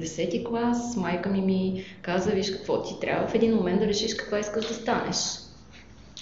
Десети 0.00 0.44
клас, 0.44 0.96
майка 0.96 1.30
ми 1.30 1.40
ми 1.40 1.84
каза, 2.02 2.30
виж 2.30 2.50
какво 2.50 2.82
ти 2.82 3.00
трябва 3.00 3.28
в 3.28 3.34
един 3.34 3.54
момент 3.54 3.80
да 3.80 3.86
решиш 3.86 4.14
каква 4.14 4.38
искаш 4.38 4.66
да 4.66 4.74
станеш. 4.74 5.16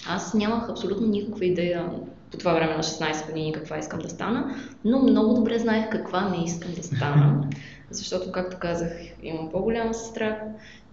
Аз 0.09 0.35
нямах 0.35 0.71
абсолютно 0.71 1.07
никаква 1.07 1.45
идея 1.45 1.91
по 2.31 2.39
това 2.39 2.55
време 2.55 2.77
на 2.77 2.83
16 2.83 3.27
години 3.27 3.53
каква 3.53 3.79
искам 3.79 4.01
да 4.01 4.09
стана, 4.09 4.57
но 4.85 4.99
много 4.99 5.35
добре 5.35 5.59
знаех 5.59 5.91
каква 5.91 6.29
не 6.29 6.45
искам 6.45 6.73
да 6.75 6.83
стана, 6.83 7.49
защото, 7.91 8.33
както 8.33 8.57
казах, 8.61 8.93
имам 9.23 9.51
по-голяма 9.51 9.95
сестра, 9.95 10.41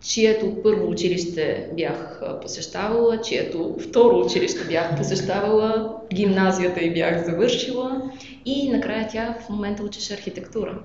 чието 0.02 0.56
първо 0.64 0.90
училище 0.90 1.70
бях 1.76 2.22
посещавала, 2.42 3.22
чието 3.22 3.76
второ 3.80 4.26
училище 4.26 4.64
бях 4.68 4.98
посещавала, 4.98 5.98
гимназията 6.14 6.82
и 6.82 6.94
бях 6.94 7.26
завършила 7.26 8.12
и 8.46 8.70
накрая 8.70 9.08
тя 9.12 9.36
в 9.46 9.50
момента 9.50 9.84
учеше 9.84 10.14
архитектура. 10.14 10.80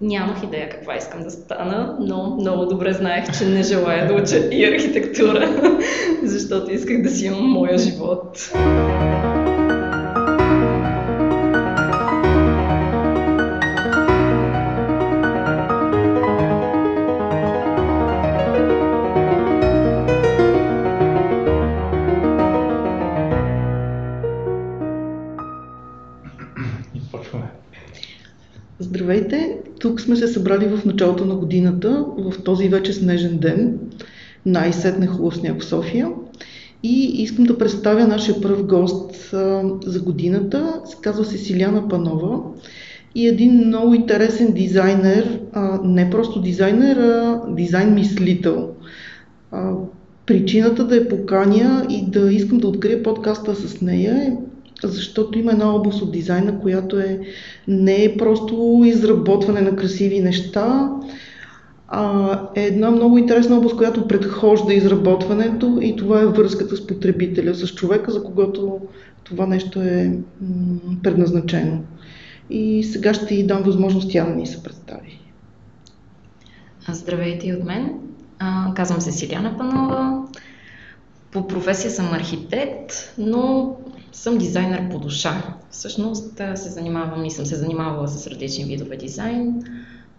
Нямах 0.00 0.42
идея 0.42 0.68
каква 0.68 0.96
искам 0.96 1.22
да 1.22 1.30
стана, 1.30 1.96
но 2.00 2.36
много 2.40 2.66
добре 2.66 2.92
знаех, 2.92 3.38
че 3.38 3.46
не 3.46 3.62
желая 3.62 4.08
да 4.08 4.14
уча 4.14 4.36
и 4.36 4.64
архитектура, 4.64 5.78
защото 6.22 6.72
исках 6.72 7.02
да 7.02 7.10
си 7.10 7.26
имам 7.26 7.50
моя 7.50 7.78
живот. 7.78 8.52
Сме 30.16 30.26
се 30.26 30.32
събрали 30.32 30.68
в 30.68 30.84
началото 30.84 31.24
на 31.24 31.34
годината, 31.34 32.04
в 32.18 32.42
този 32.44 32.68
вече 32.68 32.92
снежен 32.92 33.38
ден, 33.38 33.78
най-сетне 34.46 35.06
хубав 35.06 35.36
сняг 35.36 35.60
в 35.60 35.64
София. 35.64 36.08
И 36.82 37.22
искам 37.22 37.44
да 37.44 37.58
представя 37.58 38.06
нашия 38.06 38.40
пръв 38.40 38.66
гост 38.66 39.30
за 39.84 40.00
годината. 40.00 40.80
Се 40.84 40.96
казва 41.00 41.24
Сесиляна 41.24 41.88
Панова 41.88 42.40
и 43.14 43.26
един 43.26 43.66
много 43.66 43.94
интересен 43.94 44.52
дизайнер, 44.52 45.40
не 45.84 46.10
просто 46.10 46.40
дизайнер, 46.40 46.96
а 46.96 47.40
дизайн 47.48 47.94
мислител. 47.94 48.68
А, 49.52 49.72
причината 50.26 50.86
да 50.86 50.96
я 50.96 51.08
поканя 51.08 51.86
и 51.90 52.10
да 52.10 52.32
искам 52.32 52.58
да 52.58 52.68
открия 52.68 53.02
подкаста 53.02 53.54
с 53.54 53.80
нея 53.80 54.14
е 54.16 54.32
защото 54.88 55.38
има 55.38 55.52
една 55.52 55.74
област 55.74 56.02
от 56.02 56.12
дизайна, 56.12 56.60
която 56.60 56.98
е 56.98 57.20
не 57.68 58.04
е 58.04 58.16
просто 58.16 58.82
изработване 58.84 59.60
на 59.60 59.76
красиви 59.76 60.20
неща, 60.20 60.90
а 61.88 62.40
е 62.54 62.62
една 62.62 62.90
много 62.90 63.18
интересна 63.18 63.56
област, 63.56 63.76
която 63.76 64.08
предхожда 64.08 64.74
изработването 64.74 65.78
и 65.82 65.96
това 65.96 66.20
е 66.20 66.26
връзката 66.26 66.76
с 66.76 66.86
потребителя, 66.86 67.54
с 67.54 67.74
човека, 67.74 68.12
за 68.12 68.24
когото 68.24 68.80
това 69.24 69.46
нещо 69.46 69.80
е 69.80 70.18
предназначено. 71.02 71.78
И 72.50 72.84
сега 72.84 73.14
ще 73.14 73.26
ти 73.26 73.46
дам 73.46 73.62
възможност 73.62 74.10
тя 74.10 74.24
да 74.24 74.34
ни 74.34 74.46
се 74.46 74.62
представи. 74.62 75.20
Здравейте 76.88 77.46
и 77.46 77.54
от 77.54 77.64
мен. 77.64 77.90
казвам 78.74 79.00
се 79.00 79.12
Силяна 79.12 79.58
Панова. 79.58 80.24
По 81.30 81.46
професия 81.46 81.90
съм 81.90 82.12
архитект, 82.12 83.14
но 83.18 83.76
съм 84.12 84.38
дизайнер 84.38 84.90
по 84.90 84.98
душа. 84.98 85.56
Всъщност 85.70 86.36
се 86.54 86.68
занимавам 86.68 87.24
и 87.24 87.30
съм 87.30 87.46
се 87.46 87.56
занимавала 87.56 88.08
с 88.08 88.26
различни 88.26 88.64
видове 88.64 88.96
дизайн, 88.96 89.62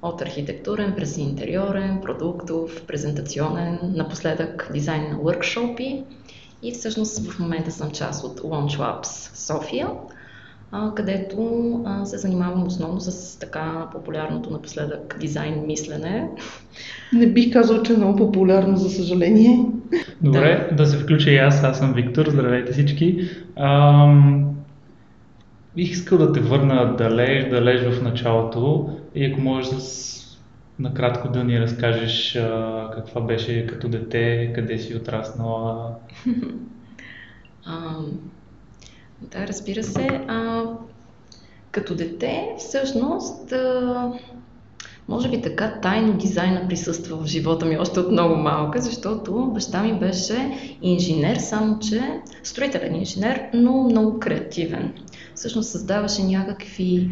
от 0.01 0.21
архитектурен 0.21 0.93
през 0.95 1.17
интериорен, 1.17 2.01
продуктов, 2.01 2.83
презентационен, 2.87 3.79
напоследък 3.83 4.69
дизайн 4.73 5.09
на 5.09 5.17
workshopи 5.17 6.03
и 6.63 6.71
всъщност 6.71 7.31
в 7.31 7.39
момента 7.39 7.71
съм 7.71 7.91
част 7.91 8.23
от 8.23 8.39
Launch 8.39 8.77
Labs 8.77 9.35
София, 9.35 9.87
където 10.95 11.83
се 12.03 12.17
занимавам 12.17 12.67
основно 12.67 12.99
с 12.99 13.39
така 13.39 13.87
популярното 13.91 14.49
напоследък 14.49 15.17
дизайн 15.19 15.65
мислене. 15.65 16.29
Не 17.13 17.27
бих 17.27 17.53
казал, 17.53 17.83
че 17.83 17.93
е 17.93 17.97
много 17.97 18.15
популярно, 18.15 18.77
за 18.77 18.89
съжаление. 18.89 19.65
Добре, 20.21 20.67
да, 20.69 20.75
да 20.75 20.85
се 20.85 20.97
включа 20.97 21.31
и 21.31 21.37
аз. 21.37 21.63
Аз 21.63 21.77
съм 21.77 21.93
Виктор. 21.93 22.29
Здравейте 22.29 22.71
всички. 22.71 23.29
Ам... 23.55 24.49
Бих 25.75 25.91
искал 25.91 26.17
да 26.17 26.33
те 26.33 26.39
върна 26.39 26.95
далеж, 26.97 27.49
далеж 27.49 27.81
в 27.81 28.03
началото 28.03 28.89
и 29.15 29.25
ако 29.25 29.41
можеш 29.41 29.69
с 29.69 30.37
накратко 30.79 31.29
да 31.29 31.43
ни 31.43 31.59
разкажеш 31.59 32.35
а, 32.35 32.89
каква 32.95 33.21
беше 33.21 33.67
като 33.67 33.89
дете, 33.89 34.53
къде 34.55 34.77
си 34.77 34.95
отраснала. 34.95 35.95
Да, 39.31 39.47
разбира 39.47 39.83
се. 39.83 40.07
А, 40.27 40.63
като 41.71 41.95
дете, 41.95 42.55
всъщност, 42.57 43.51
а, 43.51 44.11
може 45.07 45.29
би 45.29 45.41
така 45.41 45.79
тайно 45.81 46.13
дизайна 46.13 46.67
присъства 46.67 47.17
в 47.17 47.25
живота 47.25 47.65
ми 47.65 47.77
още 47.77 47.99
от 47.99 48.11
много 48.11 48.35
малка, 48.35 48.81
защото 48.81 49.51
баща 49.53 49.83
ми 49.83 49.99
беше 49.99 50.57
инженер, 50.81 51.35
само 51.35 51.79
че 51.79 52.21
строителен 52.43 52.95
инженер, 52.95 53.49
но 53.53 53.83
много 53.83 54.19
креативен. 54.19 54.93
Всъщност 55.35 55.69
създаваше 55.69 56.23
някакви 56.23 57.09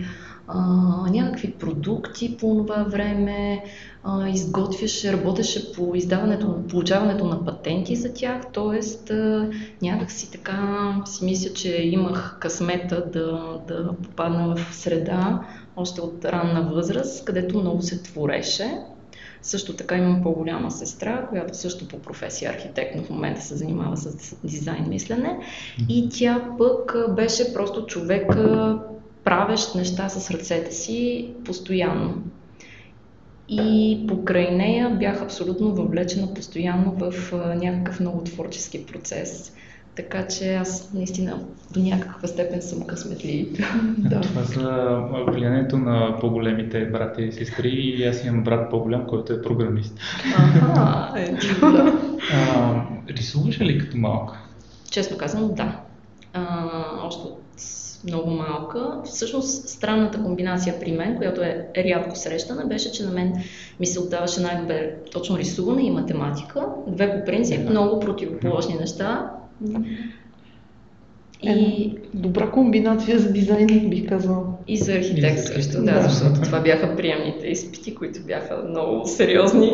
а, 0.54 1.12
някакви 1.12 1.52
продукти 1.52 2.38
по 2.38 2.58
това 2.58 2.84
време, 2.84 3.64
а, 4.04 4.30
изготвяше, 4.30 5.14
работеше 5.14 5.74
по 5.74 5.96
издаването, 5.96 6.68
получаването 6.70 7.26
на 7.26 7.46
патенти 7.46 7.96
за 7.96 8.14
тях, 8.14 8.42
т.е. 8.54 9.14
някак 9.82 10.12
си 10.12 10.32
така 10.32 10.96
си 11.06 11.26
мисля, 11.26 11.54
че 11.54 11.82
имах 11.82 12.38
късмета 12.40 13.06
да, 13.14 13.60
да 13.68 13.94
попадна 13.94 14.56
в 14.56 14.76
среда 14.76 15.42
още 15.76 16.02
от 16.02 16.26
ранна 16.26 16.62
възраст, 16.74 17.26
където 17.26 17.60
много 17.60 17.82
се 17.82 18.04
твореше. 18.04 18.78
Също 19.42 19.76
така 19.76 19.96
имам 19.96 20.24
по-голяма 20.24 20.72
сестра, 20.72 21.28
която 21.30 21.58
също 21.58 21.88
по 21.88 22.00
професия 22.00 22.52
архитект, 22.52 22.96
но 22.96 23.04
в 23.04 23.10
момента 23.10 23.42
се 23.42 23.56
занимава 23.56 23.98
с 23.98 24.36
дизайн 24.44 24.86
мислене. 24.90 25.40
И 25.90 26.10
тя 26.10 26.48
пък 26.58 26.96
беше 27.16 27.54
просто 27.54 27.86
човек, 27.86 28.36
правещ 29.24 29.76
неща 29.76 30.10
с 30.10 30.32
ръцете 30.32 30.72
си 30.72 31.30
постоянно. 31.46 32.24
И 33.50 34.06
покрай 34.08 34.52
нея 34.52 34.90
бях 34.90 35.22
абсолютно 35.22 35.76
въвлечена 35.76 36.34
постоянно 36.34 36.92
в 36.92 37.32
някакъв 37.56 38.00
много 38.00 38.24
творчески 38.24 38.86
процес. 38.86 39.54
Така 39.96 40.28
че 40.28 40.56
аз 40.56 40.94
наистина 40.94 41.40
до 41.74 41.80
някаква 41.80 42.28
степен 42.28 42.62
съм 42.62 42.88
късметлив. 42.88 43.48
да. 43.98 44.22
Това 44.22 44.44
за 44.44 45.00
влиянието 45.28 45.78
на 45.78 46.18
по-големите 46.20 46.86
брати 46.86 47.22
и 47.24 47.32
сестри 47.32 47.70
и 47.70 48.04
аз 48.04 48.26
имам 48.26 48.44
брат 48.44 48.70
по-голям, 48.70 49.08
който 49.08 49.34
е 49.34 49.42
програмист. 49.42 50.00
Ага, 50.38 51.20
е, 51.22 51.32
да. 51.62 52.00
рисуваше 53.10 53.66
ли 53.66 53.80
като 53.80 53.98
малка? 53.98 54.40
Честно 54.92 55.18
казвам, 55.18 55.54
да. 55.54 55.80
А, 56.34 56.74
още 57.04 57.28
от 57.28 57.42
много 58.04 58.30
малка. 58.30 59.02
Всъщност 59.06 59.70
странната 59.70 60.24
комбинация 60.24 60.80
при 60.80 60.92
мен, 60.92 61.18
която 61.18 61.42
е 61.42 61.68
рядко 61.78 62.16
срещана, 62.16 62.66
беше, 62.66 62.92
че 62.92 63.04
на 63.04 63.12
мен 63.12 63.34
ми 63.80 63.86
се 63.86 64.00
отдаваше 64.00 64.42
най-добре 64.42 64.96
точно 65.12 65.38
рисуване 65.38 65.84
и 65.84 65.92
математика. 65.92 66.66
Две 66.88 67.20
по 67.20 67.26
принцип, 67.26 67.70
много 67.70 68.00
противоположни 68.00 68.76
неща. 68.76 69.32
И... 71.44 71.50
Е, 71.50 71.94
добра 72.14 72.52
комбинация 72.52 73.20
за 73.20 73.32
дизайн, 73.32 73.90
бих 73.90 74.10
казала. 74.10 74.44
И 74.68 74.78
за 74.78 74.94
архитект 74.94 75.40
също, 75.40 75.84
да, 75.84 76.02
защото 76.02 76.42
това 76.42 76.60
бяха 76.60 76.96
приемните 76.96 77.48
изпити, 77.48 77.96
които 77.96 78.22
бяха 78.22 78.64
много 78.70 79.08
сериозни. 79.08 79.72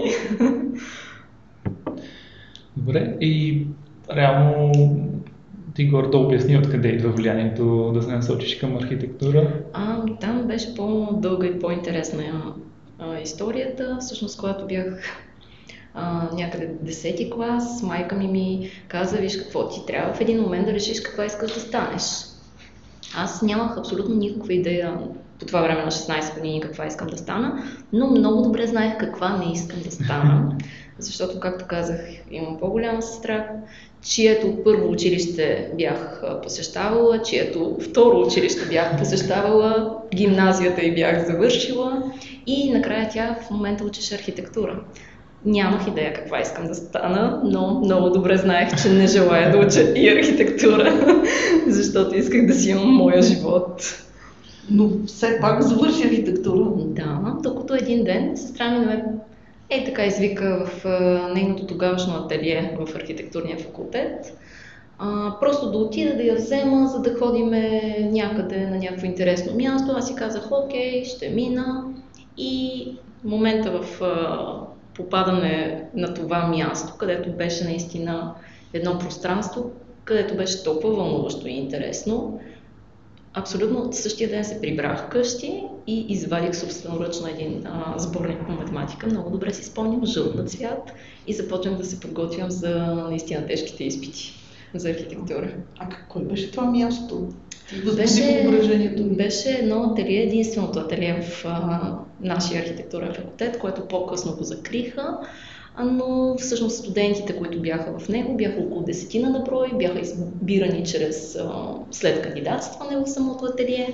Добре, 2.78 3.18
и 3.22 3.66
реално 4.16 4.72
ти 5.78 5.86
горе 5.86 6.08
да 6.08 6.18
обясни 6.18 6.58
откъде 6.58 6.88
идва 6.88 7.12
влиянието 7.12 7.92
да 7.94 8.02
се 8.02 8.12
насочиш 8.12 8.60
към 8.60 8.78
архитектура? 8.78 9.54
А, 9.74 10.06
там 10.22 10.44
беше 10.48 10.76
по-дълга 10.76 11.48
и 11.48 11.60
по-интересна 11.60 12.24
а, 13.00 13.20
историята. 13.20 13.98
Всъщност, 14.02 14.40
когато 14.40 14.68
бях 14.68 15.02
а, 15.94 16.30
някъде 16.34 16.70
10 16.86 17.32
клас, 17.32 17.84
майка 17.84 18.16
ми 18.16 18.28
ми 18.28 18.70
каза, 18.88 19.18
виж 19.18 19.38
какво 19.38 19.70
ти 19.70 19.86
трябва 19.88 20.14
в 20.14 20.22
един 20.22 20.42
момент 20.42 20.66
да 20.66 20.74
решиш 20.74 21.02
каква 21.02 21.26
искаш 21.26 21.54
да 21.54 21.60
станеш. 21.60 22.04
Аз 23.18 23.42
нямах 23.42 23.78
абсолютно 23.78 24.16
никаква 24.16 24.54
идея 24.54 24.98
по 25.40 25.46
това 25.46 25.62
време 25.62 25.84
на 25.84 25.92
16 25.92 26.36
години 26.36 26.62
каква 26.62 26.86
искам 26.86 27.08
да 27.08 27.18
стана, 27.18 27.64
но 27.94 28.08
много 28.08 28.42
добре 28.42 28.68
знаех 28.68 28.98
каква 29.00 29.38
не 29.38 29.52
искам 29.52 29.80
да 29.82 29.92
стана, 29.92 30.56
защото, 31.00 31.40
както 31.40 31.66
казах, 31.68 32.00
имам 32.32 32.58
по-голяма 32.60 33.02
сестра, 33.02 33.50
чието 34.02 34.64
първо 34.64 34.92
училище 34.92 35.72
бях 35.78 36.24
посещавала, 36.44 37.22
чието 37.22 37.78
второ 37.82 38.22
училище 38.28 38.66
бях 38.70 38.98
посещавала, 38.98 39.98
гимназията 40.16 40.82
и 40.82 40.96
бях 40.96 41.28
завършила 41.28 42.04
И 42.48 42.72
накрая 42.72 43.10
тя 43.14 43.38
в 43.48 43.52
момента 43.52 43.84
учеше 43.84 44.16
архитектура. 44.16 44.80
Нямах 45.46 45.88
идея 45.88 46.14
каква 46.14 46.42
искам 46.42 46.68
да 46.68 46.76
стана, 46.76 47.42
но 47.44 47.80
много 47.84 48.10
добре 48.10 48.38
знаех, 48.38 48.82
че 48.82 48.90
не 48.90 49.08
желая 49.08 49.52
да 49.52 49.58
уча 49.58 49.82
и 49.82 50.10
архитектура, 50.10 51.24
защото 51.68 52.16
исках 52.16 52.46
да 52.46 52.54
си 52.54 52.70
имам 52.70 52.96
моя 52.96 53.22
живот. 53.22 54.04
Но 54.72 54.90
все 55.06 55.38
пак 55.42 55.62
завърши 55.62 56.08
архитектура. 56.08 56.70
Да, 56.78 57.38
докато 57.44 57.74
един 57.74 58.04
ден 58.04 58.38
сестра 58.38 58.70
ми 58.70 58.86
ме 58.86 59.04
е 59.70 59.84
така 59.84 60.06
извика 60.06 60.66
в 60.66 60.86
нейното 61.34 61.68
тогавашно 61.68 62.16
ателие 62.16 62.78
в 62.80 62.96
архитектурния 62.96 63.58
факултет. 63.58 64.38
А, 65.00 65.40
просто 65.40 65.72
да 65.72 65.78
отида 65.78 66.16
да 66.16 66.24
я 66.24 66.36
взема, 66.36 66.88
за 66.88 67.02
да 67.02 67.16
ходиме 67.20 67.82
някъде 68.12 68.68
на 68.68 68.78
някакво 68.78 69.06
интересно 69.06 69.56
място. 69.56 69.94
Аз 69.98 70.08
си 70.08 70.16
казах, 70.16 70.52
окей, 70.52 71.06
ще 71.06 71.30
мина. 71.30 71.84
И 72.38 72.92
момента 73.24 73.72
в 73.72 74.02
а, 74.02 74.40
попадане 74.96 75.84
на 75.96 76.14
това 76.14 76.48
място, 76.48 76.94
където 76.98 77.32
беше 77.32 77.64
наистина 77.64 78.34
едно 78.74 79.00
пространство, 79.00 79.72
където 80.04 80.36
беше 80.36 80.64
толкова 80.64 80.96
вълнуващо 80.96 81.48
и 81.48 81.52
интересно, 81.52 82.40
Абсолютно 83.34 83.94
същия 83.94 84.30
ден 84.30 84.46
се 84.46 84.62
прибрах 84.62 85.06
вкъщи 85.06 85.64
и 85.88 86.06
извадих 86.10 86.56
собственоръчно 86.56 87.28
един 87.28 87.64
а, 87.66 87.94
сборник 87.98 88.46
по 88.46 88.52
математика. 88.52 89.08
Много 89.08 89.30
добре 89.30 89.54
си 89.54 89.64
спомням, 89.64 90.06
жълт 90.06 90.36
на 90.36 90.46
цвят 90.46 90.94
и 91.28 91.34
започвам 91.34 91.78
да 91.78 91.86
се 91.86 92.00
подготвям 92.00 92.52
за 92.52 92.78
наистина 93.10 93.46
тежките 93.46 93.84
изпити 93.84 94.34
за 94.76 94.90
архитектура. 94.90 95.54
А 95.80 95.90
кой 96.10 96.24
беше 96.24 96.52
това 96.52 96.72
място? 96.72 97.30
Беше, 97.96 98.48
беше 99.00 99.50
едно 99.50 99.84
ателие, 99.84 100.24
единственото 100.24 100.80
ателие 100.80 101.22
в 101.22 101.46
а, 101.46 101.94
нашия 102.22 102.62
архитектурен 102.62 103.14
факултет, 103.14 103.60
което 103.60 103.88
по-късно 103.88 104.36
го 104.36 104.44
закриха 104.44 105.18
но 105.84 106.36
всъщност 106.38 106.78
студентите, 106.78 107.38
които 107.38 107.62
бяха 107.62 108.00
в 108.00 108.10
него, 108.10 108.38
бяха 108.38 108.62
около 108.62 108.84
десетина 108.84 109.30
на 109.30 109.40
брой, 109.40 109.72
бяха 109.78 110.00
избирани 110.00 110.86
чрез 110.86 111.38
след 111.92 112.22
кандидатстване 112.22 112.98
в 112.98 113.10
самото 113.10 113.46
ателие 113.46 113.94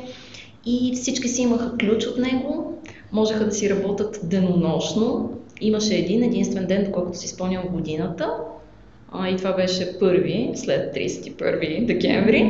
и 0.65 0.95
всички 0.95 1.27
си 1.27 1.41
имаха 1.41 1.77
ключ 1.77 2.05
от 2.05 2.17
него, 2.17 2.77
можеха 3.11 3.45
да 3.45 3.51
си 3.51 3.69
работят 3.69 4.19
денонощно. 4.23 5.29
Имаше 5.61 5.95
един 5.95 6.23
единствен 6.23 6.65
ден, 6.65 6.83
доколкото 6.85 7.17
си 7.17 7.27
спомням 7.27 7.63
годината, 7.71 8.37
а, 9.13 9.29
и 9.29 9.37
това 9.37 9.53
беше 9.53 9.99
първи, 9.99 10.51
след 10.55 10.95
31 10.95 11.85
декември, 11.85 12.49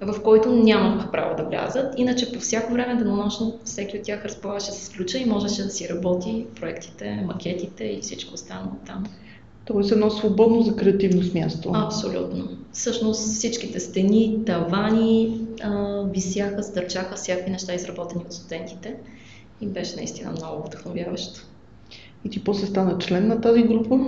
да. 0.00 0.12
в 0.12 0.22
който 0.22 0.52
нямаха 0.52 1.10
право 1.10 1.36
да 1.36 1.44
влязат. 1.44 1.98
Иначе 1.98 2.32
по 2.32 2.40
всяко 2.40 2.72
време 2.72 2.94
денонощно 2.94 3.58
всеки 3.64 3.98
от 3.98 4.02
тях 4.02 4.24
разполагаше 4.24 4.72
с 4.72 4.88
ключа 4.88 5.18
и 5.18 5.24
можеше 5.24 5.62
да 5.62 5.70
си 5.70 5.88
работи 5.88 6.46
проектите, 6.60 7.24
макетите 7.26 7.84
и 7.84 8.00
всичко 8.00 8.34
останало 8.34 8.70
там. 8.86 9.04
Тоест 9.64 9.92
едно 9.92 10.10
свободно 10.10 10.62
за 10.62 10.76
креативност 10.76 11.34
място. 11.34 11.70
Абсолютно. 11.74 12.48
Всъщност 12.72 13.20
всичките 13.20 13.80
стени, 13.80 14.38
тавани 14.46 15.40
а, 15.62 16.02
висяха, 16.02 16.62
стърчаха 16.62 17.16
всякакви 17.16 17.50
неща, 17.50 17.74
изработени 17.74 18.24
от 18.26 18.32
студентите. 18.32 18.94
И 19.60 19.66
беше 19.66 19.96
наистина 19.96 20.30
много 20.30 20.66
вдъхновяващо. 20.66 21.40
И 22.24 22.30
ти 22.30 22.44
после 22.44 22.66
стана 22.66 22.98
член 22.98 23.28
на 23.28 23.40
тази 23.40 23.62
група? 23.62 23.98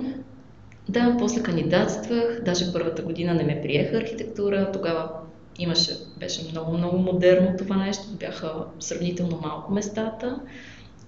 Да, 0.89 1.17
после 1.19 1.43
кандидатствах, 1.43 2.41
даже 2.45 2.73
първата 2.73 3.03
година 3.03 3.35
не 3.35 3.45
ме 3.45 3.61
приеха 3.63 3.97
архитектура, 3.97 4.71
тогава 4.73 5.11
имаше, 5.59 5.93
беше 6.17 6.51
много, 6.51 6.77
много 6.77 6.99
модерно 6.99 7.57
това 7.59 7.77
нещо, 7.77 8.05
бяха 8.19 8.65
сравнително 8.81 9.41
малко 9.43 9.73
местата. 9.73 10.41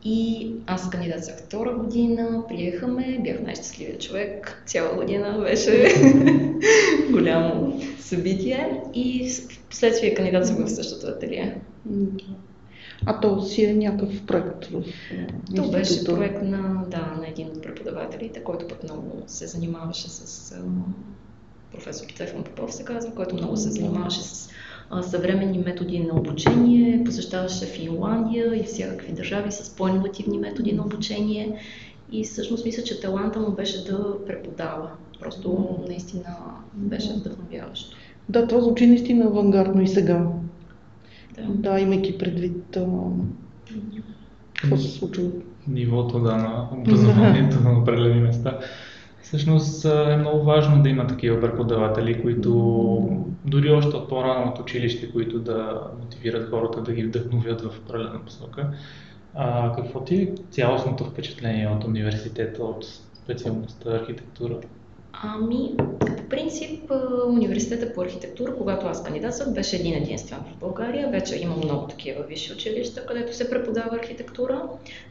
И 0.04 0.50
аз 0.66 0.90
кандидатствах 0.90 1.38
втора 1.38 1.74
година, 1.74 2.42
приеха 2.48 2.86
ме, 2.86 3.18
бях 3.24 3.40
най-щастливия 3.40 3.98
човек. 3.98 4.62
Цяла 4.66 4.94
година 4.96 5.38
беше 5.42 5.94
голямо 7.10 7.80
събитие 8.00 8.80
и 8.94 9.30
в 9.30 9.68
последствие 9.68 10.14
кандидатствах 10.14 10.66
в 10.66 10.74
същото 10.74 11.06
ателие. 11.06 11.60
А 13.06 13.20
то 13.20 13.40
си 13.40 13.64
е 13.64 13.74
някакъв 13.74 14.26
проект 14.26 14.66
в 14.66 14.82
То 15.56 15.70
беше 15.70 16.04
проект 16.04 16.42
на, 16.42 16.84
да, 16.90 17.16
на 17.20 17.28
един 17.28 17.46
от 17.46 17.62
преподавателите, 17.62 18.44
който 18.44 18.68
пък 18.68 18.82
много 18.82 19.22
се 19.26 19.46
занимаваше 19.46 20.08
с 20.08 20.54
професор 21.72 22.06
Стефан 22.10 22.44
Попов 22.44 22.74
се 22.74 22.84
казва, 22.84 23.14
който 23.14 23.34
много 23.34 23.56
се 23.56 23.70
занимаваше 23.70 24.20
с 24.20 24.48
съвременни 25.02 25.58
методи 25.58 26.00
на 26.00 26.18
обучение, 26.18 27.04
посещаваше 27.04 27.66
Финландия 27.66 28.56
и 28.56 28.62
всякакви 28.62 29.12
държави 29.12 29.52
с 29.52 29.76
по-инновативни 29.76 30.38
методи 30.38 30.72
на 30.72 30.82
обучение. 30.82 31.58
И 32.12 32.24
всъщност 32.24 32.64
мисля, 32.64 32.82
че 32.82 33.00
таланта 33.00 33.40
му 33.40 33.50
беше 33.50 33.84
да 33.84 34.24
преподава. 34.26 34.90
Просто 35.20 35.78
наистина 35.88 36.36
беше 36.74 37.12
вдъхновяващо. 37.12 37.96
Да, 38.28 38.46
това 38.46 38.60
звучи 38.60 38.86
наистина 38.86 39.24
авангардно 39.24 39.82
и 39.82 39.88
сега. 39.88 40.26
Да, 41.38 41.70
да 41.70 41.80
имайки 41.80 42.18
предвид 42.18 42.76
а, 42.76 42.86
какво 44.54 44.76
се 44.76 44.88
случва. 44.88 45.30
Нивото 45.68 46.20
да, 46.20 46.36
на 46.36 46.68
образованието 46.72 47.60
на 47.60 47.78
определени 47.78 48.20
места. 48.20 48.58
Всъщност 49.22 49.84
е 49.84 50.16
много 50.16 50.44
важно 50.44 50.82
да 50.82 50.88
има 50.88 51.06
такива 51.06 51.40
преподаватели, 51.40 52.22
които 52.22 53.26
дори 53.44 53.70
още 53.70 53.96
от 53.96 54.08
по-рано 54.08 54.52
от 54.52 54.58
училище, 54.58 55.12
които 55.12 55.38
да 55.38 55.80
мотивират 56.02 56.50
хората 56.50 56.82
да 56.82 56.92
ги 56.92 57.04
вдъхновят 57.04 57.60
в 57.60 57.78
определена 57.78 58.24
посока. 58.24 58.70
А, 59.34 59.72
какво 59.76 60.04
ти 60.04 60.16
е 60.16 60.34
цялостното 60.50 61.04
впечатление 61.04 61.68
от 61.68 61.84
университета, 61.84 62.62
от 62.62 62.84
специалността 63.14 63.90
архитектура? 63.90 64.58
Ами, 65.22 65.74
по 65.98 66.28
принцип, 66.28 66.90
университета 67.28 67.94
по 67.94 68.00
архитектура, 68.00 68.56
когато 68.56 68.86
аз 68.86 69.02
кандидатствах, 69.02 69.54
беше 69.54 69.76
един 69.76 69.94
единствен 69.94 70.38
в 70.38 70.60
България. 70.60 71.10
Вече 71.10 71.42
има 71.42 71.56
много 71.56 71.86
такива 71.86 72.22
висши 72.22 72.52
училища, 72.52 73.06
където 73.06 73.36
се 73.36 73.50
преподава 73.50 73.96
архитектура. 73.96 74.62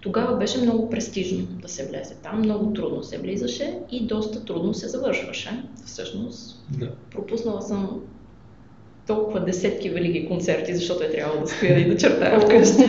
Тогава 0.01 0.37
беше 0.37 0.61
много 0.61 0.89
престижно 0.89 1.47
да 1.61 1.67
се 1.67 1.87
влезе 1.87 2.15
там. 2.23 2.39
Много 2.39 2.73
трудно 2.73 3.03
се 3.03 3.17
влизаше 3.17 3.79
и 3.91 4.07
доста 4.07 4.45
трудно 4.45 4.73
се 4.73 4.87
завършваше. 4.87 5.63
Всъщност, 5.85 6.65
да. 6.79 6.91
пропуснала 7.11 7.61
съм 7.61 8.01
толкова 9.07 9.39
десетки 9.39 9.89
велики 9.89 10.27
концерти, 10.27 10.75
защото 10.75 11.03
е 11.03 11.11
трябвало 11.11 11.41
да 11.41 11.47
стоя 11.47 11.79
и 11.79 11.89
да 11.89 11.97
чертая 11.97 12.41
вкъщи. 12.41 12.83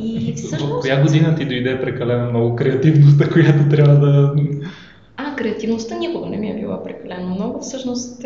И 0.00 0.23
всъщност... 0.34 0.72
В 0.72 0.80
коя 0.80 1.02
година 1.02 1.36
ти 1.36 1.44
дойде 1.44 1.80
прекалено 1.80 2.30
много 2.30 2.56
креативността, 2.56 3.30
която 3.30 3.68
трябва 3.70 3.94
да... 3.94 4.34
А, 5.16 5.36
креативността 5.36 5.98
никога 5.98 6.26
не 6.26 6.36
ми 6.36 6.50
е 6.50 6.54
била 6.54 6.82
прекалено 6.82 7.34
много. 7.34 7.60
Всъщност... 7.60 8.24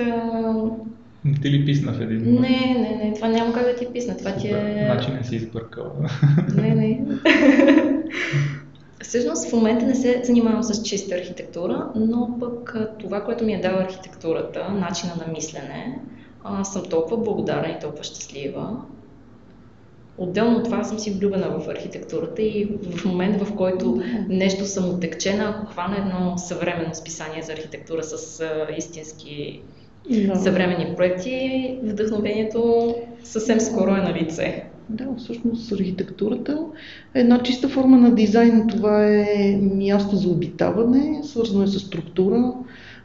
Не 1.25 1.35
ти 1.43 1.51
ли 1.51 1.65
писна 1.65 1.93
в 1.93 2.01
един 2.01 2.19
момент? 2.19 2.41
Не, 2.41 2.75
не, 2.79 3.05
не, 3.05 3.13
това 3.15 3.29
няма 3.29 3.53
как 3.53 3.65
да 3.65 3.75
ти 3.75 3.87
писна. 3.93 4.17
Това 4.17 4.33
ти 4.33 4.49
е... 4.49 4.85
Значи 4.87 5.11
не 5.13 5.25
си 5.25 5.37
избъркала. 5.37 5.91
Не, 6.57 6.75
не. 6.75 7.01
Всъщност 9.03 9.51
в 9.51 9.53
момента 9.53 9.87
не 9.87 9.95
се 9.95 10.21
занимавам 10.25 10.63
с 10.63 10.83
чиста 10.83 11.15
архитектура, 11.15 11.87
но 11.95 12.37
пък 12.41 12.77
това, 13.01 13.25
което 13.25 13.45
ми 13.45 13.55
е 13.55 13.61
дала 13.61 13.83
архитектурата, 13.83 14.69
начина 14.69 15.13
на 15.27 15.33
мислене, 15.33 15.99
съм 16.65 16.83
толкова 16.91 17.17
благодарна 17.17 17.69
и 17.69 17.81
толкова 17.81 18.05
щастлива, 18.05 18.77
Отделно 20.19 20.57
от 20.57 20.65
това 20.65 20.85
съм 20.85 20.99
си 20.99 21.11
влюбена 21.11 21.59
в 21.59 21.69
архитектурата 21.69 22.43
и 22.43 22.69
в 22.83 23.05
момент, 23.05 23.43
в 23.43 23.55
който 23.55 24.03
нещо 24.29 24.65
съм 24.65 24.91
отекчена, 24.91 25.55
ако 25.57 25.73
хвана 25.73 25.97
едно 25.99 26.39
съвременно 26.39 26.95
списание 26.95 27.43
за 27.43 27.53
архитектура 27.53 28.03
с 28.03 28.41
а, 28.41 28.67
истински 28.77 29.63
да. 30.11 30.37
съвременни 30.37 30.97
проекти, 30.97 31.79
вдъхновението 31.83 32.95
съвсем 33.25 33.61
скоро 33.61 33.91
е 33.91 34.01
на 34.01 34.15
лице. 34.15 34.65
Да, 34.89 35.07
всъщност 35.19 35.73
архитектурата 35.73 36.59
е 37.15 37.21
една 37.21 37.43
чиста 37.43 37.69
форма 37.69 37.99
на 37.99 38.15
дизайн. 38.15 38.67
Това 38.69 39.07
е 39.07 39.59
място 39.63 40.17
за 40.17 40.29
обитаване, 40.29 41.21
свързано 41.25 41.63
е 41.63 41.67
с 41.67 41.81
структура, 41.81 42.55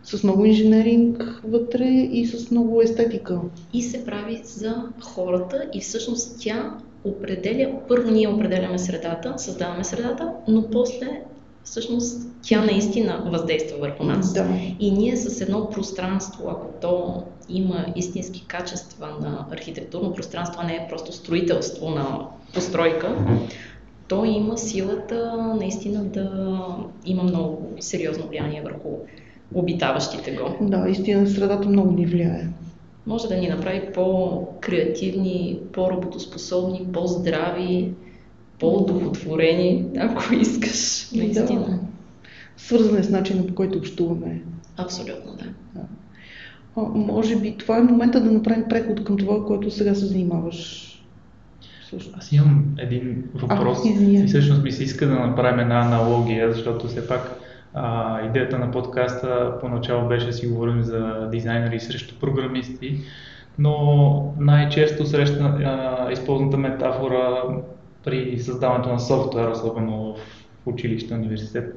с 0.03 0.23
много 0.23 0.45
инженеринг 0.45 1.41
вътре 1.43 1.85
и 1.89 2.25
с 2.25 2.51
много 2.51 2.81
естетика. 2.81 3.39
И 3.73 3.81
се 3.81 4.05
прави 4.05 4.41
за 4.43 4.83
хората 5.01 5.69
и 5.73 5.81
всъщност 5.81 6.37
тя 6.39 6.77
определя, 7.05 7.71
първо 7.87 8.11
ние 8.11 8.27
определяме 8.27 8.79
средата, 8.79 9.33
създаваме 9.37 9.83
средата, 9.83 10.31
но 10.47 10.69
после 10.71 11.21
всъщност 11.63 12.27
тя 12.41 12.65
наистина 12.65 13.23
въздейства 13.25 13.77
върху 13.77 14.03
нас. 14.03 14.33
Да. 14.33 14.47
И 14.79 14.91
ние 14.91 15.17
с 15.17 15.41
едно 15.41 15.69
пространство, 15.69 16.49
ако 16.49 16.67
то 16.81 17.23
има 17.49 17.85
истински 17.95 18.45
качества 18.47 19.07
на 19.21 19.45
архитектурно 19.51 20.13
пространство, 20.13 20.61
а 20.63 20.67
не 20.67 20.73
е 20.73 20.87
просто 20.89 21.11
строителство 21.11 21.89
на 21.89 22.19
постройка, 22.53 23.15
то 24.07 24.25
има 24.25 24.57
силата 24.57 25.33
наистина 25.59 26.03
да 26.03 26.57
има 27.05 27.23
много 27.23 27.69
сериозно 27.79 28.27
влияние 28.27 28.61
върху 28.61 28.89
обитаващите 29.55 30.31
го. 30.31 30.57
Да, 30.61 30.89
истина 30.89 31.27
средата 31.27 31.69
много 31.69 31.91
ни 31.91 32.05
влияе. 32.05 32.47
Може 33.07 33.27
да 33.27 33.35
ни 33.35 33.47
направи 33.47 33.81
по-креативни, 33.93 35.59
по-работоспособни, 35.73 36.87
по-здрави, 36.93 37.93
по-удовлетворени, 38.59 39.85
ако 39.97 40.33
искаш, 40.33 41.11
наистина. 41.11 41.65
Да. 41.65 41.79
Свързане 42.57 42.99
е 42.99 43.03
с 43.03 43.09
начина 43.09 43.47
по 43.47 43.55
който 43.55 43.77
общуваме. 43.77 44.41
Абсолютно, 44.77 45.31
да. 45.31 45.45
да. 45.75 45.85
А, 46.75 46.81
може 46.81 47.35
би 47.35 47.57
това 47.57 47.77
е 47.77 47.81
момента 47.81 48.21
да 48.21 48.31
направим 48.31 48.65
преход 48.69 49.03
към 49.03 49.17
това, 49.17 49.45
което 49.45 49.71
сега 49.71 49.95
се 49.95 50.05
занимаваш. 50.05 50.89
Аз 52.17 52.31
имам 52.31 52.65
един 52.77 53.23
въпрос 53.33 53.77
а, 53.85 53.87
и 53.87 54.27
всъщност 54.27 54.63
ми 54.63 54.71
се 54.71 54.83
иска 54.83 55.07
да 55.07 55.13
направим 55.13 55.59
една 55.59 55.79
аналогия, 55.79 56.53
защото 56.53 56.87
все 56.87 57.07
пак 57.07 57.42
а, 57.73 58.21
идеята 58.25 58.59
на 58.59 58.71
подкаста 58.71 59.57
поначало 59.61 60.07
беше 60.07 60.25
да 60.25 60.33
си 60.33 60.47
говорим 60.47 60.81
за 60.81 61.29
дизайнери 61.31 61.79
срещу 61.79 62.19
програмисти, 62.19 62.99
но 63.59 64.33
най-често 64.39 65.05
срещна 65.05 65.47
а, 65.47 66.11
използваната 66.11 66.57
метафора 66.57 67.43
при 68.03 68.39
създаването 68.39 68.89
на 68.89 68.99
софтуер, 68.99 69.47
особено 69.47 70.15
в 70.15 70.19
училище, 70.65 71.13
университет, 71.13 71.75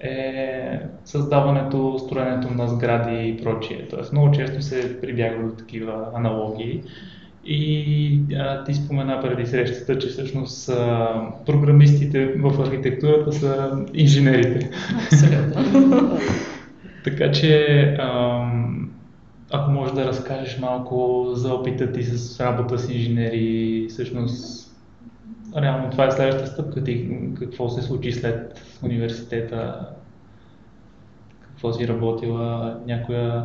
е 0.00 0.80
създаването, 1.04 1.98
строенето 1.98 2.54
на 2.54 2.68
сгради 2.68 3.28
и 3.28 3.42
прочие. 3.44 3.88
Тоест 3.88 4.12
много 4.12 4.30
често 4.30 4.62
се 4.62 5.00
прибягва 5.00 5.48
до 5.48 5.56
такива 5.56 6.06
аналогии. 6.14 6.82
И 7.46 8.20
а, 8.38 8.64
ти 8.64 8.74
спомена 8.74 9.20
преди 9.20 9.46
срещата, 9.46 9.98
че 9.98 10.08
всъщност 10.08 10.68
а, 10.68 11.20
програмистите 11.46 12.26
в 12.26 12.60
архитектурата 12.60 13.32
са 13.32 13.84
инженерите. 13.94 14.70
Абсолютно. 15.06 16.18
така 17.04 17.32
че, 17.32 17.80
а, 17.98 18.44
ако 19.50 19.70
можеш 19.70 19.94
да 19.94 20.04
разкажеш 20.04 20.58
малко 20.58 21.26
за 21.34 21.54
опита 21.54 21.92
ти 21.92 22.02
с 22.02 22.40
работа 22.40 22.78
с 22.78 22.90
инженери, 22.90 23.86
всъщност 23.90 24.70
реално 25.56 25.90
това 25.90 26.06
е 26.06 26.10
следващата 26.10 26.50
стъпка 26.50 26.84
ти, 26.84 27.10
какво 27.38 27.68
се 27.68 27.82
случи 27.82 28.12
след 28.12 28.62
университета, 28.82 29.88
какво 31.40 31.72
си 31.72 31.88
работила, 31.88 32.78
някоя 32.86 33.44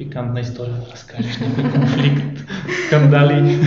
пикантна 0.00 0.40
история 0.40 0.74
да 0.74 0.92
разкажеш, 0.92 1.38
някой 1.38 1.70
конфликт, 1.70 2.44
скандали. 2.86 3.58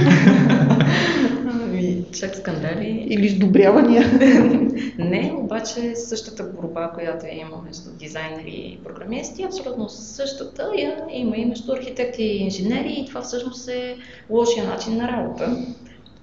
Ами, 1.51 2.05
чак 2.19 2.35
скандали. 2.35 3.05
Или 3.09 3.29
сдобрявания. 3.29 4.03
Не, 4.97 5.33
обаче 5.37 5.95
същата 5.95 6.43
борба, 6.43 6.91
която 6.93 7.25
има 7.25 7.61
между 7.65 7.89
дизайнери 7.91 8.51
и 8.51 8.79
програмисти, 8.83 9.43
абсолютно 9.43 9.89
същата 9.89 10.71
я 10.77 10.97
има 11.11 11.37
и 11.37 11.45
между 11.45 11.71
архитекти 11.73 12.23
и 12.23 12.43
инженери 12.43 12.93
и 12.97 13.05
това 13.05 13.21
всъщност 13.21 13.67
е 13.67 13.97
лошия 14.29 14.65
начин 14.65 14.97
на 14.97 15.07
работа. 15.07 15.57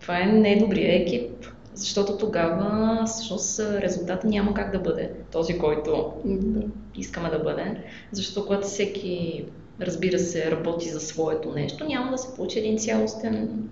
Това 0.00 0.20
е 0.20 0.26
недобрия 0.26 1.02
екип, 1.02 1.30
защото 1.74 2.18
тогава 2.18 3.02
всъщност 3.06 3.60
резултата 3.60 4.26
няма 4.26 4.54
как 4.54 4.72
да 4.72 4.78
бъде 4.78 5.10
този, 5.32 5.58
който 5.58 6.12
искаме 6.96 7.30
да 7.30 7.38
бъде. 7.38 7.76
Защото 8.12 8.46
когато 8.46 8.66
всеки 8.66 9.44
разбира 9.80 10.18
се, 10.18 10.50
работи 10.50 10.88
за 10.88 11.00
своето 11.00 11.52
нещо, 11.52 11.84
няма 11.84 12.10
да 12.10 12.18
се 12.18 12.34
получи 12.36 12.58
един 12.58 12.78
цялостен, 12.78 13.68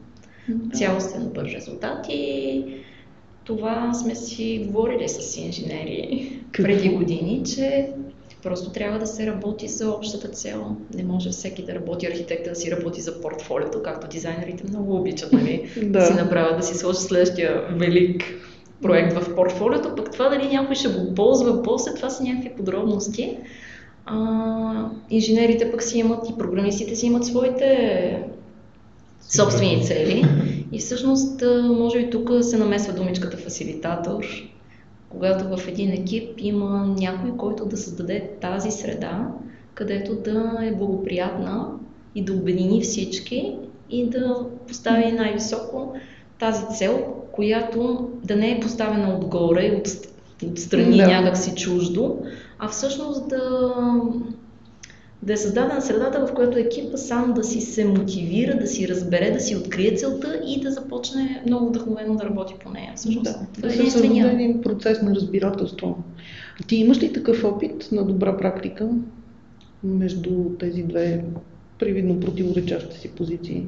цялостен 0.73 1.25
добър 1.25 1.45
резултат. 1.45 2.07
И 2.09 2.65
това 3.45 3.95
сме 3.95 4.15
си 4.15 4.67
говорили 4.73 5.09
с 5.09 5.37
инженери 5.37 6.33
Какво? 6.53 6.63
преди 6.63 6.89
години, 6.89 7.43
че 7.55 7.89
просто 8.43 8.71
трябва 8.71 8.99
да 8.99 9.07
се 9.07 9.27
работи 9.27 9.69
за 9.69 9.91
общата 9.91 10.29
цел. 10.29 10.77
Не 10.95 11.05
може 11.05 11.31
всеки 11.31 11.63
да 11.63 11.75
работи, 11.75 12.07
архитекта 12.07 12.51
да 12.51 12.57
си 12.57 12.71
работи 12.71 13.01
за 13.01 13.21
портфолиото, 13.21 13.83
както 13.83 14.09
дизайнерите 14.09 14.65
много 14.69 14.97
обичат, 14.97 15.33
нали? 15.33 15.71
да. 15.77 15.99
да 15.99 16.07
си 16.07 16.15
направят, 16.15 16.57
да 16.57 16.63
си 16.63 16.75
сложат 16.75 17.03
следващия 17.03 17.67
велик 17.71 18.25
проект 18.83 19.13
в 19.13 19.35
портфолиото, 19.35 19.95
пък 19.97 20.13
това 20.13 20.29
дали 20.29 20.49
някой 20.49 20.75
ще 20.75 20.89
го 20.89 21.15
ползва 21.15 21.63
после, 21.63 21.95
това 21.95 22.11
са 22.11 22.23
някакви 22.23 22.57
подробности 22.57 23.37
а, 24.11 24.91
инженерите 25.11 25.71
пък 25.71 25.83
си 25.83 25.99
имат 25.99 26.31
и 26.31 26.39
програмистите 26.39 26.95
си 26.95 27.07
имат 27.07 27.25
своите 27.25 28.23
собствени 29.29 29.85
цели. 29.85 30.25
И 30.73 30.79
всъщност, 30.79 31.43
може 31.77 31.99
би 31.99 32.11
тук 32.11 32.31
се 32.41 32.59
намесва 32.59 32.93
думичката 32.93 33.37
фасилитатор, 33.37 34.25
когато 35.09 35.57
в 35.57 35.69
един 35.69 35.93
екип 35.93 36.31
има 36.39 36.95
някой, 36.99 37.37
който 37.37 37.67
да 37.67 37.77
създаде 37.77 38.31
тази 38.41 38.71
среда, 38.71 39.29
където 39.75 40.15
да 40.15 40.59
е 40.63 40.75
благоприятна 40.75 41.67
и 42.15 42.25
да 42.25 42.33
обедини 42.33 42.81
всички 42.81 43.57
и 43.91 44.11
да 44.11 44.37
постави 44.69 45.13
най-високо 45.13 45.95
тази 46.39 46.63
цел, 46.79 47.15
която 47.33 48.09
да 48.25 48.37
не 48.37 48.51
е 48.51 48.61
поставена 48.61 49.15
отгоре, 49.19 49.81
от, 49.81 49.89
отстрани 50.53 50.97
да. 50.97 51.07
някак 51.07 51.57
чуждо, 51.57 52.19
а 52.59 52.69
всъщност 52.69 53.29
да, 53.29 53.75
да 55.23 55.33
е 55.33 55.37
създадена 55.37 55.83
средата, 55.83 56.27
в 56.27 56.35
която 56.35 56.59
екипа 56.59 56.97
сам 56.97 57.33
да 57.33 57.45
си 57.45 57.61
се 57.61 57.85
мотивира, 57.85 58.59
да 58.59 58.67
си 58.67 58.89
разбере, 58.89 59.31
да 59.31 59.41
си 59.41 59.57
открие 59.57 59.95
целта 59.97 60.41
и 60.47 60.61
да 60.61 60.71
започне 60.71 61.43
много 61.47 61.69
вдъхновено 61.69 62.15
да 62.15 62.25
работи 62.25 62.55
по 62.65 62.71
нея. 62.71 62.93
Всъщност, 62.97 63.25
да, 63.25 63.47
това 63.55 63.69
да 63.69 63.75
е 63.75 63.77
се 63.77 63.91
създаде 63.91 64.33
един 64.33 64.63
процес 64.63 65.03
на 65.03 65.15
разбирателство. 65.15 65.99
Ти 66.67 66.77
имаш 66.77 67.03
ли 67.03 67.13
такъв 67.13 67.45
опит 67.45 67.89
на 67.93 68.05
добра 68.05 68.37
практика 68.37 68.89
между 69.85 70.31
тези 70.59 70.83
две 70.83 71.25
привидно 71.79 72.21
противоречащи 72.21 72.99
си 72.99 73.09
позиции? 73.09 73.65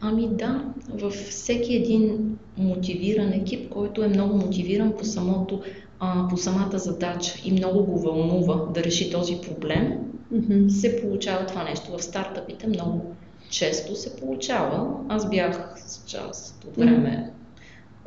Ами 0.00 0.28
да, 0.28 0.64
във 0.94 1.12
всеки 1.12 1.74
един 1.74 2.36
мотивиран 2.58 3.32
екип, 3.32 3.68
който 3.68 4.02
е 4.02 4.08
много 4.08 4.36
мотивиран 4.36 4.92
по 4.98 5.04
самото 5.04 5.62
а, 6.00 6.28
по 6.28 6.36
самата 6.36 6.78
задача 6.78 7.38
и 7.44 7.52
много 7.52 7.84
го 7.84 7.98
вълнува 7.98 8.54
да 8.54 8.84
реши 8.84 9.12
този 9.12 9.38
проблем, 9.40 9.98
mm-hmm. 10.34 10.68
се 10.68 11.00
получава 11.00 11.46
това 11.46 11.64
нещо. 11.64 11.98
В 11.98 12.02
стартъпите 12.02 12.66
много 12.66 13.14
често 13.50 13.96
се 13.96 14.16
получава. 14.16 14.88
Аз 15.08 15.30
бях 15.30 15.74
с 15.86 16.06
част 16.06 16.64
от 16.68 16.76
време 16.76 17.32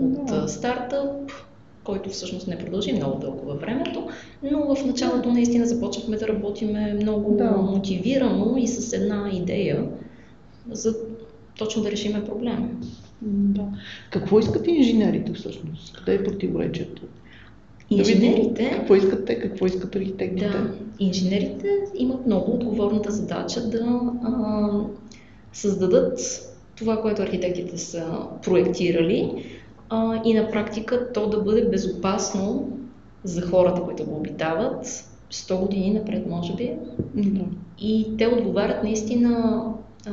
mm-hmm. 0.01 0.05
от 0.05 0.29
mm-hmm. 0.29 0.47
стартъп, 0.47 1.31
който 1.83 2.09
всъщност 2.09 2.47
не 2.47 2.57
продължи 2.57 2.93
много 2.93 3.19
дълго 3.19 3.45
във 3.45 3.61
времето, 3.61 4.07
но 4.51 4.75
в 4.75 4.85
началото 4.85 5.31
наистина 5.31 5.65
започнахме 5.65 6.17
да 6.17 6.27
работиме 6.27 6.93
много 6.93 7.35
да. 7.35 7.51
мотивирано 7.51 8.55
и 8.57 8.67
с 8.67 8.93
една 8.93 9.29
идея 9.33 9.87
за 10.71 10.95
точно 11.57 11.83
да 11.83 11.91
решиме 11.91 12.25
проблема. 12.25 12.69
Да. 13.21 13.65
Какво 14.09 14.39
искат 14.39 14.67
инженерите 14.67 15.33
всъщност? 15.33 15.97
Къде 15.97 16.13
е 16.13 16.23
противоречието? 16.23 17.01
Инженерите... 17.89 18.63
Да 18.63 18.69
какво 18.69 18.95
искат 18.95 19.25
те, 19.25 19.39
какво 19.39 19.65
искат 19.65 19.95
архитектите? 19.95 20.49
Да, 20.49 20.71
инженерите 20.99 21.67
имат 21.95 22.25
много 22.25 22.51
отговорната 22.51 23.11
задача 23.11 23.69
да 23.69 24.01
а, 24.23 24.69
създадат 25.53 26.19
това, 26.77 27.01
което 27.01 27.21
архитектите 27.21 27.77
са 27.77 28.05
проектирали 28.43 29.45
а, 29.89 30.21
и 30.25 30.33
на 30.33 30.51
практика 30.51 31.13
то 31.13 31.29
да 31.29 31.41
бъде 31.41 31.65
безопасно 31.65 32.69
за 33.23 33.41
хората, 33.41 33.81
които 33.81 34.05
го 34.05 34.15
обитават, 34.15 34.85
100 35.31 35.59
години 35.59 35.93
напред, 35.93 36.27
може 36.29 36.55
би. 36.55 36.71
Да. 37.15 37.41
И 37.79 38.17
те 38.17 38.27
отговарят 38.27 38.83
наистина 38.83 39.63
а, 40.07 40.11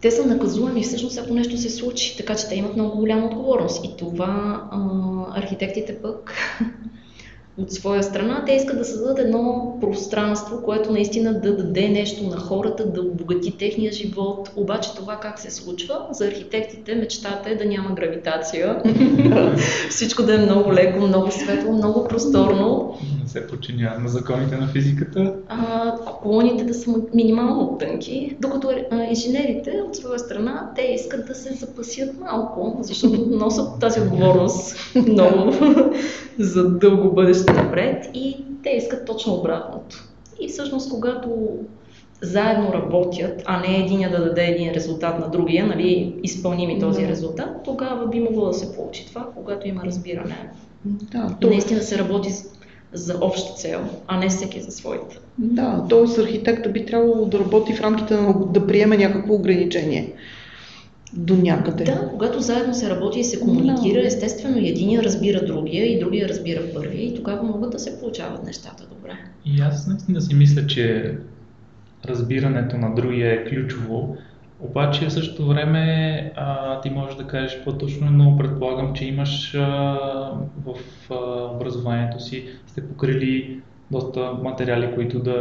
те 0.00 0.10
са 0.10 0.26
наказуеми 0.26 0.82
всъщност 0.82 1.18
ако 1.18 1.34
нещо 1.34 1.56
се 1.56 1.70
случи, 1.70 2.16
така 2.16 2.34
че 2.34 2.48
те 2.48 2.54
имат 2.54 2.76
много 2.76 2.96
голяма 2.96 3.26
отговорност. 3.26 3.84
И 3.84 3.96
това 3.96 4.68
а, 4.70 5.40
архитектите 5.40 6.02
пък 6.02 6.32
от 7.58 7.72
своя 7.72 8.02
страна, 8.02 8.44
те 8.46 8.52
искат 8.52 8.78
да 8.78 8.84
създадат 8.84 9.18
едно 9.18 9.76
пространство, 9.80 10.62
което 10.64 10.92
наистина 10.92 11.40
да 11.40 11.56
даде 11.56 11.88
нещо 11.88 12.24
на 12.24 12.36
хората, 12.36 12.86
да 12.86 13.00
обогати 13.00 13.58
техния 13.58 13.92
живот. 13.92 14.50
Обаче 14.56 14.94
това 14.94 15.16
как 15.16 15.38
се 15.38 15.50
случва? 15.50 16.06
За 16.10 16.26
архитектите 16.26 16.94
мечтата 16.94 17.50
е 17.50 17.56
да 17.56 17.64
няма 17.64 17.94
гравитация. 17.94 18.82
Всичко 19.90 20.22
да 20.22 20.34
е 20.34 20.38
много 20.38 20.72
леко, 20.72 21.06
много 21.06 21.30
светло, 21.30 21.72
много 21.72 22.08
просторно. 22.08 22.94
Не 23.22 23.28
се 23.28 23.46
подчинява 23.46 23.98
на 23.98 24.08
законите 24.08 24.56
на 24.56 24.68
физиката. 24.68 25.34
А, 25.48 25.92
колоните 26.22 26.64
да 26.64 26.74
са 26.74 26.90
минимално 27.14 27.76
тънки, 27.80 28.36
докато 28.40 28.70
инженерите 29.10 29.82
от 29.88 29.96
своя 29.96 30.18
страна, 30.18 30.70
те 30.76 30.82
искат 30.82 31.26
да 31.26 31.34
се 31.34 31.54
запасят 31.54 32.20
малко, 32.20 32.78
защото 32.80 33.26
носят 33.30 33.80
тази 33.80 34.00
отговорност 34.00 34.76
много 35.08 35.52
за 36.38 36.68
дълго 36.68 37.14
бъдеще 37.14 37.47
напред 37.54 38.10
и 38.14 38.36
те 38.62 38.70
искат 38.70 39.06
точно 39.06 39.34
обратното. 39.34 40.04
И 40.40 40.48
всъщност, 40.48 40.90
когато 40.90 41.28
заедно 42.22 42.72
работят, 42.72 43.42
а 43.44 43.60
не 43.60 43.76
единия 43.76 44.10
да 44.10 44.24
даде 44.24 44.44
един 44.44 44.72
резултат 44.72 45.20
на 45.20 45.30
другия, 45.30 45.66
нали, 45.66 46.14
изпълними 46.22 46.80
този 46.80 47.02
да. 47.02 47.08
резултат, 47.08 47.48
тогава 47.64 48.06
би 48.08 48.20
могло 48.20 48.46
да 48.46 48.54
се 48.54 48.76
получи 48.76 49.06
това, 49.06 49.26
когато 49.36 49.68
има 49.68 49.84
разбиране. 49.84 50.50
Да, 50.84 51.36
и 51.42 51.46
наистина 51.46 51.82
се 51.82 51.98
работи 51.98 52.30
за 52.92 53.18
обща 53.20 53.54
цел, 53.54 53.80
а 54.06 54.18
не 54.18 54.28
всеки 54.28 54.60
за 54.60 54.70
своите. 54.70 55.18
Да, 55.38 55.84
т.е. 55.90 56.22
архитекта 56.22 56.68
би 56.68 56.86
трябвало 56.86 57.24
да 57.24 57.38
работи 57.38 57.74
в 57.74 57.80
рамките 57.80 58.14
на 58.14 58.46
да 58.46 58.66
приеме 58.66 58.96
някакво 58.96 59.34
ограничение 59.34 60.12
до 61.12 61.36
някъде. 61.36 61.84
Да, 61.84 62.08
когато 62.10 62.40
заедно 62.40 62.74
се 62.74 62.90
работи 62.90 63.20
и 63.20 63.24
се 63.24 63.40
комуникира, 63.40 64.06
естествено 64.06 64.58
и 64.58 64.68
единия 64.68 65.02
разбира 65.02 65.46
другия 65.46 65.86
и 65.86 65.98
другия 65.98 66.28
разбира 66.28 66.60
първия 66.74 67.02
и 67.02 67.14
тогава 67.14 67.42
могат 67.42 67.70
да 67.70 67.78
се 67.78 68.00
получават 68.00 68.44
нещата 68.44 68.86
добре. 68.86 69.12
И 69.44 69.60
аз 69.60 69.86
наистина 69.86 70.20
си 70.20 70.34
мисля, 70.34 70.66
че 70.66 71.14
разбирането 72.04 72.76
на 72.76 72.94
другия 72.94 73.32
е 73.32 73.44
ключово, 73.44 74.16
обаче 74.60 75.06
в 75.06 75.12
същото 75.12 75.46
време 75.46 76.32
а, 76.36 76.80
ти 76.80 76.90
можеш 76.90 77.16
да 77.16 77.26
кажеш 77.26 77.64
по-точно, 77.64 78.10
но 78.10 78.36
предполагам, 78.36 78.94
че 78.94 79.04
имаш 79.04 79.54
а, 79.54 79.60
в 80.66 80.74
а, 81.10 81.14
образованието 81.54 82.20
си, 82.20 82.44
сте 82.66 82.88
покрили 82.88 83.60
доста 83.90 84.32
материали, 84.42 84.94
които 84.94 85.18
да 85.18 85.34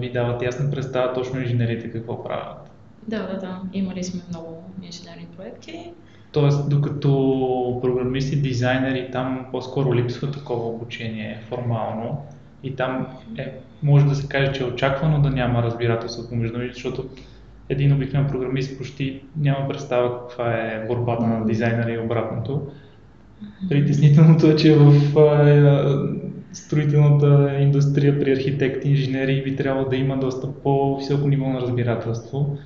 ви 0.00 0.12
дават 0.12 0.42
ясна 0.42 0.70
представа 0.70 1.12
точно 1.12 1.40
инженерите 1.40 1.90
какво 1.90 2.24
правят. 2.24 2.63
Да, 3.08 3.26
да, 3.26 3.38
да. 3.38 3.60
Имали 3.72 4.04
сме 4.04 4.20
много 4.30 4.64
инженерни 4.82 5.26
проекти. 5.36 5.92
Тоест, 6.32 6.70
докато 6.70 7.78
програмисти, 7.82 8.36
дизайнери, 8.36 9.10
там 9.12 9.46
по-скоро 9.52 9.94
липсва 9.94 10.30
такова 10.30 10.68
обучение 10.68 11.40
формално 11.48 12.22
и 12.62 12.76
там 12.76 13.06
е, 13.38 13.52
може 13.82 14.06
да 14.06 14.14
се 14.14 14.28
каже, 14.28 14.52
че 14.52 14.62
е 14.62 14.66
очаквано 14.66 15.22
да 15.22 15.30
няма 15.30 15.62
разбирателство 15.62 16.28
помежду 16.28 16.58
ми, 16.58 16.70
защото 16.74 17.04
един 17.68 17.92
обикновен 17.92 18.30
програмист 18.30 18.78
почти 18.78 19.22
няма 19.36 19.68
представа 19.68 20.20
каква 20.20 20.52
е 20.52 20.84
борбата 20.88 21.26
на 21.26 21.44
дизайнера 21.44 21.92
и 21.92 21.98
обратното. 21.98 22.66
Притеснителното 23.68 24.46
е, 24.46 24.56
че 24.56 24.76
в 24.76 24.92
строителната 26.52 27.56
индустрия 27.60 28.20
при 28.20 28.32
архитекти, 28.32 28.88
инженери 28.88 29.42
би 29.42 29.56
трябвало 29.56 29.88
да 29.88 29.96
има 29.96 30.16
доста 30.16 30.52
по-високо 30.52 31.28
ниво 31.28 31.48
на 31.48 31.60
разбирателство 31.60 32.58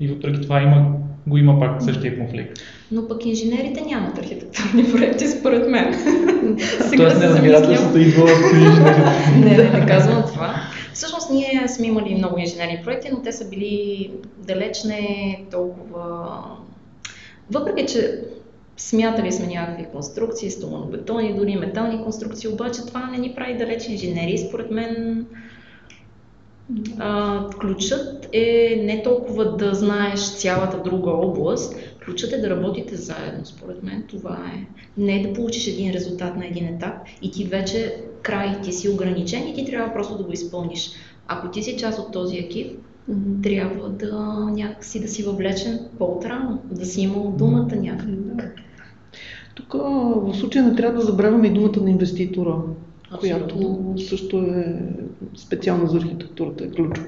и 0.00 0.08
въпреки 0.08 0.40
това 0.40 0.62
има, 0.62 0.92
го 1.26 1.36
има 1.36 1.60
пак 1.60 1.82
същия 1.82 2.18
конфликт. 2.18 2.58
Но 2.92 3.08
пък 3.08 3.26
инженерите 3.26 3.80
нямат 3.80 4.18
архитектурни 4.18 4.92
проекти, 4.92 5.28
според 5.28 5.70
мен. 5.70 5.94
Тоест 6.96 7.18
неразбирателството 7.18 7.98
идва 7.98 8.22
от 8.22 8.52
инженерите. 8.54 9.30
не, 9.38 9.56
не, 9.56 9.80
не 9.80 9.86
казвам 9.86 10.22
това. 10.26 10.54
Всъщност 10.92 11.30
ние 11.30 11.68
сме 11.68 11.86
имали 11.86 12.14
много 12.14 12.38
инженерни 12.38 12.80
проекти, 12.84 13.08
но 13.12 13.22
те 13.22 13.32
са 13.32 13.48
били 13.48 14.10
далеч 14.38 14.84
не 14.84 15.40
толкова... 15.50 16.40
Въпреки, 17.50 17.86
че 17.86 18.20
смятали 18.76 19.32
сме 19.32 19.46
някакви 19.46 19.84
конструкции, 19.92 20.50
стоманобетони, 20.50 21.34
дори 21.34 21.56
метални 21.56 22.02
конструкции, 22.04 22.48
обаче 22.48 22.86
това 22.86 23.10
не 23.10 23.18
ни 23.18 23.32
прави 23.36 23.58
далеч 23.58 23.88
инженери. 23.88 24.38
Според 24.38 24.70
мен 24.70 25.26
а, 26.98 27.44
ключът 27.60 28.28
е 28.32 28.80
не 28.84 29.02
толкова 29.02 29.56
да 29.56 29.74
знаеш 29.74 30.20
цялата 30.20 30.82
друга 30.82 31.10
област, 31.10 31.76
ключът 32.04 32.32
е 32.32 32.40
да 32.40 32.50
работите 32.50 32.96
заедно, 32.96 33.44
според 33.44 33.82
мен 33.82 34.04
това 34.08 34.38
е. 34.54 34.66
Не 35.00 35.22
да 35.22 35.32
получиш 35.32 35.66
един 35.66 35.92
резултат 35.92 36.36
на 36.36 36.46
един 36.46 36.66
етап 36.66 36.94
и 37.22 37.30
ти 37.30 37.44
вече 37.44 37.96
край, 38.22 38.60
ти 38.62 38.72
си 38.72 38.88
ограничен 38.88 39.48
и 39.48 39.54
ти 39.54 39.64
трябва 39.64 39.92
просто 39.92 40.18
да 40.18 40.24
го 40.24 40.32
изпълниш. 40.32 40.90
Ако 41.28 41.50
ти 41.50 41.62
си 41.62 41.76
част 41.76 41.98
от 41.98 42.12
този 42.12 42.36
екип, 42.36 42.78
mm-hmm. 43.10 43.42
трябва 43.42 43.88
да 43.88 44.16
някакси 44.52 45.00
да 45.00 45.08
си 45.08 45.22
въвлечен 45.22 45.80
по-отрано, 45.98 46.58
да 46.70 46.86
си 46.86 47.00
имал 47.00 47.34
думата 47.38 47.76
някак. 47.76 48.08
Тук 49.54 49.72
в 49.72 50.34
случая 50.34 50.64
не 50.64 50.76
трябва 50.76 51.00
да 51.00 51.06
забравяме 51.06 51.46
и 51.46 51.52
думата 51.52 51.80
на 51.82 51.90
инвеститора. 51.90 52.56
Която 53.20 53.94
също 54.08 54.38
е 54.38 54.78
специална 55.36 55.86
за 55.86 55.96
архитектурата, 55.96 56.64
е 56.64 56.70
ключова. 56.70 57.06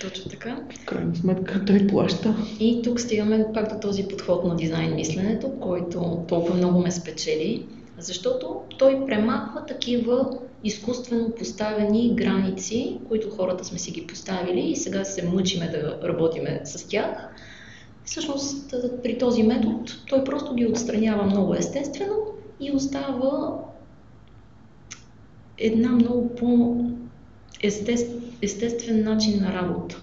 Точно 0.00 0.30
така. 0.30 0.60
В 0.82 0.84
крайна 0.84 1.16
сметка 1.16 1.64
той 1.64 1.86
плаща. 1.86 2.36
И 2.60 2.82
тук 2.82 3.00
стигаме 3.00 3.46
пак 3.54 3.74
до 3.74 3.80
този 3.80 4.08
подход 4.08 4.44
на 4.44 4.56
дизайн 4.56 4.94
мисленето, 4.94 5.60
който 5.60 6.24
толкова 6.28 6.56
много 6.56 6.80
ме 6.80 6.90
спечели, 6.90 7.66
защото 7.98 8.60
той 8.78 9.06
премахва 9.06 9.66
такива 9.66 10.38
изкуствено 10.64 11.30
поставени 11.38 12.14
граници, 12.14 12.98
които 13.08 13.30
хората 13.30 13.64
сме 13.64 13.78
си 13.78 13.90
ги 13.90 14.06
поставили 14.06 14.60
и 14.60 14.76
сега 14.76 15.04
се 15.04 15.28
мъчиме 15.28 15.68
да 15.68 16.08
работиме 16.08 16.60
с 16.64 16.88
тях. 16.88 17.34
Всъщност 18.04 18.74
при 19.02 19.18
този 19.18 19.42
метод 19.42 19.84
той 20.08 20.24
просто 20.24 20.54
ги 20.54 20.66
отстранява 20.66 21.24
много 21.24 21.54
естествено 21.54 22.16
и 22.60 22.72
остава 22.72 23.58
една 25.58 25.88
много 25.88 26.34
по-естествен 26.34 27.04
начин 29.04 29.42
на 29.42 29.52
работа. 29.52 30.02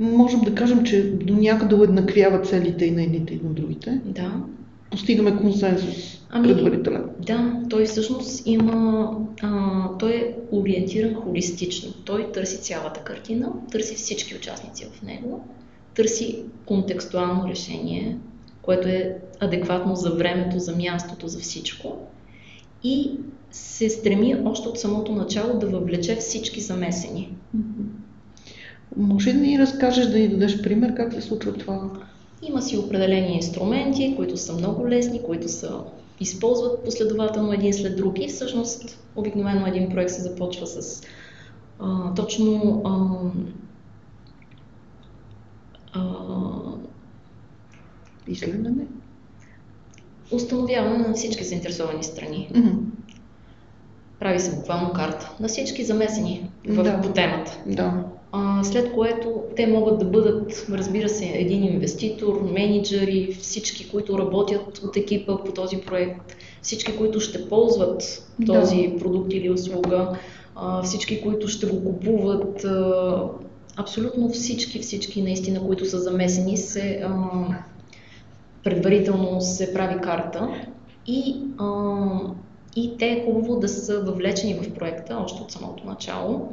Можем 0.00 0.40
да 0.40 0.54
кажем, 0.54 0.84
че 0.84 1.10
до 1.10 1.34
някъде 1.34 1.74
уеднаквява 1.74 2.42
целите 2.42 2.84
и 2.84 2.90
на 2.90 3.02
едните 3.02 3.34
и 3.34 3.40
на 3.44 3.50
другите. 3.50 4.00
Да. 4.04 4.32
Постигаме 4.90 5.36
консенсус 5.36 6.20
ами, 6.30 6.48
предварителен. 6.48 7.04
Да, 7.18 7.62
той 7.70 7.84
всъщност 7.84 8.46
има, 8.46 9.10
а, 9.42 9.88
той 9.98 10.10
е 10.10 10.34
ориентиран 10.52 11.14
холистично. 11.14 11.92
Той 12.04 12.32
търси 12.32 12.56
цялата 12.56 13.00
картина, 13.00 13.52
търси 13.70 13.94
всички 13.94 14.34
участници 14.36 14.86
в 14.92 15.02
него, 15.02 15.44
търси 15.94 16.42
контекстуално 16.66 17.48
решение, 17.48 18.16
което 18.62 18.88
е 18.88 19.16
адекватно 19.40 19.96
за 19.96 20.10
времето, 20.10 20.58
за 20.58 20.76
мястото, 20.76 21.28
за 21.28 21.38
всичко. 21.38 21.96
И 22.84 23.10
се 23.50 23.90
стреми 23.90 24.36
още 24.44 24.68
от 24.68 24.78
самото 24.78 25.12
начало 25.12 25.58
да 25.58 25.66
въвлече 25.66 26.16
всички 26.16 26.60
замесени. 26.60 27.36
Може 28.96 29.30
ли 29.30 29.32
да 29.32 29.40
ни 29.40 29.58
разкажеш, 29.58 30.06
да 30.06 30.18
ни 30.18 30.28
дадеш 30.28 30.62
пример 30.62 30.94
как 30.94 31.12
се 31.12 31.20
случва 31.20 31.52
това? 31.52 31.90
Има 32.42 32.62
си 32.62 32.78
определени 32.78 33.34
инструменти, 33.34 34.14
които 34.16 34.36
са 34.36 34.52
много 34.52 34.88
лесни, 34.88 35.22
които 35.22 35.48
са 35.48 35.80
използват 36.20 36.84
последователно 36.84 37.52
един 37.52 37.74
след 37.74 37.96
друг 37.96 38.18
и 38.18 38.28
всъщност 38.28 38.98
обикновено 39.16 39.66
един 39.66 39.88
проект 39.88 40.10
се 40.10 40.22
започва 40.22 40.66
с 40.66 41.02
а, 41.78 42.14
точно 42.14 42.82
а, 42.84 43.18
а, 45.92 46.02
изследване? 48.28 48.86
Установяване 50.32 50.98
на 50.98 51.14
всички 51.14 51.44
заинтересовани 51.44 52.04
страни. 52.04 52.50
Mm-hmm. 52.54 52.76
Прави 54.20 54.40
се 54.40 54.56
буквално 54.56 54.92
карта 54.92 55.32
на 55.40 55.48
всички 55.48 55.84
замесени 55.84 56.50
в, 56.68 56.82
да. 56.82 57.00
по 57.00 57.08
темата. 57.08 57.58
Да. 57.66 58.04
А, 58.32 58.64
след 58.64 58.92
което 58.92 59.42
те 59.56 59.66
могат 59.66 59.98
да 59.98 60.04
бъдат, 60.04 60.66
разбира 60.70 61.08
се, 61.08 61.26
един 61.26 61.64
инвеститор, 61.64 62.50
менеджери, 62.52 63.36
всички, 63.40 63.90
които 63.90 64.18
работят 64.18 64.78
от 64.78 64.96
екипа 64.96 65.36
по 65.44 65.52
този 65.52 65.76
проект, 65.76 66.36
всички, 66.62 66.96
които 66.96 67.20
ще 67.20 67.48
ползват 67.48 68.30
този 68.46 68.88
да. 68.88 68.98
продукт 68.98 69.32
или 69.32 69.50
услуга, 69.50 70.18
а, 70.56 70.82
всички, 70.82 71.22
които 71.22 71.48
ще 71.48 71.66
го 71.66 71.84
купуват, 71.84 72.64
а, 72.64 73.22
абсолютно 73.76 74.28
всички, 74.28 74.78
всички 74.78 75.22
наистина, 75.22 75.66
които 75.66 75.84
са 75.84 75.98
замесени, 75.98 76.56
се 76.56 77.02
а, 77.04 77.30
предварително 78.64 79.40
се 79.40 79.74
прави 79.74 80.00
карта 80.00 80.48
и, 81.06 81.36
а, 81.58 81.66
и 82.76 82.96
те 82.98 83.06
е 83.06 83.24
хубаво 83.24 83.60
да 83.60 83.68
са 83.68 84.00
въвлечени 84.00 84.54
в 84.54 84.74
проекта 84.74 85.18
още 85.24 85.42
от 85.42 85.52
самото 85.52 85.86
начало, 85.86 86.52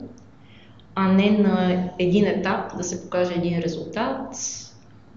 а 0.96 1.12
не 1.12 1.30
на 1.30 1.90
един 2.00 2.26
етап 2.26 2.78
да 2.78 2.84
се 2.84 3.04
покаже 3.04 3.34
един 3.34 3.60
резултат, 3.60 4.36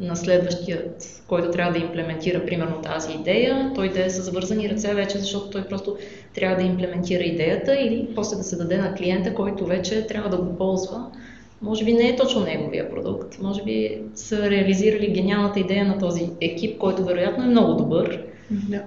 на 0.00 0.16
следващият, 0.16 1.22
който 1.28 1.50
трябва 1.50 1.72
да 1.72 1.84
имплементира 1.84 2.46
примерно 2.46 2.80
тази 2.82 3.12
идея, 3.12 3.72
той 3.74 3.88
да 3.88 4.04
е 4.04 4.10
с 4.10 4.22
завързани 4.22 4.68
ръце 4.68 4.94
вече, 4.94 5.18
защото 5.18 5.50
той 5.50 5.64
просто 5.64 5.96
трябва 6.34 6.56
да 6.56 6.62
имплементира 6.62 7.22
идеята 7.22 7.80
или 7.80 8.08
после 8.14 8.36
да 8.36 8.42
се 8.42 8.56
даде 8.56 8.78
на 8.78 8.94
клиента, 8.94 9.34
който 9.34 9.66
вече 9.66 10.06
трябва 10.06 10.30
да 10.30 10.36
го 10.36 10.56
ползва 10.56 11.10
може 11.62 11.84
би 11.84 11.92
не 11.92 12.08
е 12.08 12.16
точно 12.16 12.44
неговия 12.44 12.90
продукт. 12.90 13.38
Може 13.42 13.62
би 13.62 14.02
са 14.14 14.50
реализирали 14.50 15.12
гениалната 15.12 15.60
идея 15.60 15.84
на 15.84 15.98
този 15.98 16.30
екип, 16.40 16.78
който 16.78 17.04
вероятно 17.04 17.44
е 17.44 17.46
много 17.46 17.74
добър, 17.74 18.24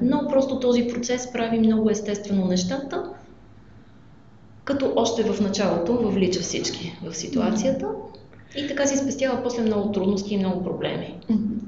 но 0.01 0.27
просто 0.29 0.59
този 0.59 0.87
процес 0.87 1.31
прави 1.33 1.59
много 1.59 1.89
естествено 1.89 2.45
нещата, 2.45 3.03
като 4.63 4.93
още 4.95 5.23
в 5.23 5.41
началото 5.41 5.93
въвлича 5.93 6.39
всички 6.39 6.97
в 7.05 7.15
ситуацията 7.15 7.87
и 8.57 8.67
така 8.67 8.85
си 8.85 8.97
спестява 8.97 9.43
после 9.43 9.61
много 9.61 9.91
трудности 9.91 10.33
и 10.33 10.37
много 10.37 10.63
проблеми. 10.63 11.15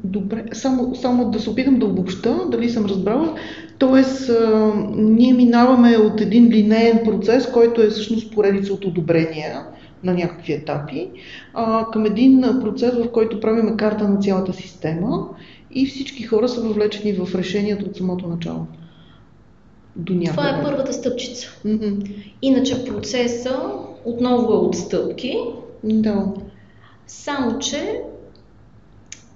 Добре, 0.03 0.43
само, 0.53 0.95
само 0.95 1.31
да 1.31 1.39
се 1.39 1.49
опитам 1.49 1.79
да 1.79 1.86
обобща, 1.86 2.39
дали 2.51 2.69
съм 2.69 2.86
разбрала. 2.86 3.36
Тоест, 3.77 4.29
а, 4.29 4.73
ние 4.95 5.34
минаваме 5.34 5.97
от 5.97 6.21
един 6.21 6.49
линейен 6.49 6.99
процес, 7.03 7.51
който 7.51 7.81
е 7.81 7.89
всъщност 7.89 8.34
поредица 8.34 8.73
от 8.73 8.86
одобрения 8.86 9.65
на 10.03 10.13
някакви 10.13 10.53
етапи, 10.53 11.10
а, 11.53 11.86
към 11.91 12.05
един 12.05 12.41
процес, 12.62 12.93
в 12.93 13.12
който 13.12 13.39
правиме 13.39 13.77
карта 13.77 14.08
на 14.08 14.19
цялата 14.19 14.53
система 14.53 15.27
и 15.75 15.85
всички 15.85 16.23
хора 16.23 16.49
са 16.49 16.61
въвлечени 16.61 17.13
в 17.13 17.35
решението 17.35 17.85
от 17.85 17.95
самото 17.95 18.27
начало. 18.27 18.67
до 19.95 20.13
някъде. 20.13 20.31
Това 20.31 20.49
е 20.49 20.63
първата 20.63 20.93
стъпчица. 20.93 21.47
Мгм. 21.65 21.89
Иначе 22.41 22.85
процеса 22.85 23.61
отново 24.05 24.53
е 24.53 24.57
от 24.57 24.75
стъпки, 24.75 25.38
Да. 25.83 26.33
само 27.07 27.59
че 27.59 28.01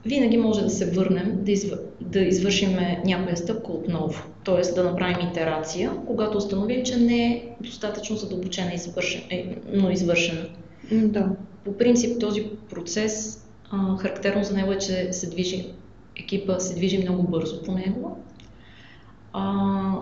винаги 0.06 0.38
може 0.38 0.62
да 0.62 0.70
се 0.70 0.92
върнем, 0.92 1.40
да, 1.42 1.52
изв... 1.52 1.74
да 2.02 2.20
извършим 2.20 2.78
някоя 3.06 3.38
стъпка 3.38 3.72
отново. 3.72 4.24
Т.е. 4.46 4.74
да 4.74 4.84
направим 4.84 5.30
итерация, 5.30 5.92
когато 6.08 6.38
установим, 6.38 6.84
че 6.84 6.98
не 6.98 7.28
е 7.28 7.44
достатъчно 7.62 8.16
задълбочена 8.16 8.74
извършен... 8.74 9.22
е, 9.30 9.56
но 9.74 9.92
извършена. 9.92 10.46
Да. 10.92 11.30
По 11.66 11.78
принцип 11.78 12.20
този 12.20 12.46
процес, 12.70 13.44
а, 13.72 13.98
характерно 13.98 14.44
за 14.44 14.54
него 14.54 14.72
е, 14.72 14.78
че 14.78 15.14
се 15.14 15.30
движи, 15.30 15.68
екипа 16.20 16.60
се 16.60 16.76
движи 16.76 16.98
много 16.98 17.24
бързо 17.24 17.64
по 17.64 17.72
него. 17.72 18.18
А, 19.34 19.94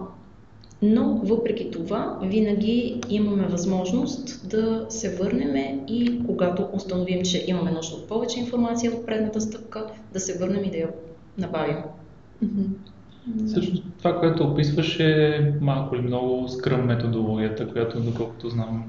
но 0.81 1.21
въпреки 1.23 1.71
това, 1.71 2.19
винаги 2.23 3.01
имаме 3.09 3.47
възможност 3.47 4.49
да 4.49 4.85
се 4.89 5.15
върнем 5.15 5.81
и 5.87 6.21
когато 6.25 6.67
установим, 6.73 7.23
че 7.23 7.45
имаме 7.47 7.71
нужда 7.71 7.95
от 7.95 8.07
повече 8.07 8.39
информация 8.39 8.91
от 8.91 9.05
предната 9.05 9.41
стъпка, 9.41 9.85
да 10.13 10.19
се 10.19 10.37
върнем 10.37 10.63
и 10.63 10.71
да 10.71 10.77
я 10.77 10.89
набавим. 11.37 11.77
Всъщност 13.47 13.83
това, 13.97 14.19
което 14.19 14.43
описваш 14.43 14.99
е 14.99 15.53
малко 15.61 15.95
или 15.95 16.01
много 16.01 16.47
скръм 16.47 16.85
методологията, 16.85 17.67
която 17.71 17.99
доколкото 17.99 18.49
знам 18.49 18.83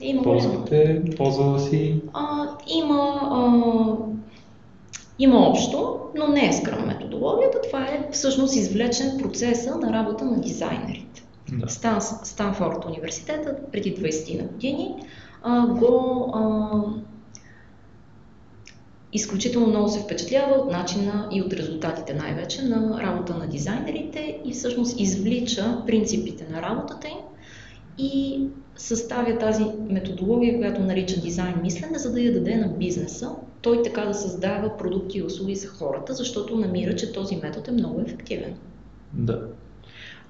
Има 0.00 0.22
ползвате, 0.22 1.02
ползвала 1.16 1.58
си. 1.58 2.00
А, 2.12 2.46
има, 2.76 3.20
а, 3.22 3.40
има 5.20 5.48
общо, 5.48 6.00
но 6.16 6.28
не 6.28 6.48
е 6.48 6.52
скръм 6.52 6.86
методологията. 6.86 7.60
Това 7.60 7.80
е 7.80 8.08
всъщност 8.12 8.56
извлечен 8.56 9.18
процеса 9.18 9.76
на 9.76 9.92
работа 9.92 10.24
на 10.24 10.40
дизайнерите. 10.40 11.22
Да. 11.52 11.68
Стан, 11.68 12.00
Станфорд 12.00 12.84
университета 12.84 13.56
преди 13.72 13.96
20 13.96 14.42
на 14.42 14.48
години 14.48 14.94
а, 15.42 15.66
го 15.66 16.30
а, 16.34 16.70
изключително 19.12 19.66
много 19.66 19.88
се 19.88 20.00
впечатлява 20.00 20.54
от 20.54 20.72
начина 20.72 21.28
и 21.32 21.42
от 21.42 21.52
резултатите 21.52 22.14
най-вече 22.14 22.62
на 22.62 23.02
работа 23.02 23.34
на 23.34 23.46
дизайнерите 23.46 24.40
и 24.44 24.52
всъщност 24.52 25.00
извлича 25.00 25.82
принципите 25.86 26.46
на 26.52 26.62
работата 26.62 27.08
им 27.08 27.18
и 27.98 28.46
съставя 28.76 29.38
тази 29.38 29.64
методология, 29.88 30.58
която 30.58 30.80
нарича 30.80 31.20
дизайн 31.20 31.54
мислене, 31.62 31.98
за 31.98 32.12
да 32.12 32.20
я 32.20 32.32
даде 32.32 32.56
на 32.56 32.68
бизнеса, 32.68 33.30
той 33.62 33.82
така 33.82 34.00
да 34.00 34.14
създава 34.14 34.76
продукти 34.76 35.18
и 35.18 35.22
услуги 35.22 35.54
за 35.54 35.68
хората, 35.68 36.14
защото 36.14 36.56
намира, 36.56 36.96
че 36.96 37.12
този 37.12 37.36
метод 37.36 37.64
е 37.68 37.72
много 37.72 38.00
ефективен. 38.00 38.54
Да. 39.12 39.40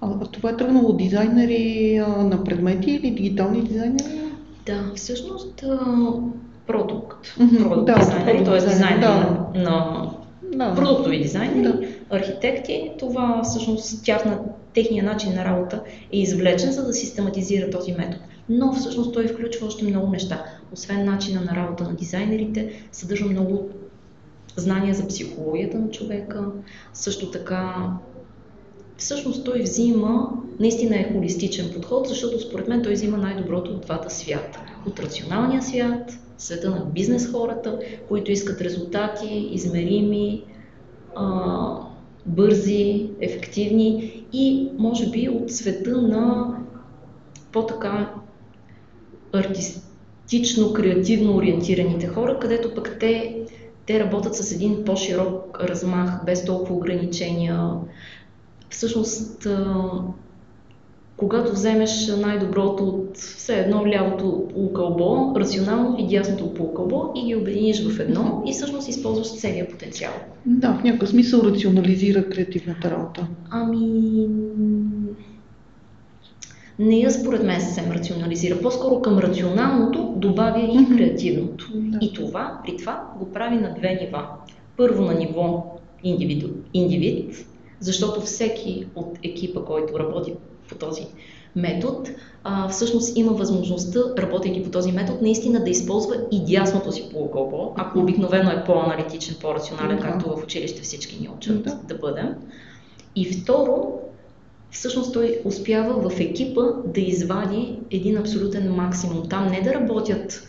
А, 0.01 0.11
а 0.23 0.27
това 0.27 0.51
е 0.51 0.57
тръгнало 0.57 0.89
от 0.89 0.97
дизайнери 0.97 1.97
а, 1.97 2.09
на 2.09 2.45
предмети 2.45 2.91
или 2.91 3.11
дигитални 3.11 3.63
дизайнери? 3.63 4.21
Да, 4.67 4.93
всъщност 4.95 5.63
а, 5.63 5.79
продукт, 6.67 7.27
Мгм, 7.39 7.57
продукт 7.57 7.87
да, 7.87 7.99
дизайнери, 7.99 8.45
т.е. 8.45 8.55
дизайнери, 8.55 8.69
дизайнери 8.69 9.01
да. 9.01 9.61
на, 9.61 10.11
на 10.53 10.69
Да. 10.69 10.75
продуктови 10.75 11.23
дизайнери, 11.23 11.63
Да. 11.63 12.17
архитекти, 12.17 12.91
това 12.99 13.41
всъщност 13.45 14.05
тяхна, 14.05 14.39
техния 14.75 15.05
начин 15.05 15.35
на 15.35 15.45
работа 15.45 15.83
е 16.13 16.19
извлечен, 16.19 16.73
за 16.73 16.87
да 16.87 16.93
систематизира 16.93 17.71
този 17.71 17.93
метод. 17.93 18.19
Но 18.53 18.73
всъщност 18.73 19.13
той 19.13 19.29
включва 19.29 19.67
още 19.67 19.85
много 19.85 20.13
неща. 20.13 20.45
Освен 20.73 21.05
начина 21.05 21.41
на 21.41 21.57
работа 21.57 21.85
на 21.85 21.95
дизайнерите, 21.95 22.89
съдържа 22.93 23.25
много 23.25 23.69
знания 24.57 24.95
за 24.95 25.07
психологията 25.07 25.79
на 25.79 25.91
човека, 25.91 26.47
също 26.95 27.31
така 27.31 27.91
всъщност 28.97 29.45
той 29.45 29.63
взима, 29.63 30.31
наистина 30.61 30.97
е 30.97 31.13
холистичен 31.13 31.71
подход, 31.75 32.09
защото 32.09 32.41
според 32.41 32.69
мен 32.69 32.83
той 32.83 32.93
взима 32.93 33.17
най-доброто 33.17 33.71
от 33.71 33.81
двата 33.81 34.11
свята. 34.11 34.61
От 34.87 35.01
рационалния 35.01 35.63
свят, 35.63 36.13
света 36.39 36.71
на 36.71 36.85
бизнес 36.95 37.33
хората, 37.33 37.79
които 38.09 38.31
искат 38.33 38.61
резултати, 38.61 39.49
измерими, 39.53 40.45
а, 41.17 41.77
бързи, 42.27 43.11
ефективни 43.21 44.25
и 44.33 44.69
може 44.79 45.11
би 45.11 45.29
от 45.29 45.51
света 45.51 46.03
на 46.03 46.57
по-така 47.53 48.15
артистично, 49.33 50.73
креативно 50.73 51.37
ориентираните 51.37 52.07
хора, 52.07 52.39
където 52.41 52.75
пък 52.75 52.97
те, 53.01 53.37
те 53.87 54.01
работят 54.01 54.35
с 54.35 54.53
един 54.53 54.85
по-широк 54.85 55.59
размах, 55.61 56.25
без 56.27 56.45
толкова 56.45 56.75
ограничения. 56.75 57.71
Всъщност, 58.71 59.47
когато 61.17 61.53
вземеш 61.53 62.09
най-доброто 62.09 62.85
от 62.85 63.17
все 63.17 63.59
едно 63.59 63.87
лявото 63.87 64.49
полукълбо, 64.55 65.35
рационално 65.37 65.97
и 65.99 66.09
дясното 66.09 66.55
полукълбо 66.55 67.13
и 67.17 67.27
ги 67.27 67.37
обединиш 67.37 67.89
в 67.89 68.01
едно 68.01 68.43
и 68.47 68.53
всъщност 68.53 68.89
използваш 68.89 69.41
целия 69.41 69.69
потенциал. 69.69 70.13
Да, 70.47 70.79
в 70.81 70.85
някакъв 70.85 71.09
смисъл 71.09 71.41
рационализира 71.41 72.29
креативната 72.29 72.91
работа. 72.91 73.27
Ами, 73.51 74.29
не 76.81 76.97
я 76.97 77.11
според 77.11 77.43
мен 77.43 77.61
съвсем 77.61 77.93
рационализира. 77.93 78.61
По-скоро 78.61 79.03
към 79.03 79.19
рационалното 79.19 80.13
добавя 80.17 80.61
и 80.61 80.97
креативното. 80.97 81.71
Да. 81.75 81.99
И 82.01 82.13
това, 82.13 82.61
при 82.65 82.77
това, 82.77 83.05
го 83.19 83.33
прави 83.33 83.57
на 83.57 83.75
две 83.75 83.95
нива. 83.95 84.27
Първо 84.77 85.05
на 85.05 85.15
ниво 85.15 85.77
индивиду, 86.05 86.49
индивид, 86.75 87.47
защото 87.81 88.21
всеки 88.21 88.87
от 88.95 89.19
екипа, 89.23 89.61
който 89.61 89.99
работи 89.99 90.35
по 90.69 90.75
този 90.75 91.07
метод, 91.57 92.11
а, 92.45 92.69
всъщност 92.69 93.19
има 93.19 93.33
възможността, 93.33 94.01
работейки 94.19 94.65
по 94.65 94.71
този 94.71 94.93
метод, 94.93 95.19
наистина 95.23 95.65
да 95.65 95.71
използва 95.71 96.17
и 96.33 96.45
дясното 96.45 96.93
си 96.93 97.09
полукълбо, 97.13 97.73
ако 97.77 97.99
обикновено 97.99 98.51
е 98.51 98.65
по-аналитичен, 98.67 99.37
по-рационален, 99.41 99.97
Да. 99.97 100.03
както 100.03 100.37
в 100.37 100.45
училище 100.45 100.83
всички 100.83 101.21
ни 101.21 101.29
учат 101.37 101.63
Да. 101.63 101.79
да 101.89 101.95
бъдем. 101.95 102.35
И 103.17 103.33
второ, 103.33 104.01
всъщност 104.71 105.13
той 105.13 105.41
успява 105.45 106.11
в 106.11 106.21
екипа 106.21 106.63
да 106.85 107.01
извади 107.01 107.79
един 107.91 108.19
абсолютен 108.19 108.75
максимум. 108.75 109.29
Там 109.29 109.47
не 109.47 109.61
да 109.61 109.75
работят 109.75 110.47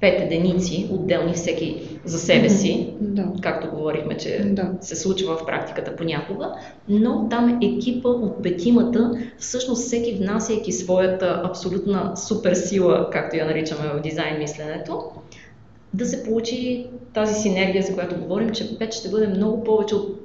пет 0.00 0.20
единици, 0.20 0.88
отделни 0.90 1.32
всеки 1.32 1.98
за 2.04 2.18
себе 2.18 2.50
си, 2.50 2.90
Да. 3.00 3.26
както 3.40 3.70
говорихме, 3.76 4.16
че 4.16 4.38
Да. 4.44 4.70
се 4.80 4.96
случва 4.96 5.36
в 5.36 5.46
практиката 5.46 5.96
понякога, 5.96 6.52
но 6.88 7.28
там 7.30 7.58
екипа 7.62 8.08
от 8.08 8.42
петимата, 8.42 9.12
всъщност 9.38 9.82
всеки 9.82 10.12
внасяйки 10.12 10.72
своята 10.72 11.42
абсолютна 11.44 12.16
суперсила, 12.16 13.08
както 13.12 13.36
я 13.36 13.46
наричаме 13.46 13.88
в 13.88 14.00
дизайн 14.00 14.38
мисленето, 14.38 15.02
да 15.94 16.06
се 16.06 16.24
получи 16.24 16.86
тази 17.14 17.34
синергия, 17.42 17.82
за 17.82 17.94
която 17.94 18.20
говорим, 18.20 18.50
че 18.50 18.78
5 18.78 18.92
ще 18.92 19.08
бъде 19.08 19.26
много 19.26 19.64
повече 19.64 19.94
от 19.94 20.20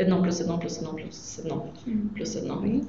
1 0.00 0.22
плюс 0.22 0.34
1 0.34 0.60
плюс 0.60 0.72
1 0.72 1.04
плюс 1.04 1.40
1 1.44 1.60
плюс 2.14 2.28
1. 2.28 2.54
Добре. 2.54 2.80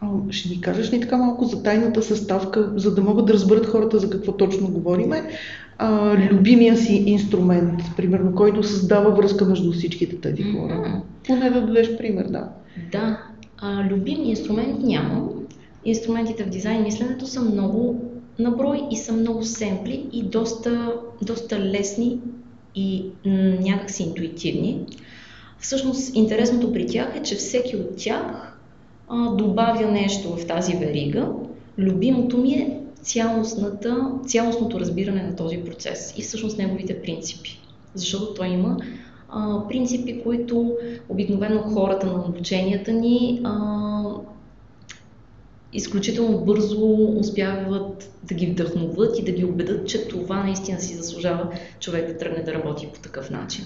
А, 0.00 0.08
ще 0.30 0.48
ни 0.48 0.60
кажеш 0.60 0.92
ли 0.92 1.00
така 1.00 1.16
малко 1.16 1.44
за 1.44 1.62
тайната 1.62 2.02
съставка, 2.02 2.72
за 2.76 2.94
да 2.94 3.02
могат 3.02 3.26
да 3.26 3.32
разберат 3.32 3.66
хората 3.66 3.98
за 3.98 4.10
какво 4.10 4.32
точно 4.32 4.68
говориме? 4.68 5.22
А, 5.78 6.16
любимия 6.32 6.76
си 6.76 7.04
инструмент, 7.06 7.80
примерно, 7.96 8.34
който 8.34 8.62
създава 8.62 9.10
връзка 9.10 9.44
между 9.44 9.72
всичките 9.72 10.20
тези 10.20 10.42
хора. 10.42 11.02
Поне 11.26 11.50
да 11.50 11.60
дадеш 11.60 11.96
пример, 11.96 12.24
да. 12.24 12.48
Да, 12.92 13.22
а, 13.58 13.88
любим 13.90 14.24
инструмент 14.24 14.78
нямам. 14.82 15.30
Инструментите 15.84 16.44
в 16.44 16.48
дизайн 16.48 16.82
мисленето 16.82 17.26
са 17.26 17.40
много 17.40 18.02
наброй 18.38 18.82
и 18.90 18.96
са 18.96 19.12
много 19.12 19.42
семпли 19.42 20.06
и 20.12 20.22
доста, 20.22 20.94
доста 21.22 21.60
лесни 21.60 22.20
и 22.74 23.04
някакси 23.60 24.02
интуитивни. 24.02 24.86
Всъщност 25.60 26.16
интересното 26.16 26.72
при 26.72 26.86
тях 26.86 27.16
е, 27.16 27.22
че 27.22 27.36
всеки 27.36 27.76
от 27.76 27.96
тях 27.96 28.58
а, 29.08 29.30
добавя 29.30 29.90
нещо 29.90 30.36
в 30.36 30.46
тази 30.46 30.76
верига. 30.76 31.28
Любимото 31.78 32.38
ми 32.38 32.52
е 32.52 32.80
цялостното 34.26 34.80
разбиране 34.80 35.22
на 35.22 35.36
този 35.36 35.58
процес 35.58 36.14
и 36.16 36.22
всъщност 36.22 36.58
неговите 36.58 37.02
принципи. 37.02 37.60
Защото 37.94 38.34
той 38.34 38.48
има 38.48 38.76
а, 39.28 39.68
принципи, 39.68 40.22
които 40.22 40.76
обикновено 41.08 41.62
хората 41.62 42.06
на 42.06 42.24
обученията 42.28 42.92
ни 42.92 43.40
а, 43.44 43.78
изключително 45.72 46.38
бързо 46.38 46.94
успяват 47.18 48.12
да 48.24 48.34
ги 48.34 48.46
вдъхноват 48.46 49.18
и 49.18 49.24
да 49.24 49.32
ги 49.32 49.44
убедат, 49.44 49.88
че 49.88 50.08
това 50.08 50.42
наистина 50.42 50.80
си 50.80 50.94
заслужава 50.94 51.52
човек 51.80 52.06
да 52.06 52.18
тръгне 52.18 52.42
да 52.42 52.54
работи 52.54 52.88
по 52.94 53.00
такъв 53.00 53.30
начин. 53.30 53.64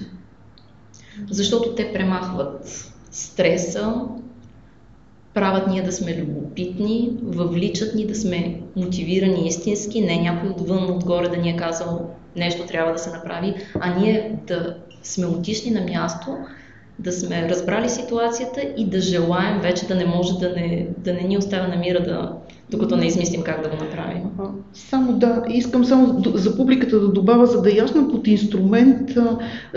Защото 1.31 1.75
те 1.75 1.93
премахват 1.93 2.91
стреса, 3.11 3.95
правят 5.35 5.69
ние 5.69 5.83
да 5.83 5.93
сме 5.93 6.17
любопитни, 6.17 7.11
въвличат 7.23 7.95
ни 7.95 8.07
да 8.07 8.15
сме 8.15 8.61
мотивирани 8.77 9.47
истински, 9.47 10.01
не 10.01 10.17
някой 10.17 10.51
отвън, 10.51 10.91
отгоре 10.91 11.29
да 11.29 11.37
ни 11.37 11.51
е 11.51 11.57
казал 11.57 12.11
нещо 12.37 12.67
трябва 12.67 12.93
да 12.93 12.99
се 12.99 13.11
направи, 13.11 13.55
а 13.81 13.99
ние 13.99 14.39
да 14.47 14.77
сме 15.03 15.27
отишли 15.27 15.71
на 15.71 15.81
място 15.81 16.37
да 16.99 17.13
сме 17.13 17.49
разбрали 17.49 17.89
ситуацията 17.89 18.61
и 18.77 18.87
да 18.87 19.01
желаем 19.01 19.61
вече 19.61 19.87
да 19.87 19.95
не 19.95 20.05
може 20.05 20.39
да 20.39 20.51
не, 20.51 20.89
да 20.99 21.13
не 21.13 21.21
ни 21.21 21.39
оставя 21.39 21.69
на 21.69 21.77
мира, 21.77 22.03
да, 22.03 22.33
докато 22.73 22.97
не 22.97 23.07
измислим 23.07 23.43
как 23.43 23.63
да 23.63 23.69
го 23.69 23.77
направим. 23.85 24.23
Само 24.73 25.13
да, 25.13 25.43
искам 25.49 25.85
само 25.85 26.23
за 26.35 26.57
публиката 26.57 27.01
да 27.01 27.09
добавя, 27.09 27.47
за 27.47 27.63
да 27.63 27.71
е 27.71 27.77
ясно 27.77 28.09
под 28.09 28.27
инструмент 28.27 29.11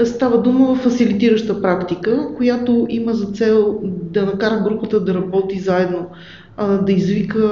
става 0.06 0.42
дума 0.42 0.76
фасилитираща 0.76 1.62
практика, 1.62 2.30
която 2.38 2.86
има 2.90 3.14
за 3.14 3.26
цел 3.26 3.80
да 3.84 4.26
накара 4.26 4.62
групата 4.62 5.04
да 5.04 5.14
работи 5.14 5.60
заедно, 5.60 6.08
да 6.82 6.92
извика 6.92 7.52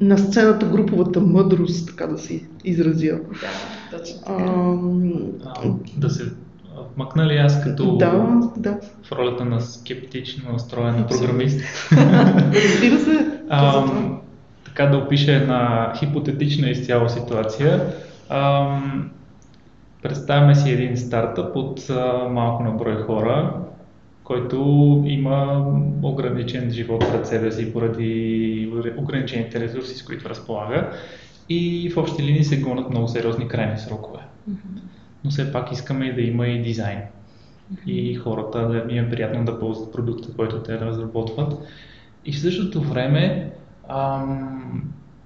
на 0.00 0.18
сцената 0.18 0.66
груповата 0.66 1.20
мъдрост, 1.20 1.88
така 1.88 2.06
да 2.06 2.18
си 2.18 2.46
изразя. 2.64 3.18
Да, 3.40 3.98
точно 3.98 4.20
така. 4.26 4.44
А, 5.62 5.70
да 5.96 6.10
се 6.10 6.24
вмъкна 6.96 7.26
ли 7.26 7.36
аз 7.36 7.62
като 7.62 7.96
да, 7.96 8.40
да, 8.56 8.78
в 9.02 9.12
ролята 9.12 9.44
на 9.44 9.60
скептично 9.60 10.52
настроен 10.52 11.04
програмист? 11.08 11.60
разбира 11.92 12.98
се. 12.98 13.26
Така 14.80 14.92
да 14.92 14.98
опиша 14.98 15.32
една 15.32 15.92
хипотетична 15.98 16.70
изцяло 16.70 17.08
ситуация. 17.08 17.80
Ам, 18.28 19.10
представяме 20.02 20.54
си 20.54 20.70
един 20.70 20.96
стартъп 20.96 21.56
от 21.56 21.90
а, 21.90 22.28
малко 22.30 22.62
на 22.62 22.70
брой 22.70 23.02
хора, 23.02 23.54
който 24.24 24.56
има 25.06 25.66
ограничен 26.02 26.70
живот 26.70 27.04
пред 27.12 27.26
себе 27.26 27.52
си 27.52 27.72
поради 27.72 28.72
ограничените 28.96 29.60
ресурси, 29.60 29.94
с 29.94 30.04
които 30.04 30.28
разполага 30.28 30.90
и 31.48 31.90
в 31.90 31.96
общи 31.96 32.22
линии 32.22 32.44
се 32.44 32.60
гонят 32.60 32.90
много 32.90 33.08
сериозни 33.08 33.48
крайни 33.48 33.78
срокове. 33.78 34.20
Но 35.24 35.30
все 35.30 35.52
пак 35.52 35.72
искаме 35.72 36.12
да 36.12 36.20
има 36.20 36.46
и 36.46 36.62
дизайн. 36.62 36.98
И 37.86 38.14
хората 38.14 38.68
да 38.68 38.94
им 38.94 39.04
е 39.04 39.10
приятно 39.10 39.44
да 39.44 39.60
ползват 39.60 39.92
продукта, 39.92 40.28
който 40.36 40.62
те 40.62 40.80
разработват. 40.80 41.54
И 42.24 42.32
в 42.32 42.40
същото 42.40 42.80
време, 42.80 43.50
ам, 43.94 44.82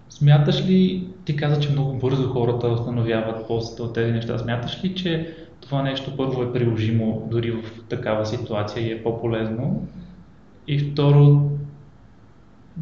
смяташ 0.09 0.67
ли, 0.67 1.07
ти 1.25 1.37
каза, 1.37 1.61
че 1.61 1.73
много 1.73 1.99
бързо 1.99 2.29
хората 2.29 2.69
установяват 2.69 3.47
ползата 3.47 3.83
от 3.83 3.95
тези 3.95 4.13
неща, 4.13 4.39
смяташ 4.39 4.85
ли, 4.85 4.95
че 4.95 5.35
това 5.61 5.83
нещо 5.83 6.17
първо 6.17 6.43
е 6.43 6.53
приложимо 6.53 7.29
дори 7.31 7.51
в 7.51 7.63
такава 7.89 8.27
ситуация 8.27 8.87
и 8.87 8.93
е 8.93 9.03
по-полезно? 9.03 9.87
И 10.69 10.79
второ, 10.79 11.51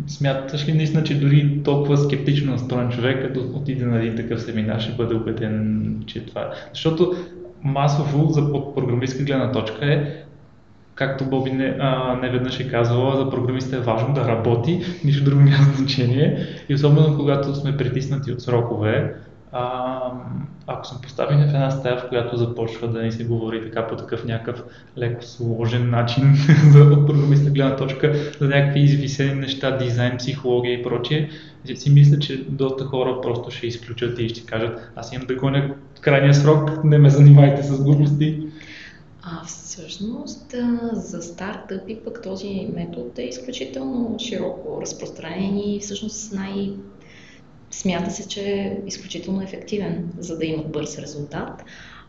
смяташ 0.07 0.69
ли 0.69 0.73
наистина, 0.73 1.05
че 1.05 1.21
дори 1.21 1.63
толкова 1.63 1.97
скептично 1.97 2.53
настроен 2.53 2.91
човек, 2.91 3.23
като 3.23 3.41
отиде 3.41 3.85
на 3.85 3.99
един 3.99 4.17
такъв 4.17 4.43
семинар, 4.43 4.81
ще 4.81 4.93
бъде 4.93 5.15
убеден, 5.15 6.03
че 6.07 6.27
това 6.27 6.41
е? 6.41 6.47
Защото 6.73 7.15
масово 7.63 8.29
за 8.29 8.41
от 8.41 8.75
програмистка 8.75 9.25
гледна 9.25 9.53
точка 9.53 9.93
е 9.93 10.25
както 10.95 11.25
Боби 11.25 11.53
не, 11.53 11.77
а, 11.81 12.19
не 12.23 12.29
веднъж 12.29 12.61
е 12.61 12.71
казвала, 12.71 13.17
за 13.17 13.31
програмиста 13.31 13.77
е 13.77 13.81
важно 13.81 14.15
да 14.15 14.29
работи, 14.29 14.85
нищо 15.05 15.25
друго 15.25 15.41
няма 15.41 15.73
значение. 15.77 16.47
И 16.69 16.75
особено 16.75 17.17
когато 17.17 17.55
сме 17.55 17.77
притиснати 17.77 18.33
от 18.33 18.43
срокове, 18.43 19.15
а, 19.53 20.01
ако 20.67 20.87
сме 20.87 21.01
поставени 21.03 21.43
в 21.43 21.55
една 21.55 21.71
стая, 21.71 21.97
в 21.97 22.09
която 22.09 22.37
започва 22.37 22.89
да 22.89 23.03
ни 23.03 23.13
се 23.13 23.25
говори 23.25 23.65
така 23.65 23.87
по 23.87 23.97
такъв 23.97 24.25
някакъв 24.25 24.63
леко 24.99 25.25
сложен 25.25 25.91
начин 25.91 26.35
за 26.73 26.83
от 26.83 27.07
програмиста 27.07 27.51
гледна 27.51 27.77
точка, 27.77 28.13
за 28.41 28.49
някакви 28.49 28.81
извисени 28.81 29.35
неща, 29.35 29.77
дизайн, 29.77 30.17
психология 30.17 30.81
и 30.81 30.83
прочие, 30.83 31.31
си 31.75 31.91
мисля, 31.91 32.19
че 32.19 32.45
доста 32.49 32.85
хора 32.85 33.21
просто 33.23 33.51
ще 33.51 33.67
изключат 33.67 34.19
и 34.19 34.29
ще 34.29 34.47
кажат, 34.47 34.93
аз 34.97 35.13
имам 35.13 35.27
да 35.27 35.35
гоня 35.35 35.75
крайния 36.01 36.35
срок, 36.35 36.85
не 36.85 36.99
ме 36.99 37.11
занимайте 37.11 37.63
с 37.63 37.85
глупости. 37.85 38.47
А 39.33 39.45
всъщност 39.45 40.55
за 40.93 41.23
стартъпи 41.23 41.97
пък 42.05 42.23
този 42.23 42.69
метод 42.75 43.11
е 43.19 43.23
изключително 43.23 44.17
широко 44.19 44.81
разпространен 44.81 45.59
и 45.59 45.81
всъщност 45.81 46.33
най... 46.33 46.73
смята 47.71 48.11
се, 48.11 48.29
че 48.29 48.41
е 48.41 48.79
изключително 48.87 49.43
ефективен, 49.43 50.13
за 50.19 50.39
да 50.39 50.45
имат 50.47 50.73
бърз 50.73 50.99
резултат. 50.99 51.65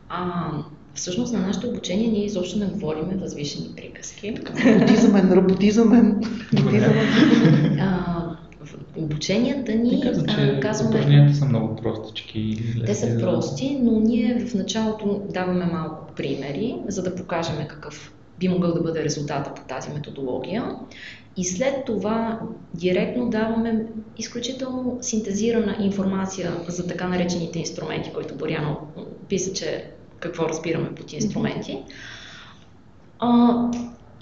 А 0.09 0.51
всъщност 0.93 1.33
на 1.33 1.39
нашето 1.39 1.67
обучение 1.67 2.07
ние 2.07 2.25
изобщо 2.25 2.59
не 2.59 2.65
говорим 2.65 3.19
възвишени 3.19 3.69
приказки. 3.75 4.35
Работи 4.65 4.95
за 4.95 5.09
мен, 5.09 5.33
работи 5.33 5.71
за 5.71 5.85
мен. 5.85 6.21
Работи 6.53 6.79
за 6.79 6.87
мен. 6.87 7.79
А, 7.79 8.12
в 8.12 8.12
обученията 8.97 9.75
ни 9.75 10.01
каза, 10.01 10.25
а, 10.27 10.59
казваме... 10.59 10.89
упражненията 10.89 11.33
са 11.33 11.45
много 11.45 11.75
простички. 11.75 12.39
или 12.39 12.85
Те 12.85 12.95
са 12.95 13.17
прости, 13.19 13.79
но 13.81 13.99
ние 13.99 14.45
в 14.45 14.53
началото 14.53 15.21
даваме 15.29 15.65
малко 15.65 16.13
примери, 16.15 16.77
за 16.87 17.03
да 17.03 17.15
покажем 17.15 17.55
какъв 17.67 18.13
би 18.39 18.47
могъл 18.47 18.73
да 18.73 18.81
бъде 18.81 19.03
резултата 19.03 19.53
по 19.53 19.61
тази 19.61 19.89
методология. 19.89 20.75
И 21.37 21.45
след 21.45 21.85
това 21.85 22.39
директно 22.73 23.29
даваме 23.29 23.85
изключително 24.17 24.97
синтезирана 25.01 25.75
информация 25.79 26.51
за 26.67 26.87
така 26.87 27.07
наречените 27.07 27.59
инструменти, 27.59 28.11
които 28.13 28.35
Боряна 28.35 28.77
писа, 29.29 29.53
че 29.53 29.91
какво 30.19 30.49
разбираме 30.49 30.95
под 30.95 31.13
инструменти. 31.13 31.83
А, 33.19 33.53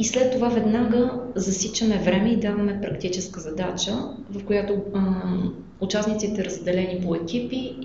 и 0.02 0.04
след 0.04 0.32
това 0.32 0.50
веднага 0.50 1.22
засичаме 1.36 1.98
време 1.98 2.30
и 2.30 2.40
даваме 2.40 2.82
практическа 2.82 3.40
задача, 3.40 3.92
в 4.30 4.46
която 4.46 4.82
а, 4.94 5.14
участниците, 5.82 6.46
разделени 6.46 7.02
по 7.06 7.16
екипи, 7.16 7.76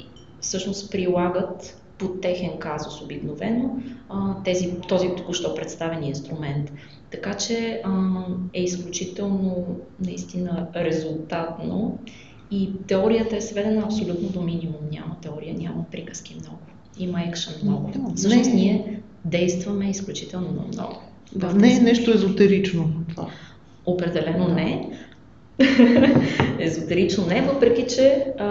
всъщност 0.40 0.90
прилагат 0.90 1.83
по 1.98 2.09
техен 2.09 2.50
казус 2.59 3.02
обикновено 3.02 3.76
тези, 4.44 4.81
този 4.88 5.09
току-що 5.16 5.55
представен 5.55 6.05
инструмент. 6.05 6.72
Така 7.11 7.35
че 7.35 7.81
а, 7.85 8.12
е 8.55 8.62
изключително 8.62 9.66
наистина 10.00 10.68
резултатно 10.76 11.98
и 12.50 12.70
теорията 12.87 13.37
е 13.37 13.40
сведена 13.40 13.83
абсолютно 13.83 14.29
до 14.29 14.42
минимум. 14.42 14.81
Няма 14.92 15.16
теория, 15.22 15.55
няма 15.59 15.85
приказки 15.90 16.37
много. 16.40 16.59
Има 16.98 17.22
екшен 17.22 17.55
много. 17.62 17.92
Всъщност 18.14 18.50
ние 18.55 19.00
действаме 19.24 19.90
изключително 19.90 20.64
много. 20.72 20.96
Да, 21.35 21.53
не 21.53 21.77
е 21.77 21.81
нещо 21.81 22.11
езотерично 22.11 22.91
това. 23.09 23.27
Определено 23.87 24.49
не. 24.49 24.89
Езотерично 26.59 27.27
не, 27.27 27.41
въпреки 27.43 27.87
че 27.95 28.27
а, 28.39 28.45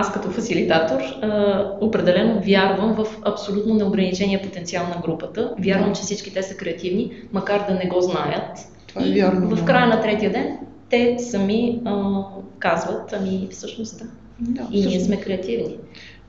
аз 0.00 0.12
като 0.12 0.30
фасилитатор 0.30 0.98
а, 1.22 1.64
определено 1.80 2.40
вярвам 2.44 2.94
в 2.94 3.06
абсолютно 3.24 3.74
неограничения 3.74 4.42
потенциал 4.42 4.86
на 4.96 5.02
групата. 5.02 5.54
Вярвам, 5.58 5.88
Да. 5.88 5.92
че 5.92 6.02
всички 6.02 6.32
те 6.34 6.42
са 6.42 6.54
креативни, 6.54 7.12
макар 7.32 7.66
да 7.68 7.74
не 7.74 7.86
го 7.86 8.00
знаят. 8.00 8.58
Това 8.86 9.02
е 9.02 9.08
и 9.08 9.12
вярно. 9.14 9.56
в 9.56 9.64
края 9.64 9.86
на 9.86 10.00
третия 10.00 10.32
ден 10.32 10.58
те 10.90 11.16
сами 11.18 11.80
а, 11.84 12.22
казват, 12.58 13.12
ами 13.12 13.48
всъщност 13.50 13.98
да. 13.98 14.04
Да, 14.40 14.62
И 14.70 14.72
ние 14.72 14.80
всъщност, 14.80 15.06
сме 15.06 15.20
креативни. 15.20 15.76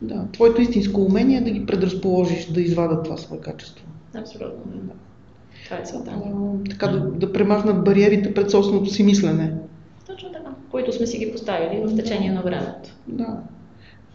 да, 0.01 0.25
твоето 0.33 0.61
истинско 0.61 1.01
умение 1.01 1.37
е 1.37 1.41
да 1.41 1.51
ги 1.51 1.65
предразположиш 1.65 2.45
да 2.45 2.61
извадат 2.61 3.03
това 3.03 3.17
свое 3.17 3.39
качество. 3.39 3.85
Абсолютно. 4.15 4.61
Това 5.71 5.81
е 5.81 5.85
целта. 5.85 6.11
Така 6.69 6.87
да, 6.87 6.99
да 6.99 7.33
премахнат 7.33 7.83
бариерите 7.83 8.33
пред 8.33 8.51
собственото 8.51 8.89
си 8.89 9.03
мислене. 9.03 9.53
Точно 10.07 10.31
така. 10.31 10.49
Които 10.71 10.93
сме 10.93 11.07
си 11.07 11.17
ги 11.17 11.31
поставили 11.31 11.81
в 11.85 11.95
течение 11.95 12.31
на 12.31 12.41
времето. 12.41 12.89
Да. 13.07 13.37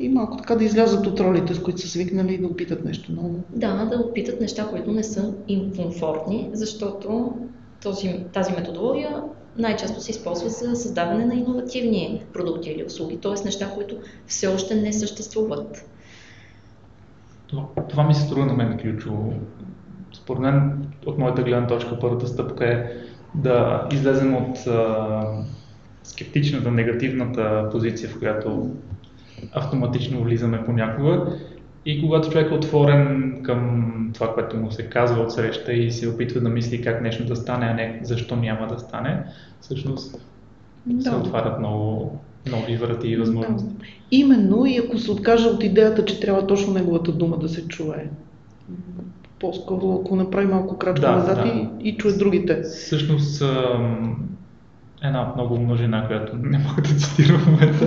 И 0.00 0.08
малко 0.08 0.36
така 0.36 0.54
да 0.54 0.64
излязат 0.64 1.06
от 1.06 1.20
ролите, 1.20 1.54
с 1.54 1.62
които 1.62 1.80
са 1.80 1.88
свикнали 1.88 2.34
и 2.34 2.38
да 2.38 2.46
опитат 2.46 2.84
нещо 2.84 3.12
ново. 3.12 3.40
Да, 3.50 3.84
да 3.84 3.96
опитат 3.96 4.40
неща, 4.40 4.68
които 4.70 4.92
не 4.92 5.02
са 5.02 5.34
им 5.48 5.72
комфортни, 5.76 6.50
защото 6.52 7.34
този, 7.82 8.24
тази 8.32 8.52
методология 8.52 9.22
най-често 9.58 10.00
се 10.00 10.10
използва 10.10 10.48
за 10.48 10.76
създаване 10.76 11.24
на 11.24 11.34
иновативни 11.34 12.22
продукти 12.32 12.70
или 12.70 12.84
услуги, 12.84 13.16
т.е. 13.16 13.44
неща, 13.44 13.70
които 13.74 13.96
все 14.26 14.46
още 14.46 14.74
не 14.74 14.92
съществуват. 14.92 15.88
Това, 17.46 17.64
това 17.88 18.06
ми 18.06 18.14
се 18.14 18.22
струва 18.22 18.46
на 18.46 18.52
мен 18.52 18.78
ключово. 18.78 19.32
Според 20.16 20.42
мен, 20.42 20.86
от 21.06 21.18
моята 21.18 21.42
гледна 21.42 21.66
точка, 21.66 21.98
първата 21.98 22.26
стъпка 22.26 22.64
е 22.66 22.86
да 23.34 23.88
излезем 23.92 24.34
от 24.34 24.66
а, 24.66 25.22
скептичната, 26.02 26.70
негативната 26.70 27.68
позиция, 27.72 28.08
в 28.08 28.18
която 28.18 28.70
автоматично 29.52 30.22
влизаме 30.22 30.64
понякога. 30.64 31.38
И 31.86 32.00
когато 32.00 32.30
човек 32.30 32.50
е 32.50 32.54
отворен 32.54 33.40
към 33.42 34.10
това, 34.14 34.34
което 34.34 34.56
му 34.56 34.70
се 34.72 34.82
казва 34.82 35.22
от 35.22 35.32
среща 35.32 35.72
и 35.72 35.92
се 35.92 36.08
опитва 36.08 36.40
да 36.40 36.48
мисли 36.48 36.82
как 36.82 37.02
нещо 37.02 37.24
да 37.24 37.36
стане, 37.36 37.66
а 37.66 37.74
не 37.74 38.00
защо 38.02 38.36
няма 38.36 38.66
да 38.66 38.78
стане, 38.78 39.24
всъщност 39.60 40.20
се 41.00 41.14
отварят 41.14 41.58
много 41.58 42.18
нови 42.50 42.76
врати 42.76 43.08
и 43.08 43.16
възможности. 43.16 43.68
Да. 43.68 43.84
Именно 44.10 44.66
и 44.66 44.78
ако 44.78 44.98
се 44.98 45.10
откаже 45.10 45.48
от 45.48 45.62
идеята, 45.62 46.04
че 46.04 46.20
трябва 46.20 46.46
точно 46.46 46.72
неговата 46.72 47.12
дума 47.12 47.38
да 47.38 47.48
се 47.48 47.68
чуе. 47.68 48.10
По-скоро, 49.40 50.00
ако 50.00 50.16
направи 50.16 50.46
малко 50.46 50.78
крачка 50.78 51.06
Да, 51.06 51.12
назад 51.12 51.38
да. 51.42 51.48
и, 51.48 51.88
и 51.88 51.96
чуе 51.96 52.12
другите. 52.12 52.62
Всъщност, 52.62 53.42
една 55.02 55.22
от 55.22 55.36
много 55.36 55.54
умна 55.54 55.76
жена, 55.76 56.06
която 56.06 56.36
не 56.36 56.58
мога 56.58 56.82
да 56.82 56.88
цитирам 56.88 57.38
в 57.40 57.46
момента, 57.46 57.86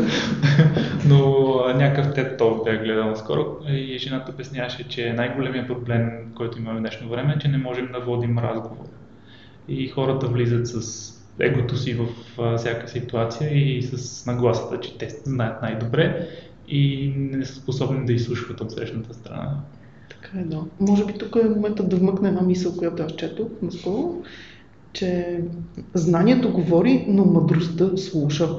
но 1.06 1.20
някакъв 1.76 2.14
TED 2.14 2.40
Talk 2.40 2.64
бях 2.66 2.84
гледал 2.84 3.16
скоро 3.16 3.58
и 3.70 3.98
жената 3.98 4.32
обясняваше, 4.32 4.88
че 4.88 5.14
най-големият 5.14 5.68
проблем, 5.68 6.10
който 6.36 6.58
имаме 6.58 6.78
в 6.78 6.82
днешно 6.82 7.10
време 7.10 7.34
е, 7.38 7.40
че 7.40 7.48
не 7.48 7.58
можем 7.58 7.90
да 7.94 8.00
водим 8.00 8.40
разговор. 8.40 8.86
и 9.68 9.88
хората 9.88 10.28
влизат 10.28 10.68
с 10.68 11.10
егото 11.40 11.78
си 11.78 11.94
в 11.94 12.08
всяка 12.58 12.88
ситуация 12.88 13.54
и 13.54 13.82
с 13.84 14.26
нагласата, 14.26 14.80
че 14.80 14.98
те 14.98 15.10
знаят 15.10 15.62
най-добре 15.62 16.28
и 16.68 17.14
не 17.18 17.46
са 17.46 17.56
способни 17.56 18.06
да 18.06 18.14
изслушват 18.14 18.62
от 18.62 18.72
срещната 18.72 19.14
страна. 19.14 19.58
Така 20.32 20.42
е, 20.42 20.44
да. 20.44 20.64
Може 20.80 21.06
би 21.06 21.14
тук 21.14 21.36
е 21.36 21.50
момента 21.50 21.84
да 21.84 21.96
вмъкне 21.96 22.30
една 22.30 22.42
мисъл, 22.42 22.76
която 22.78 23.04
аз 23.04 23.16
четох 23.16 23.48
наскоро, 23.62 24.22
че 24.94 25.40
знанието 25.94 26.54
говори, 26.54 27.06
но 27.08 27.26
мъдростта 27.26 27.98
слуша. 27.98 28.50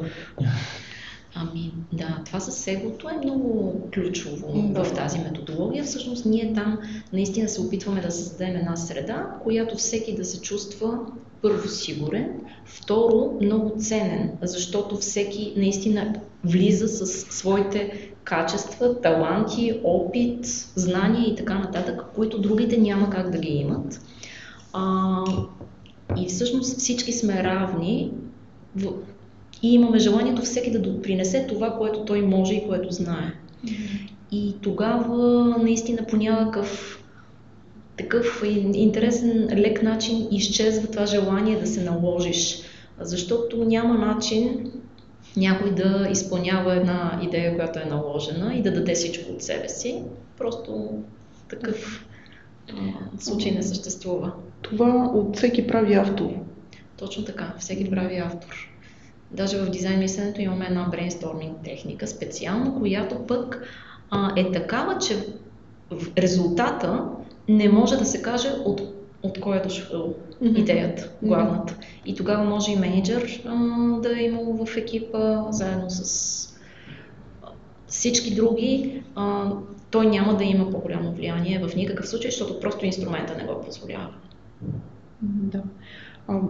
Ами 1.35 1.73
да, 1.93 2.19
това 2.27 2.41
с 2.41 2.67
егото 2.67 3.09
е 3.09 3.25
много 3.25 3.81
ключово 3.95 4.63
Да. 4.73 4.85
в 4.85 4.95
тази 4.95 5.19
методология. 5.19 5.85
Всъщност 5.85 6.27
ние 6.27 6.53
там 6.55 6.79
наистина 7.13 7.49
се 7.49 7.61
опитваме 7.61 8.01
да 8.01 8.11
създадем 8.11 8.57
една 8.57 8.77
среда, 8.77 9.27
която 9.43 9.77
всеки 9.77 10.17
да 10.17 10.25
се 10.25 10.41
чувства 10.41 10.99
първо 11.43 11.69
сигурен, 11.69 12.41
второ 12.65 13.39
много 13.43 13.73
ценен, 13.79 14.31
защото 14.43 14.97
всеки 14.97 15.55
наистина 15.57 16.15
влиза 16.45 16.89
с 16.89 17.07
своите 17.07 18.10
качества, 18.25 19.01
таланти, 19.01 19.81
опит, 19.85 20.47
знания 20.75 21.29
и 21.29 21.37
така 21.37 21.59
нататък, 21.59 22.05
които 22.15 22.41
другите 22.41 22.79
няма 22.79 23.11
как 23.11 23.31
да 23.31 23.39
ги 23.39 23.49
имат. 23.49 24.01
А, 24.73 25.23
и 26.17 26.27
всъщност 26.27 26.79
всички 26.79 27.13
сме 27.13 27.43
равни 27.45 28.13
в, 28.77 28.93
и 29.63 29.75
имаме 29.75 29.99
желанието 29.99 30.43
всеки 30.43 30.71
да 30.71 30.79
допринесе 30.79 31.47
това, 31.49 31.77
което 31.79 32.05
той 32.05 32.23
може 32.23 32.55
и 32.55 32.69
което 32.69 32.95
знае. 32.95 33.33
И 34.33 34.55
тогава 34.63 35.59
наистина 35.59 36.07
по 36.11 36.17
някакъв 36.17 37.01
такъв 37.97 38.43
ин- 38.43 38.77
интересен, 38.77 39.49
лек 39.57 39.83
начин 39.83 40.29
изчезва 40.31 40.89
това 40.89 41.07
желание 41.07 41.61
да 41.61 41.67
се 41.67 41.85
наложиш. 41.85 42.63
Защото 43.01 43.65
няма 43.65 43.95
начин 43.95 44.73
някой 45.37 45.75
да 45.75 46.09
изпълнява 46.11 46.77
една 46.77 47.21
идея, 47.23 47.55
която 47.55 47.79
е 47.79 47.85
наложена 47.85 48.55
и 48.55 48.63
да 48.63 48.73
даде 48.73 48.95
всичко 48.95 49.33
от 49.33 49.43
себе 49.43 49.69
си. 49.69 50.03
Просто 50.39 50.89
такъв 51.49 52.05
а, 52.73 53.21
случай 53.21 53.53
не 53.53 53.63
съществува. 53.63 54.33
Това 54.63 55.11
от 55.15 55.37
всеки 55.37 55.67
прави 55.67 55.95
автор. 55.95 56.31
Точно 56.97 57.25
така, 57.25 57.55
всеки 57.59 57.91
прави 57.91 58.17
автор. 58.17 58.71
Даже 59.31 59.59
в 59.59 59.71
дизайн 59.71 59.99
мисленето 59.99 60.41
имаме 60.41 60.67
една 60.67 60.89
брейнсторминг 60.91 61.57
техника 61.65 62.07
специално, 62.07 62.79
която 62.79 63.27
пък 63.27 63.63
а, 64.11 64.33
е 64.37 64.53
такава, 64.53 64.99
че 64.99 65.17
резултата 66.19 67.05
не 67.49 67.69
може 67.69 67.97
да 67.97 68.05
се 68.05 68.23
каже 68.23 68.49
от, 68.65 68.83
от 69.23 69.41
кой 69.41 69.57
е 69.57 69.61
дошъл 69.61 70.15
идеята, 70.43 71.11
главната. 71.23 71.77
И 72.07 72.15
тогава 72.15 72.45
може 72.45 72.73
и 72.73 72.77
менеджер 72.77 73.43
а, 73.47 73.57
да 74.01 74.21
е 74.21 74.25
имал 74.25 74.67
в 74.67 74.77
екипа, 74.77 75.53
заедно 75.53 75.91
с 75.91 76.51
всички 77.87 78.35
други. 78.35 79.03
А, 79.15 79.53
той 79.91 80.07
няма 80.07 80.37
да 80.37 80.45
има 80.45 80.71
по-голямо 80.71 81.13
влияние 81.13 81.59
в 81.59 81.77
никакъв 81.77 82.09
случай, 82.09 82.31
защото 82.31 82.61
просто 82.61 82.87
инструмента 82.87 83.37
не 83.37 83.45
го 83.45 83.63
позволява. 83.65 84.09
Да. 85.23 85.63
А, 86.29 86.33
м, 86.33 86.49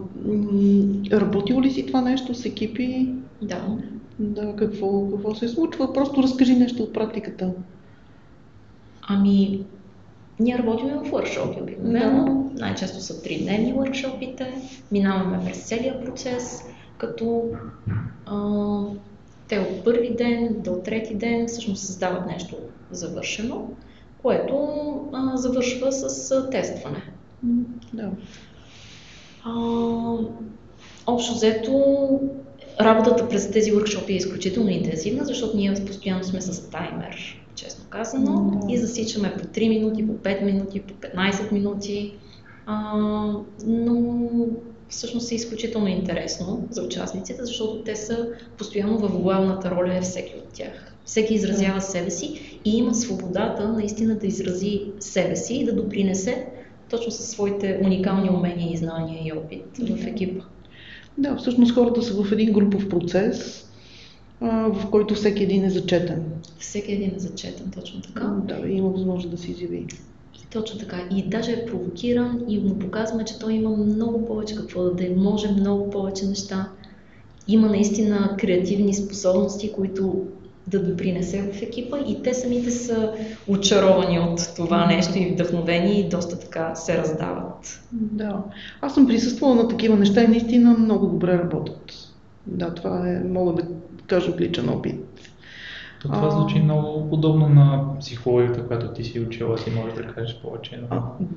работило 1.11 1.61
ли 1.61 1.71
си 1.71 1.85
това 1.85 2.01
нещо 2.01 2.33
с 2.33 2.45
екипи? 2.45 3.09
Да. 3.41 3.77
Да, 4.19 4.55
какво, 4.55 5.11
какво 5.11 5.35
се 5.35 5.47
случва? 5.47 5.93
Просто 5.93 6.23
разкажи 6.23 6.55
нещо 6.55 6.83
от 6.83 6.93
практиката. 6.93 7.53
Ами, 9.01 9.63
ние 10.41 10.57
работим 10.57 10.87
в 10.87 11.11
workshop 11.11 11.61
обикновено. 11.61 12.51
Най-често 12.53 13.01
са 13.01 13.21
тридневни 13.21 13.73
workshopите. 13.73 14.47
Минаваме 14.91 15.45
през 15.45 15.63
целия 15.63 16.05
процес, 16.05 16.63
като 16.97 17.43
а, 18.25 18.81
те 19.47 19.59
от 19.59 19.83
първи 19.83 20.15
ден 20.15 20.55
до 20.57 20.71
трети 20.71 21.15
ден 21.15 21.47
всъщност 21.47 21.85
създават 21.85 22.27
нещо 22.27 22.55
завършено, 22.91 23.69
което 24.21 24.69
а, 25.13 25.37
завършва 25.37 25.91
с 25.91 26.31
а, 26.31 26.49
тестване. 26.49 27.03
Да. 27.93 28.09
А, 29.43 29.51
общо 31.07 31.33
взето, 31.33 32.19
работата 32.81 33.29
през 33.29 33.51
тези 33.51 33.73
workshopи 33.73 34.09
е 34.09 34.15
изключително 34.15 34.69
интензивна, 34.69 35.25
защото 35.25 35.57
ние 35.57 35.73
постоянно 35.87 36.23
сме 36.23 36.41
с 36.41 36.69
таймер, 36.69 37.40
честно 37.55 37.85
казано, 37.89 38.61
и 38.69 38.77
засичаме 38.77 39.33
по 39.33 39.43
3 39.43 39.69
минути, 39.69 40.07
по 40.07 40.13
5 40.13 40.43
минути, 40.43 40.79
по 40.79 40.93
15 40.93 41.51
минути. 41.51 42.13
А, 42.65 42.97
но 43.65 44.29
всъщност 44.89 45.31
е 45.31 45.35
изключително 45.35 45.87
интересно 45.87 46.67
за 46.69 46.83
участниците, 46.83 47.45
защото 47.45 47.83
те 47.83 47.95
са 47.95 48.27
постоянно 48.57 48.97
в 48.97 49.21
главната 49.21 49.71
роля 49.71 49.97
е 49.97 50.01
всеки 50.01 50.33
от 50.37 50.53
тях. 50.53 50.93
Всеки 51.05 51.33
изразява 51.33 51.81
себе 51.81 52.09
си 52.09 52.59
и 52.65 52.77
има 52.77 52.95
свободата 52.95 53.67
наистина 53.67 54.15
да 54.15 54.27
изрази 54.27 54.81
себе 54.99 55.35
си 55.35 55.55
и 55.55 55.65
да 55.65 55.75
допринесе 55.75 56.47
точно 56.89 57.11
със 57.11 57.27
своите 57.27 57.79
уникални 57.85 58.29
умения 58.29 58.73
и 58.73 58.77
знания 58.77 59.21
и 59.25 59.31
опит 59.33 59.65
в 59.77 60.07
екипа. 60.07 60.43
Да, 61.17 61.35
всъщност 61.35 61.73
хората 61.73 62.01
са 62.01 62.23
в 62.23 62.31
един 62.31 62.53
групов 62.53 62.89
процес, 62.89 63.67
в 64.41 64.87
който 64.91 65.15
всеки 65.15 65.43
един 65.43 65.65
е 65.65 65.69
зачетен. 65.69 66.23
Всеки 66.59 66.91
един 66.91 67.15
е 67.15 67.19
зачетен, 67.19 67.71
точно 67.75 68.01
така. 68.01 68.25
Да, 68.47 68.67
и 68.67 68.73
има 68.73 68.89
възможност 68.89 69.31
да 69.31 69.37
се 69.37 69.51
изяви. 69.51 69.85
И 70.35 70.47
точно 70.51 70.79
така. 70.79 70.97
И 71.11 71.23
даже 71.29 71.51
е 71.51 71.65
провокиран 71.65 72.41
и 72.47 72.59
му 72.59 72.79
показваме, 72.79 73.25
че 73.25 73.39
той 73.39 73.53
има 73.53 73.69
много 73.69 74.25
повече 74.25 74.55
какво 74.55 74.83
да 74.83 74.89
даде, 74.89 75.15
може 75.17 75.51
много 75.51 75.89
повече 75.89 76.25
неща. 76.25 76.69
Има 77.47 77.67
наистина 77.67 78.35
креативни 78.39 78.93
способности, 78.93 79.71
които 79.71 80.25
да 80.67 80.83
допринесе 80.83 81.51
в 81.53 81.61
екипа 81.61 81.97
и 82.07 82.23
те 82.23 82.33
самите 82.33 82.71
са 82.71 83.13
очаровани 83.47 84.19
от 84.19 84.53
това 84.55 84.85
нещо 84.85 85.17
и 85.17 85.31
вдъхновени 85.31 85.99
и 85.99 86.09
доста 86.09 86.39
така 86.39 86.75
се 86.75 86.97
раздават. 86.97 87.81
Да. 87.91 88.43
Аз 88.81 88.93
съм 88.93 89.07
присъствала 89.07 89.55
на 89.55 89.67
такива 89.67 89.95
неща 89.95 90.23
и 90.23 90.27
наистина 90.27 90.77
много 90.77 91.07
добре 91.07 91.37
работят. 91.37 91.91
Да, 92.47 92.73
това 92.73 93.09
е, 93.09 93.23
мога 93.29 93.53
да 93.53 93.63
кажа 94.07 94.31
от 94.31 94.41
личен 94.41 94.69
опит. 94.69 94.95
То 96.01 96.07
това 96.07 96.27
А. 96.27 96.31
звучи 96.31 96.59
много 96.59 97.09
подобно 97.09 97.49
на 97.49 97.83
психологията, 97.99 98.67
която 98.67 98.87
ти 98.87 99.03
си 99.03 99.19
учила, 99.19 99.57
си 99.57 99.71
можеш 99.75 99.93
да 99.93 100.03
кажеш 100.13 100.39
повече. 100.43 100.79
Но, 100.81 100.87
А, 100.97 101.01
но 101.19 101.27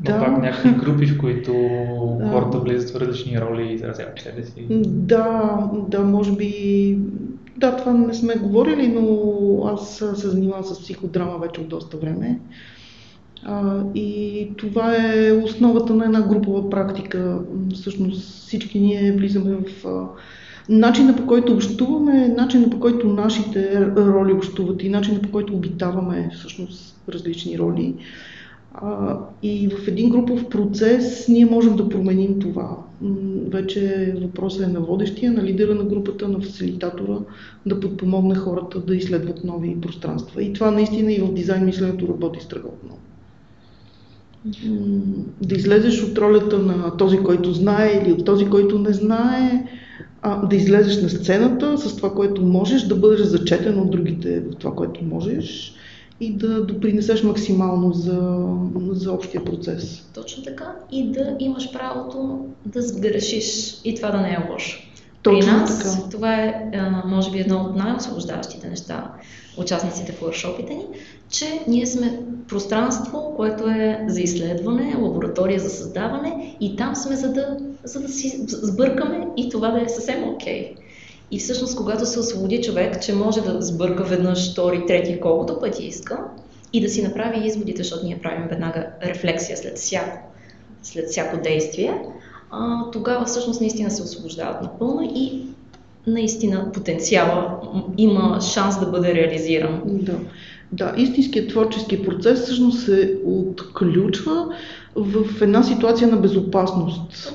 да. 0.00 0.18
пак 0.18 0.42
някакви 0.42 0.70
групи, 0.70 1.06
в 1.06 1.18
които 1.18 1.52
Да. 2.20 2.28
хората 2.28 2.58
влизат 2.58 2.90
в 2.90 3.00
различни 3.00 3.40
роли 3.40 3.62
и 3.62 3.74
изразяват 3.74 4.20
себе 4.20 4.42
си. 4.44 4.66
Да, 4.86 5.70
да, 5.88 6.00
може 6.00 6.32
би. 6.32 6.98
Да, 7.56 7.76
това 7.76 7.92
не 7.92 8.14
сме 8.14 8.34
говорили, 8.34 8.88
но 8.88 9.18
аз 9.66 9.98
се 9.98 10.28
занимавам 10.28 10.64
с 10.64 10.80
психодрама 10.80 11.38
вече 11.38 11.60
от 11.60 11.68
доста 11.68 11.96
време. 11.96 12.40
А, 13.44 13.82
и 13.94 14.48
това 14.56 14.96
е 14.96 15.32
основата 15.32 15.94
на 15.94 16.04
една 16.04 16.22
групова 16.22 16.70
практика. 16.70 17.38
Всъщност 17.74 18.20
всички 18.20 18.80
ние 18.80 19.12
влизаме 19.12 19.56
в 19.56 19.86
начина 20.68 21.16
по 21.16 21.26
който 21.26 21.52
общуваме, 21.52 22.28
начина 22.28 22.70
по 22.70 22.80
който 22.80 23.08
нашите 23.08 23.86
роли 23.96 24.32
общуват 24.32 24.82
и 24.82 24.88
начина 24.88 25.22
по 25.22 25.30
който 25.30 25.54
обитаваме 25.54 26.30
всъщност 26.34 26.96
различни 27.08 27.58
роли. 27.58 27.94
И 29.42 29.68
в 29.68 29.88
един 29.88 30.10
групов 30.10 30.48
процес 30.48 31.28
ние 31.28 31.46
можем 31.46 31.76
да 31.76 31.88
променим 31.88 32.38
това. 32.38 32.76
Вече 33.48 34.14
въпросът 34.22 34.62
е 34.62 34.72
на 34.72 34.80
водещия, 34.80 35.32
на 35.32 35.42
лидера 35.42 35.74
на 35.74 35.84
групата, 35.84 36.28
на 36.28 36.40
фасилитатора 36.40 37.18
да 37.66 37.80
подпомогне 37.80 38.34
хората 38.34 38.80
да 38.80 38.96
изследват 38.96 39.44
нови 39.44 39.80
пространства. 39.80 40.42
И 40.42 40.52
това 40.52 40.70
наистина 40.70 41.12
и 41.12 41.20
в 41.20 41.34
дизайн 41.34 41.64
мисленето 41.64 42.08
работи 42.08 42.40
страхотно. 42.40 42.96
Да 45.42 45.54
излезеш 45.54 46.02
от 46.02 46.18
ролята 46.18 46.58
на 46.58 46.96
този, 46.96 47.18
който 47.18 47.52
знае 47.52 48.02
или 48.02 48.12
от 48.12 48.24
този, 48.24 48.46
който 48.46 48.78
не 48.78 48.92
знае, 48.92 49.66
а, 50.26 50.46
да 50.46 50.56
излезеш 50.56 51.02
на 51.02 51.08
сцената 51.08 51.78
с 51.78 51.96
това, 51.96 52.14
което 52.14 52.42
можеш, 52.42 52.82
да 52.82 52.96
бъдеш 52.96 53.20
зачетен 53.20 53.80
от 53.80 53.90
другите 53.90 54.40
в 54.40 54.56
това, 54.58 54.74
което 54.74 55.04
можеш 55.04 55.74
и 56.20 56.36
да 56.36 56.64
допринесеш 56.64 57.22
максимално 57.22 57.92
за, 57.92 58.46
за 58.90 59.12
общия 59.12 59.44
процес. 59.44 60.08
Точно 60.14 60.42
така. 60.42 60.72
И 60.92 61.12
да 61.12 61.36
имаш 61.38 61.72
правото 61.72 62.46
да 62.66 62.82
сгрешиш 62.82 63.74
и 63.84 63.94
това 63.94 64.10
да 64.10 64.20
не 64.20 64.28
е 64.28 64.52
лошо. 64.52 64.82
Точно 65.22 65.40
При 65.40 65.46
нас 65.46 65.78
така. 65.78 66.08
това 66.10 66.34
е, 66.34 66.70
може 67.04 67.30
би, 67.30 67.38
едно 67.38 67.56
от 67.56 67.76
най-освобождаващите 67.76 68.68
неща, 68.68 69.12
участниците 69.58 70.12
в 70.12 70.20
workshopите 70.20 70.70
ни, 70.70 70.84
че 71.34 71.60
ние 71.68 71.86
сме 71.86 72.20
пространство, 72.48 73.32
което 73.36 73.68
е 73.68 74.04
за 74.08 74.20
изследване, 74.20 74.96
лаборатория 75.00 75.60
за 75.60 75.70
създаване 75.70 76.56
и 76.60 76.76
там 76.76 76.96
сме 76.96 77.16
за 77.16 77.32
да, 77.32 77.56
за 77.84 78.00
да 78.00 78.08
си 78.08 78.44
сбъркаме 78.46 79.26
и 79.36 79.48
това 79.48 79.70
да 79.70 79.82
е 79.82 79.88
съвсем 79.88 80.28
окей. 80.28 80.74
И 81.30 81.38
всъщност, 81.38 81.76
когато 81.76 82.06
се 82.06 82.18
освободи 82.18 82.62
човек, 82.62 83.02
че 83.02 83.14
може 83.14 83.40
да 83.40 83.62
сбърка 83.62 84.04
веднъж, 84.04 84.52
втори, 84.52 84.86
трети, 84.86 85.20
колкото 85.20 85.60
пъти 85.60 85.86
иска 85.86 86.18
и 86.72 86.80
да 86.80 86.88
си 86.88 87.02
направи 87.02 87.46
изводите, 87.46 87.82
защото 87.82 88.06
ние 88.06 88.18
правим 88.22 88.48
веднага 88.48 88.86
рефлексия 89.02 89.56
след 89.56 89.78
всяко, 89.78 90.18
след 90.82 91.08
всяко 91.08 91.42
действие, 91.42 92.02
а, 92.50 92.90
тогава 92.90 93.24
всъщност 93.24 93.60
наистина 93.60 93.90
се 93.90 94.02
освобождават 94.02 94.62
напълно 94.62 95.02
и 95.14 95.46
наистина 96.06 96.72
потенциала 96.72 97.60
има 97.96 98.40
шанс 98.40 98.80
да 98.80 98.86
бъде 98.86 99.14
реализиран. 99.14 99.82
Да. 99.84 100.18
Да, 100.74 100.94
истинският 100.96 101.48
творчески 101.48 102.02
процес 102.02 102.42
всъщност 102.42 102.84
се 102.84 103.18
отключва 103.24 104.54
в 104.96 105.42
една 105.42 105.62
ситуация 105.62 106.08
на 106.08 106.16
безопасност. 106.16 107.32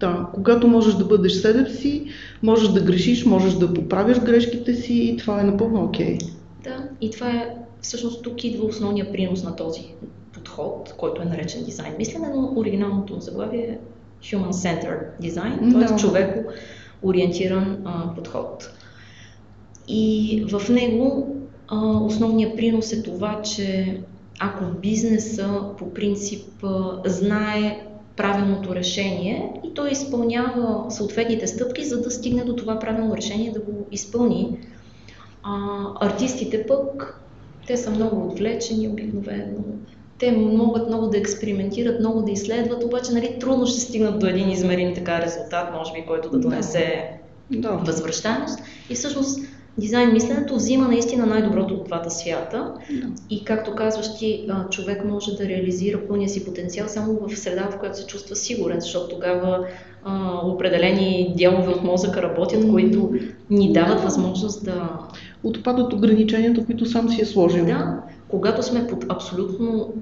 Да, 0.00 0.26
когато 0.34 0.68
можеш 0.68 0.94
да 0.94 1.04
бъдеш 1.04 1.32
себе 1.32 1.70
си, 1.70 2.04
можеш 2.42 2.68
да 2.68 2.80
грешиш, 2.80 3.24
можеш 3.24 3.54
да 3.54 3.74
поправяш 3.74 4.20
грешките 4.20 4.74
си 4.74 4.94
и 4.94 5.16
това 5.16 5.40
е 5.40 5.44
напълно 5.44 5.84
окей. 5.84 6.18
Okay. 6.18 6.30
Да, 6.64 6.88
и 7.00 7.10
това 7.10 7.30
е 7.30 7.54
всъщност 7.80 8.22
тук 8.22 8.44
идва 8.44 8.66
основния 8.66 9.12
принос 9.12 9.44
на 9.44 9.56
този 9.56 9.84
подход, 10.32 10.94
който 10.96 11.22
е 11.22 11.24
наречен 11.24 11.64
дизайн 11.64 11.94
мислене, 11.98 12.28
но 12.34 12.52
оригиналното 12.56 13.20
заглавие 13.20 13.60
е 13.60 13.78
Human 14.22 14.50
Centered 14.50 15.22
Design, 15.22 15.72
т.е. 15.72 15.92
Да. 15.92 15.96
човеко 15.96 16.50
ориентиран 17.02 17.82
а, 17.84 18.14
подход. 18.14 18.70
И 19.88 20.44
в 20.50 20.68
него 20.68 21.37
основният 21.76 22.56
принос 22.56 22.92
е 22.92 23.02
това, 23.02 23.42
че 23.42 23.98
ако 24.40 24.64
бизнеса 24.64 25.60
по 25.78 25.94
принцип 25.94 26.64
знае 27.06 27.86
правилното 28.16 28.74
решение 28.74 29.52
и 29.64 29.74
той 29.74 29.90
изпълнява 29.90 30.90
съответните 30.90 31.46
стъпки, 31.46 31.84
за 31.84 32.00
да 32.00 32.10
стигне 32.10 32.44
до 32.44 32.56
това 32.56 32.78
правилно 32.78 33.16
решение 33.16 33.52
да 33.52 33.60
го 33.60 33.86
изпълни. 33.92 34.58
А, 35.42 35.50
артистите 36.00 36.66
пък, 36.66 37.20
те 37.66 37.76
са 37.76 37.90
много 37.90 38.28
отвлечени 38.28 38.88
обикновено. 38.88 39.58
Те 40.18 40.32
могат 40.32 40.88
много 40.88 41.06
да 41.06 41.18
експериментират, 41.18 42.00
много 42.00 42.22
да 42.22 42.32
изследват, 42.32 42.84
обаче 42.84 43.12
нали, 43.12 43.38
трудно 43.40 43.66
ще 43.66 43.80
стигнат 43.80 44.18
до 44.18 44.26
един 44.26 44.50
измерим 44.50 44.94
така 44.94 45.22
резултат, 45.22 45.74
може 45.74 45.92
би, 45.92 46.06
който 46.06 46.30
да 46.30 46.38
донесе 46.38 47.10
Да. 47.50 47.70
възвръщаемост. 47.70 48.58
И 48.90 48.94
всъщност 48.94 49.40
дизайн 49.78 50.12
мисленето 50.12 50.54
взима 50.56 50.88
наистина 50.88 51.26
най-доброто 51.26 51.74
от 51.74 51.84
двата 51.84 52.10
свята. 52.10 52.72
Да. 52.90 53.06
И 53.30 53.44
както 53.44 53.74
казваш 53.74 54.18
ти, 54.18 54.48
човек 54.70 55.04
може 55.04 55.36
да 55.36 55.48
реализира 55.48 56.06
пълния 56.08 56.28
си 56.28 56.44
потенциал 56.44 56.88
само 56.88 57.18
в 57.28 57.36
среда, 57.36 57.68
в 57.70 57.78
която 57.78 57.98
се 57.98 58.06
чувства 58.06 58.36
сигурен, 58.36 58.80
защото 58.80 59.08
тогава 59.08 59.66
а, 60.04 60.40
определени 60.46 61.34
дялове 61.38 61.72
от 61.72 61.82
мозъка 61.82 62.22
работят, 62.22 62.70
които 62.70 63.10
ни 63.50 63.72
дават 63.72 64.00
възможност 64.00 64.64
да... 64.64 64.98
Отпадат 65.44 65.92
ограниченията, 65.92 66.66
които 66.66 66.86
сам 66.86 67.08
си 67.08 67.22
е 67.22 67.24
сложил. 67.24 67.64
Да, 67.64 68.00
когато 68.28 68.62
сме 68.62 68.86
под 68.86 69.04
абсолютно 69.08 69.92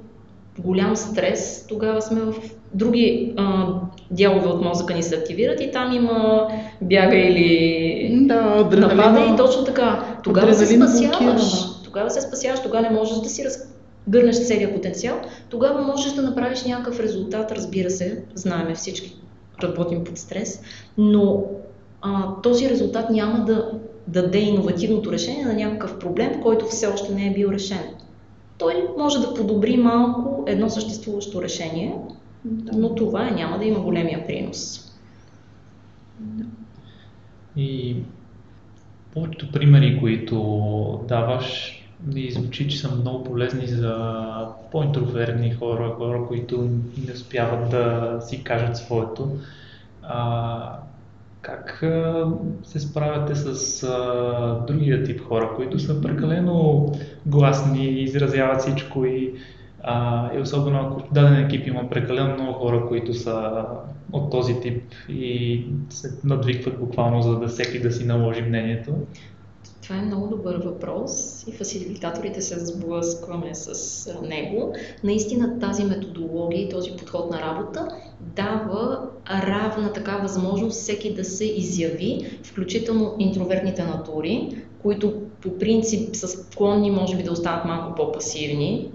голям 0.59 0.97
стрес, 0.97 1.66
тогава 1.68 2.03
сме 2.03 2.20
в 2.20 2.35
други 2.77 3.35
а, 3.37 3.66
дялове 4.11 4.49
от 4.49 4.62
мозъка 4.62 4.95
ни 4.95 5.03
се 5.03 5.16
активират 5.16 5.61
и 5.61 5.70
там 5.70 5.93
има 5.93 6.49
бяга 6.83 7.16
или 7.16 8.09
Да, 8.27 8.68
напада 8.77 9.20
и 9.35 9.37
точно 9.37 9.64
така. 9.64 10.18
Тогава 10.24 10.55
се 10.55 10.66
спасяваш. 10.66 11.43
Тогава 11.85 12.11
се 12.11 12.20
спасяваш, 12.20 12.62
тогава 12.62 12.83
не 12.83 12.91
можеш 12.91 13.18
да 13.18 13.29
си 13.29 13.45
разгърнеш 13.45 14.47
целият 14.47 14.74
потенциал. 14.74 15.16
Тогава 15.49 15.83
можеш 15.83 16.12
да 16.12 16.22
направиш 16.22 16.64
някакъв 16.64 17.01
резултат, 17.01 17.53
разбира 17.53 17.91
се, 17.91 18.22
знаеме 18.35 18.74
всички, 18.74 19.16
работим 19.62 20.05
под 20.05 20.18
стрес, 20.18 20.62
но 20.99 21.45
а, 22.03 22.41
този 22.43 22.70
резултат 22.70 23.11
няма 23.11 23.45
да 23.45 23.70
даде 24.07 24.39
иновативното 24.39 25.12
решение 25.12 25.45
на 25.45 25.55
някакъв 25.55 25.99
проблем, 25.99 26.41
който 26.43 26.66
все 26.66 26.87
още 26.87 27.14
не 27.14 27.27
е 27.27 27.33
бил 27.33 27.49
решен. 27.49 27.83
Той 28.59 28.89
може 28.99 29.20
да 29.20 29.35
подобри 29.35 29.77
малко 29.77 30.45
едно 30.47 30.70
съществуващо 30.70 31.43
решение, 31.43 31.95
Да. 32.47 32.79
но 32.79 32.95
това 32.95 33.31
няма 33.31 33.59
да 33.59 33.65
има 33.65 33.81
големия 33.81 34.27
принос. 34.27 34.93
И 37.57 37.97
повечето 39.15 39.53
примери, 39.53 39.99
които 40.01 41.05
даваш, 41.09 41.73
ми 42.07 42.31
звучи, 42.31 42.69
че 42.69 42.79
са 42.79 42.95
много 42.95 43.25
полезни 43.25 43.67
за 43.67 44.17
по-интроверни 44.73 45.55
хора, 45.55 45.95
хора, 45.99 46.25
които 46.29 46.63
не 47.07 47.13
успяват 47.13 47.71
да 47.71 48.17
си 48.21 48.45
кажат 48.45 48.77
своето. 48.77 49.31
А, 50.03 50.79
как 51.41 51.85
се 52.63 52.81
справяте 52.81 53.35
с 53.35 53.83
а, 53.83 54.65
другия 54.67 55.05
тип 55.05 55.21
хора, 55.21 55.53
които 55.57 55.79
са 55.79 56.03
прекалено 56.03 56.93
гласни, 57.27 57.87
изразяват 57.87 58.61
всичко 58.61 59.05
и, 59.05 59.35
а, 59.83 60.31
и 60.37 60.41
особено 60.41 60.79
ако 60.81 61.01
в 61.01 61.12
даден 61.12 61.45
екип 61.45 61.66
има 61.66 61.91
прекалено 61.91 62.35
много 62.35 62.53
хора, 62.53 62.87
които 62.89 63.14
са 63.14 63.64
от 64.12 64.31
този 64.31 64.61
тип 64.61 64.83
и 65.09 65.64
се 65.91 66.18
надвикват 66.24 66.79
буквално, 66.79 67.22
за 67.22 67.39
да 67.39 67.49
всеки 67.49 67.81
да 67.81 67.93
си 67.93 68.05
наложи 68.05 68.43
мнението. 68.43 68.95
Това 69.83 69.99
е 69.99 70.03
много 70.03 70.27
добър 70.27 70.57
въпрос 70.57 71.45
и 71.49 71.53
фасилитаторите 71.53 72.43
се 72.43 72.66
сблъскваме 72.66 73.55
с 73.55 74.20
него. 74.22 74.74
Наистина 75.05 75.59
тази 75.59 75.85
методология 75.85 76.62
и 76.62 76.68
този 76.68 76.91
подход 76.99 77.31
на 77.31 77.41
работа 77.41 77.89
дава 78.20 79.11
равна 79.31 79.93
така 79.93 80.16
възможност 80.16 80.81
всеки 80.81 81.14
да 81.14 81.24
се 81.24 81.45
изяви, 81.45 82.39
включително 82.45 83.14
интровертните 83.18 83.85
натури, 83.85 84.62
които 84.83 85.14
по 85.43 85.59
принцип 85.59 86.16
са 86.16 86.29
склонни 86.29 86.91
може 86.91 87.16
би 87.16 87.22
да 87.22 87.33
останат 87.33 87.64
малко 87.64 87.95
по-пасивни. 87.95 88.91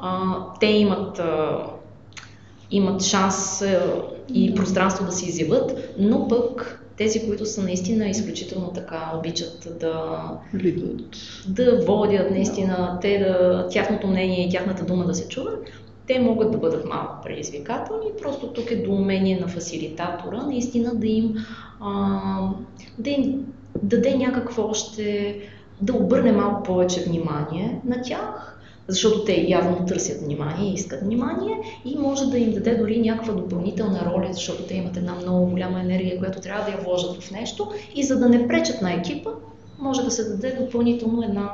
А, 0.00 0.36
те 0.60 0.66
имат, 0.66 1.18
а, 1.18 1.66
имат 2.70 3.02
шанс 3.02 3.62
а, 3.62 4.02
и 4.34 4.54
пространство 4.54 5.04
да 5.04 5.12
се 5.12 5.26
изяват, 5.26 5.94
но 5.98 6.28
пък 6.28 6.76
тези, 6.96 7.26
които 7.26 7.46
са 7.46 7.62
наистина 7.62 8.08
изключително 8.08 8.72
така, 8.74 9.12
обичат 9.18 9.78
да, 9.80 10.22
да 11.48 11.84
водят 11.86 12.30
наистина, 12.30 12.98
те 13.00 13.18
да, 13.18 13.68
тяхното 13.68 14.06
мнение 14.06 14.46
и 14.46 14.50
тяхната 14.50 14.84
дума 14.84 15.04
да 15.04 15.14
се 15.14 15.28
чува, 15.28 15.50
те 16.06 16.18
могат 16.18 16.52
да 16.52 16.58
бъдат 16.58 16.84
малко 16.84 17.22
предизвикателни. 17.22 18.06
Просто 18.22 18.52
тук 18.52 18.70
е 18.70 18.82
до 18.82 18.92
умение 18.92 19.40
на 19.40 19.48
фасилитатора, 19.48 20.42
наистина 20.42 20.94
да 20.94 21.06
им, 21.06 21.34
а, 21.80 22.18
да 22.98 23.10
им 23.10 23.46
даде 23.82 24.16
някакво 24.16 24.62
още, 24.62 25.36
да 25.80 25.92
обърне 25.92 26.32
малко 26.32 26.62
повече 26.62 27.04
внимание 27.04 27.80
на 27.84 28.02
тях, 28.02 28.49
защото 28.90 29.24
те 29.24 29.44
явно 29.48 29.86
търсят 29.86 30.20
внимание 30.24 30.72
искат 30.72 31.00
внимание 31.00 31.56
и 31.84 31.98
може 31.98 32.26
да 32.26 32.38
им 32.38 32.52
даде 32.52 32.74
дори 32.74 33.00
някаква 33.00 33.34
допълнителна 33.34 34.12
роля, 34.14 34.28
защото 34.32 34.62
те 34.62 34.74
имат 34.74 34.96
една 34.96 35.14
много 35.14 35.46
голяма 35.46 35.80
енергия, 35.80 36.18
която 36.18 36.40
трябва 36.40 36.64
да 36.64 36.70
я 36.70 36.78
вложат 36.78 37.22
в 37.22 37.30
нещо 37.30 37.70
и 37.94 38.04
за 38.04 38.18
да 38.18 38.28
не 38.28 38.48
пречат 38.48 38.82
на 38.82 38.92
екипа, 38.92 39.30
може 39.78 40.02
да 40.02 40.10
се 40.10 40.28
даде 40.28 40.56
допълнително 40.60 41.22
една 41.22 41.52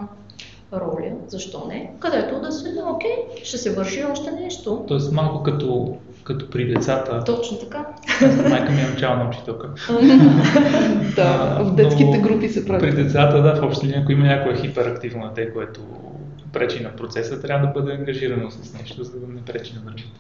роля, 0.72 1.12
защо 1.28 1.64
не, 1.68 1.91
където 1.99 2.41
да 2.41 2.53
се, 2.53 2.72
да, 2.72 2.84
окей, 2.84 3.16
ще 3.45 3.59
се 3.59 3.74
върши 3.74 4.05
още 4.12 4.30
нещо. 4.30 4.84
Тоест 4.89 5.12
малко 5.12 5.43
като, 5.43 5.97
като 6.24 6.51
при 6.51 6.74
децата. 6.74 7.24
Точно 7.24 7.59
така. 7.59 7.87
Майка 8.51 8.72
ми 8.72 8.80
е 8.80 8.89
начална 8.95 9.28
учителка. 9.28 9.68
Да, 11.16 11.59
в 11.62 11.74
детските 11.74 12.18
групи 12.18 12.49
се 12.49 12.66
прави. 12.66 12.80
При 12.80 13.03
децата, 13.03 13.43
да, 13.43 13.55
в 13.55 13.64
общи 13.64 13.87
линии, 13.87 14.01
ако 14.03 14.12
има 14.12 14.24
някое 14.26 14.57
хиперактивно 14.57 15.30
дете, 15.34 15.53
което 15.53 15.80
пречи 16.59 16.82
на 16.82 16.96
процеса, 16.96 17.40
трябва 17.40 17.66
да 17.66 17.72
бъде 17.72 17.92
ангажирано 17.92 18.50
с 18.50 18.74
нещо, 18.74 19.04
за 19.04 19.20
да 19.20 19.26
не 19.26 19.40
пречи 19.40 19.74
на 19.74 19.80
другите. 19.80 20.11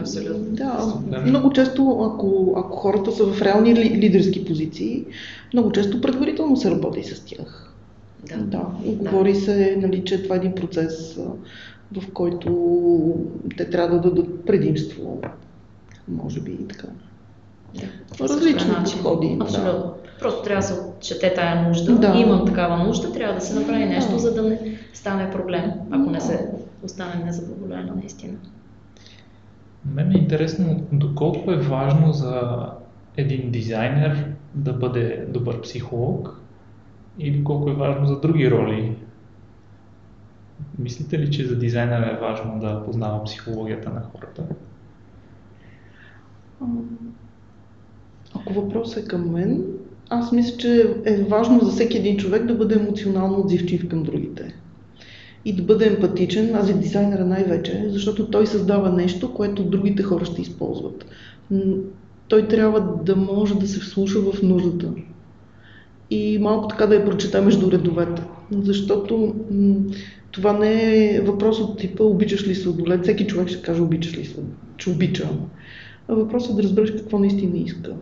Абсолютно. 0.00 0.44
Да, 0.44 0.94
Да. 1.06 1.20
много 1.20 1.52
често, 1.52 2.10
ако, 2.14 2.54
ако 2.56 2.76
хората 2.76 3.12
са 3.12 3.24
в 3.26 3.42
реални 3.42 3.74
ли, 3.74 3.90
лидерски 3.90 4.44
позиции, 4.44 5.04
много 5.52 5.72
често 5.72 6.00
предварително 6.00 6.56
се 6.56 6.70
работи 6.70 7.02
с 7.04 7.24
тях. 7.24 7.72
Да. 8.28 8.36
Да, 8.36 8.66
говори 8.84 9.34
се, 9.34 9.78
нали, 9.82 10.04
че 10.04 10.22
това 10.22 10.34
е 10.34 10.38
един 10.38 10.54
процес, 10.54 11.18
в 11.92 12.12
който 12.12 13.16
те 13.56 13.70
трябва 13.70 14.00
да 14.00 14.10
дадат 14.10 14.44
предимство, 14.46 15.20
може 16.08 16.40
би 16.40 16.52
и 16.52 16.68
така. 16.68 16.86
Да. 17.74 18.24
Различни 18.24 18.74
подходи, 18.84 19.38
да. 19.38 19.92
Просто 20.20 20.42
трябва 20.42 20.60
да 20.60 20.66
се 20.66 20.80
отчете 20.80 21.34
тая 21.34 21.68
нужда. 21.68 21.98
Да. 21.98 22.14
Имам 22.16 22.46
такава 22.46 22.84
нужда, 22.84 23.12
трябва 23.12 23.34
да 23.34 23.40
се 23.40 23.60
направи 23.60 23.84
нещо, 23.86 24.12
Да. 24.12 24.18
за 24.18 24.34
да 24.34 24.42
не 24.42 24.78
стане 24.92 25.30
проблем, 25.30 25.72
ако 25.90 26.10
не 26.10 26.20
се 26.20 26.50
остане 26.82 27.24
незадоволена 27.24 27.94
наистина. 27.96 28.38
Мен 29.94 30.12
е 30.12 30.18
интересно 30.18 30.86
доколко 30.92 31.52
е 31.52 31.56
важно 31.56 32.12
за 32.12 32.66
един 33.16 33.50
дизайнер 33.50 34.26
да 34.54 34.72
бъде 34.72 35.26
добър 35.28 35.60
психолог 35.60 36.40
и 37.18 37.38
доколко 37.38 37.70
е 37.70 37.74
важно 37.74 38.06
за 38.06 38.20
други 38.20 38.50
роли. 38.50 38.96
Мислите 40.78 41.18
ли, 41.18 41.30
че 41.30 41.46
за 41.46 41.58
дизайнера 41.58 42.06
е 42.06 42.20
важно 42.20 42.60
да 42.60 42.84
познава 42.84 43.24
психологията 43.24 43.90
на 43.90 44.02
хората? 44.02 44.44
Ако 48.34 48.52
въпросът 48.52 49.04
е 49.04 49.08
към 49.08 49.30
мен, 49.32 49.64
аз 50.10 50.32
мисля, 50.32 50.56
че 50.56 50.94
е 51.04 51.16
важно 51.16 51.60
за 51.60 51.70
всеки 51.70 51.98
един 51.98 52.16
човек 52.16 52.46
да 52.46 52.54
бъде 52.54 52.74
емоционално 52.74 53.40
отзивчив 53.40 53.88
към 53.88 54.02
другите. 54.02 54.54
И 55.44 55.56
да 55.56 55.62
бъде 55.62 55.86
емпатичен, 55.86 56.54
аз 56.54 56.70
и 56.70 56.74
дизайнера 56.74 57.24
най-вече, 57.24 57.84
защото 57.88 58.30
той 58.30 58.46
създава 58.46 58.90
нещо, 58.90 59.34
което 59.34 59.64
другите 59.64 60.02
хора 60.02 60.24
ще 60.24 60.42
използват. 60.42 61.04
Той 62.28 62.48
трябва 62.48 63.02
да 63.04 63.16
може 63.16 63.54
да 63.54 63.68
се 63.68 63.80
вслуша 63.80 64.20
в 64.20 64.42
нуждата. 64.42 64.88
И 66.10 66.38
малко 66.40 66.68
така 66.68 66.86
да 66.86 66.94
я 66.94 67.04
прочета 67.04 67.42
между 67.42 67.70
редовете. 67.70 68.22
Защото 68.62 69.34
м- 69.50 69.74
това 70.30 70.58
не 70.58 71.06
е 71.06 71.20
въпрос 71.20 71.60
от 71.60 71.78
типа 71.78 72.04
обичаш 72.04 72.48
ли 72.48 72.54
сладолет. 72.54 73.02
Всеки 73.02 73.26
човек 73.26 73.48
ще 73.48 73.62
каже 73.62 73.82
обичаш 73.82 74.18
ли 74.18 74.24
сладолет, 74.24 74.56
че 74.76 74.90
обича. 74.90 75.28
А 76.08 76.14
въпросът 76.14 76.52
е 76.52 76.56
да 76.56 76.62
разбереш 76.62 76.90
какво 76.90 77.18
наистина 77.18 77.58
иска. 77.58 77.94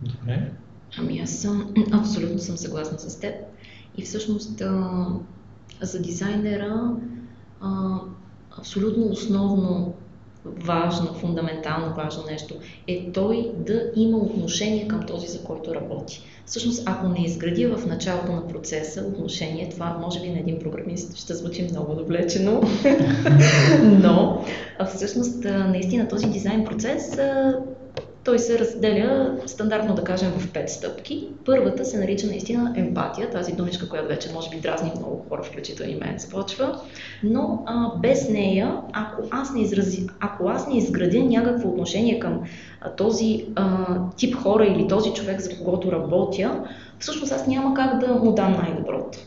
Добре. 0.00 0.52
Ами 0.98 1.20
аз 1.20 1.30
съм, 1.30 1.74
абсолютно 1.92 2.38
съм 2.38 2.56
съгласна 2.56 2.98
с 2.98 3.20
теб. 3.20 3.34
И 3.96 4.02
всъщност 4.02 4.60
а, 4.60 5.06
за 5.82 6.02
дизайнера 6.02 6.96
а, 7.60 7.98
абсолютно 8.58 9.06
основно 9.06 9.94
важно, 10.44 11.14
фундаментално 11.14 11.94
важно 11.94 12.22
нещо 12.30 12.54
е 12.88 13.12
той 13.12 13.52
да 13.56 13.90
има 13.96 14.18
отношение 14.18 14.88
към 14.88 15.06
този, 15.06 15.26
за 15.26 15.44
който 15.44 15.74
работи. 15.74 16.22
Всъщност, 16.46 16.82
ако 16.86 17.08
не 17.08 17.24
изгради 17.24 17.66
в 17.66 17.86
началото 17.86 18.32
на 18.32 18.48
процеса 18.48 19.00
отношение, 19.00 19.68
това 19.68 19.98
може 20.00 20.20
би 20.20 20.30
на 20.30 20.38
един 20.38 20.58
програмист 20.58 21.16
ще 21.16 21.34
звучи 21.34 21.68
много 21.70 21.92
отвлечено, 21.92 22.62
но 23.82 24.44
всъщност 24.94 25.44
наистина 25.44 26.08
този 26.08 26.26
дизайн 26.26 26.64
процес 26.64 27.18
той 28.24 28.38
се 28.38 28.58
разделя 28.58 29.36
стандартно, 29.46 29.94
да 29.94 30.04
кажем, 30.04 30.32
в 30.38 30.52
пет 30.52 30.70
стъпки. 30.70 31.28
Първата 31.44 31.84
се 31.84 31.98
нарича 31.98 32.26
наистина 32.26 32.72
емпатия, 32.76 33.30
тази 33.30 33.52
думичка, 33.52 33.88
която 33.88 34.08
вече 34.08 34.32
може 34.32 34.50
би 34.50 34.60
дразни 34.60 34.92
много 34.96 35.24
хора, 35.28 35.42
включително 35.42 35.92
и 35.92 35.94
мен 35.94 36.18
започва. 36.18 36.80
Но 37.22 37.62
а, 37.66 37.98
без 37.98 38.28
нея, 38.28 38.76
ако 38.92 39.22
аз, 39.30 39.54
не 39.54 39.62
изрази, 39.62 40.06
ако 40.20 40.48
аз 40.48 40.68
не 40.68 40.78
изградя 40.78 41.20
някакво 41.20 41.68
отношение 41.68 42.18
към 42.18 42.42
а, 42.80 42.90
този 42.90 43.46
а, 43.56 43.96
тип 44.16 44.34
хора 44.36 44.66
или 44.66 44.88
този 44.88 45.12
човек, 45.12 45.40
за 45.40 45.56
когото 45.56 45.92
работя, 45.92 46.64
всъщност 46.98 47.32
аз 47.32 47.46
няма 47.46 47.74
как 47.74 47.98
да 47.98 48.14
му 48.14 48.32
дам 48.32 48.52
най-доброто. 48.52 49.18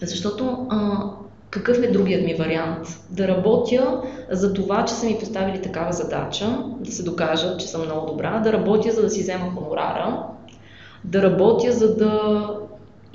Защото 0.00 0.66
а, 0.70 1.04
какъв 1.50 1.82
е 1.82 1.90
другият 1.90 2.24
ми 2.24 2.34
вариант? 2.34 3.00
Да 3.10 3.28
работя 3.28 4.02
за 4.30 4.54
това, 4.54 4.84
че 4.84 4.94
са 4.94 5.06
ми 5.06 5.18
поставили 5.20 5.62
такава 5.62 5.92
задача, 5.92 6.64
да 6.80 6.92
се 6.92 7.02
докажа, 7.02 7.56
че 7.56 7.66
съм 7.66 7.84
много 7.84 8.06
добра, 8.06 8.38
да 8.38 8.52
работя, 8.52 8.92
за 8.92 9.02
да 9.02 9.10
си 9.10 9.22
взема 9.22 9.50
хонорара, 9.50 10.22
да 11.04 11.22
работя, 11.22 11.72
за 11.72 11.96
да... 11.96 12.44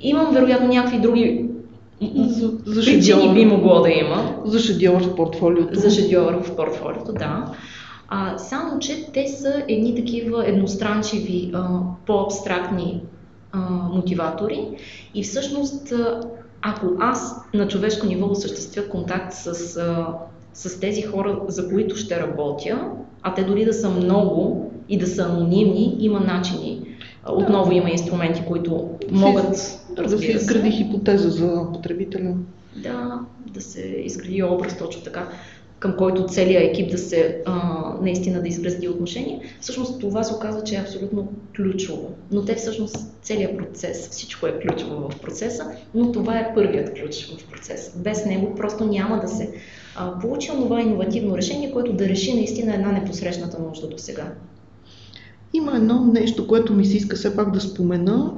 Имам 0.00 0.34
вероятно 0.34 0.68
някакви 0.68 0.98
други 1.00 1.50
за, 2.16 2.52
за 2.66 2.80
причини 2.80 3.34
би 3.34 3.46
могло 3.46 3.80
да 3.80 3.90
има. 3.90 4.36
За 4.44 4.58
шедьовър 4.58 5.02
в 5.02 5.14
портфолиото. 5.16 5.78
За 5.78 5.90
шедьовър 5.90 6.42
в 6.42 6.56
портфолиото, 6.56 7.12
да. 7.12 7.52
А, 8.08 8.38
само, 8.38 8.78
че 8.78 9.12
те 9.12 9.28
са 9.28 9.64
едни 9.68 9.94
такива 9.94 10.48
едностранчиви, 10.48 11.50
а, 11.54 11.80
по-абстрактни 12.06 13.00
а, 13.52 13.58
мотиватори 13.92 14.68
и 15.14 15.22
всъщност 15.22 15.92
ако 16.64 16.86
аз 17.00 17.44
на 17.54 17.68
човешко 17.68 18.06
ниво 18.06 18.26
осъществя 18.26 18.88
контакт 18.88 19.32
с, 19.32 19.54
с 20.54 20.80
тези 20.80 21.02
хора, 21.02 21.40
за 21.48 21.68
които 21.68 21.96
ще 21.96 22.20
работя, 22.20 22.90
а 23.22 23.34
те 23.34 23.44
дори 23.44 23.64
да 23.64 23.74
са 23.74 23.90
много 23.90 24.70
и 24.88 24.98
да 24.98 25.06
са 25.06 25.22
анонимни, 25.22 25.96
има 25.98 26.20
начини. 26.20 26.96
Да. 27.26 27.32
Отново 27.32 27.72
има 27.72 27.90
инструменти, 27.90 28.42
които 28.48 28.90
могат 29.10 29.80
да, 29.96 30.02
да 30.02 30.18
се 30.18 30.26
изгради 30.32 30.70
хипотеза 30.70 31.30
за 31.30 31.66
потребителя. 31.72 32.34
Да, 32.76 33.20
да 33.46 33.60
се 33.60 33.80
изгради 33.80 34.42
образ 34.42 34.78
точно 34.78 35.02
така 35.02 35.28
към 35.84 35.96
който 35.96 36.26
целият 36.26 36.64
екип 36.64 36.90
да 36.90 36.98
се 36.98 37.42
а, 37.46 37.82
наистина 38.02 38.42
да 38.42 38.48
изгради 38.48 38.88
отношения, 38.88 39.40
всъщност 39.60 40.00
това 40.00 40.22
се 40.22 40.34
оказва, 40.34 40.64
че 40.64 40.74
е 40.74 40.80
абсолютно 40.80 41.32
ключово. 41.56 42.14
Но 42.32 42.44
те 42.44 42.54
всъщност 42.54 42.96
целият 43.22 43.58
процес, 43.58 44.08
всичко 44.08 44.46
е 44.46 44.58
ключово 44.60 45.08
в 45.10 45.20
процеса, 45.20 45.70
но 45.94 46.12
това 46.12 46.38
е 46.38 46.54
първият 46.54 47.00
ключ 47.00 47.26
в 47.26 47.50
процеса. 47.50 47.98
Без 47.98 48.26
него 48.26 48.54
просто 48.54 48.84
няма 48.84 49.20
да 49.20 49.28
се 49.28 49.52
а, 49.96 50.18
получи 50.18 50.48
това 50.48 50.80
иновативно 50.80 51.36
решение, 51.36 51.72
което 51.72 51.92
да 51.92 52.08
реши 52.08 52.34
наистина 52.34 52.74
една 52.74 52.92
непосрещната 52.92 53.58
нужда 53.62 53.88
до 53.88 53.98
сега. 53.98 54.32
Има 55.52 55.76
едно 55.76 56.04
нещо, 56.04 56.46
което 56.46 56.72
ми 56.72 56.84
се 56.84 56.96
иска 56.96 57.16
все 57.16 57.36
пак 57.36 57.52
да 57.52 57.60
спомена, 57.60 58.32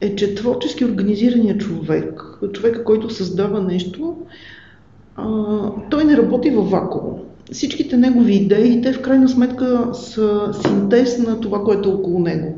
е, 0.00 0.16
че 0.16 0.34
творчески 0.34 0.84
организираният 0.84 1.60
човек, 1.60 2.22
човека, 2.52 2.84
който 2.84 3.10
създава 3.10 3.60
нещо, 3.60 4.16
той 5.90 6.04
не 6.04 6.16
работи 6.16 6.50
във 6.50 6.70
вакуум. 6.70 7.14
Всичките 7.52 7.96
негови 7.96 8.34
идеи, 8.34 8.80
те 8.80 8.92
в 8.92 9.02
крайна 9.02 9.28
сметка 9.28 9.88
са 9.92 10.50
синтез 10.62 11.18
на 11.18 11.40
това, 11.40 11.64
което 11.64 11.88
е 11.88 11.92
около 11.92 12.18
него. 12.18 12.54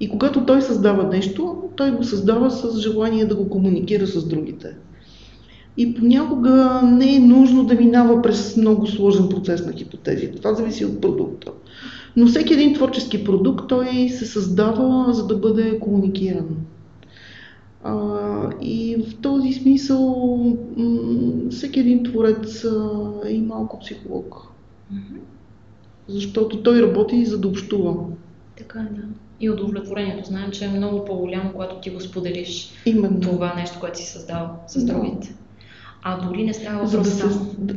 И 0.00 0.08
когато 0.08 0.46
той 0.46 0.62
създава 0.62 1.04
нещо, 1.04 1.56
той 1.76 1.90
го 1.90 2.04
създава 2.04 2.50
с 2.50 2.80
желание 2.80 3.24
да 3.24 3.34
го 3.34 3.48
комуникира 3.48 4.06
с 4.06 4.28
другите. 4.28 4.68
И 5.76 5.94
понякога 5.94 6.80
не 6.84 7.16
е 7.16 7.20
нужно 7.20 7.64
да 7.64 7.74
минава 7.74 8.22
през 8.22 8.56
много 8.56 8.86
сложен 8.86 9.28
процес 9.28 9.66
на 9.66 9.72
хипотези. 9.72 10.32
Това 10.32 10.54
зависи 10.54 10.84
от 10.84 11.00
продукта. 11.00 11.52
Но 12.16 12.26
всеки 12.26 12.54
един 12.54 12.74
творчески 12.74 13.24
продукт, 13.24 13.68
той 13.68 14.08
се 14.08 14.26
създава, 14.26 15.12
за 15.12 15.26
да 15.26 15.36
бъде 15.36 15.78
комуникиран. 15.78 16.46
А, 17.84 18.50
и 18.60 18.96
в 18.96 19.20
този 19.20 19.52
смисъл 19.52 20.36
м- 20.76 21.50
всеки 21.50 21.80
един 21.80 22.04
творец 22.04 22.64
а, 22.64 23.10
е 23.26 23.32
и 23.32 23.40
малко 23.40 23.78
психолог. 23.78 24.46
Mm-hmm. 24.94 25.18
Защото 26.08 26.62
той 26.62 26.82
работи 26.82 27.24
за 27.24 27.38
да 27.38 27.48
общува. 27.48 27.94
Така 28.58 28.78
е, 28.78 28.94
да. 28.94 29.02
И 29.40 29.50
удовлетворението. 29.50 30.28
Знаем, 30.28 30.50
че 30.50 30.64
е 30.64 30.68
много 30.68 31.04
по-голямо, 31.04 31.52
когато 31.52 31.80
ти 31.80 31.90
го 31.90 32.00
споделиш 32.00 32.70
Именно. 32.86 33.20
това 33.20 33.54
нещо, 33.54 33.80
което 33.80 33.98
си 33.98 34.06
създал 34.06 34.48
с 34.66 34.84
да. 34.84 34.92
другите. 34.92 35.34
А 36.02 36.28
дори 36.28 36.44
не 36.44 36.54
става 36.54 36.86
за 36.86 36.98
да 36.98 37.04
се, 37.04 37.26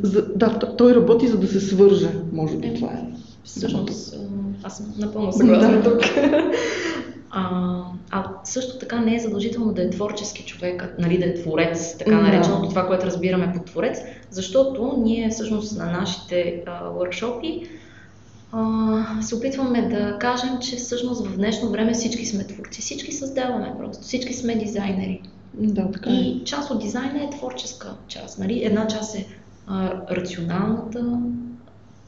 за, 0.02 0.34
Да, 0.36 0.76
той 0.78 0.94
работи 0.94 1.28
за 1.28 1.38
да 1.38 1.46
се 1.46 1.60
свърже, 1.60 2.08
може 2.32 2.56
би 2.56 2.66
е, 2.66 2.74
това 2.74 2.88
е. 2.88 3.04
Всъщност, 3.44 4.16
аз 4.62 4.76
съм 4.76 4.94
напълно 4.98 5.32
съгласна 5.32 5.82
да. 5.82 5.82
тук. 5.82 6.02
А, 7.36 7.82
а 8.10 8.24
също 8.44 8.78
така 8.78 9.00
не 9.00 9.14
е 9.14 9.20
задължително 9.20 9.72
да 9.72 9.82
е 9.82 9.90
творчески 9.90 10.44
човек, 10.44 10.94
нали, 10.98 11.18
да 11.18 11.24
е 11.24 11.34
творец, 11.34 11.98
така 11.98 12.20
нареченото 12.20 12.68
това, 12.68 12.86
което 12.86 13.06
разбираме 13.06 13.52
под 13.52 13.64
творец, 13.64 13.98
защото 14.30 14.94
ние 14.98 15.30
всъщност 15.30 15.78
на 15.78 15.86
нашите 15.86 16.62
а, 18.52 19.22
се 19.22 19.34
опитваме 19.34 19.88
да 19.88 20.18
кажем, 20.18 20.58
че 20.60 20.76
всъщност 20.76 21.26
в 21.26 21.36
днешно 21.36 21.70
време 21.70 21.92
всички 21.92 22.26
сме 22.26 22.44
творци, 22.44 22.80
всички 22.80 23.12
създаваме 23.12 23.74
просто, 23.78 24.02
всички 24.02 24.34
сме 24.34 24.54
дизайнери. 24.54 25.22
Да, 25.54 25.90
така 25.90 26.10
е. 26.10 26.14
И 26.14 26.44
част 26.44 26.70
от 26.70 26.80
дизайна 26.80 27.24
е 27.24 27.30
творческа 27.30 27.94
част. 28.08 28.38
Нали? 28.38 28.64
Една 28.64 28.86
част 28.86 29.16
е 29.16 29.26
а, 29.66 29.92
рационалната, 30.10 31.20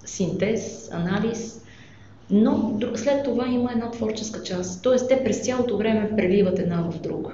синтез, 0.05 0.91
анализ, 0.93 1.61
но 2.31 2.79
след 2.95 3.25
това 3.25 3.47
има 3.49 3.73
една 3.73 3.91
творческа 3.91 4.43
част. 4.43 4.83
Тоест, 4.83 5.09
те 5.09 5.25
през 5.25 5.45
цялото 5.45 5.77
време 5.77 6.11
преливат 6.17 6.59
една 6.59 6.91
в 6.91 7.01
друга. 7.01 7.31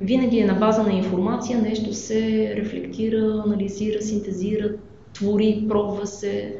Винаги 0.00 0.38
е 0.38 0.46
на 0.46 0.54
база 0.54 0.82
на 0.82 0.92
информация, 0.92 1.62
нещо 1.62 1.92
се 1.92 2.52
рефлектира, 2.56 3.42
анализира, 3.46 4.02
синтезира, 4.02 4.70
твори, 5.12 5.64
пробва 5.68 6.06
се. 6.06 6.56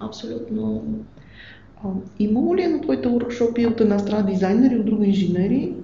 Абсолютно. 0.00 0.84
А, 1.84 1.88
имало 2.18 2.56
ли 2.56 2.62
е 2.62 2.68
на 2.68 2.80
твоите 2.80 3.08
уркшопи 3.08 3.66
от 3.66 3.80
една 3.80 3.98
страна 3.98 4.22
дизайнери, 4.22 4.78
от 4.78 4.86
друга 4.86 5.06
инженери? 5.06 5.74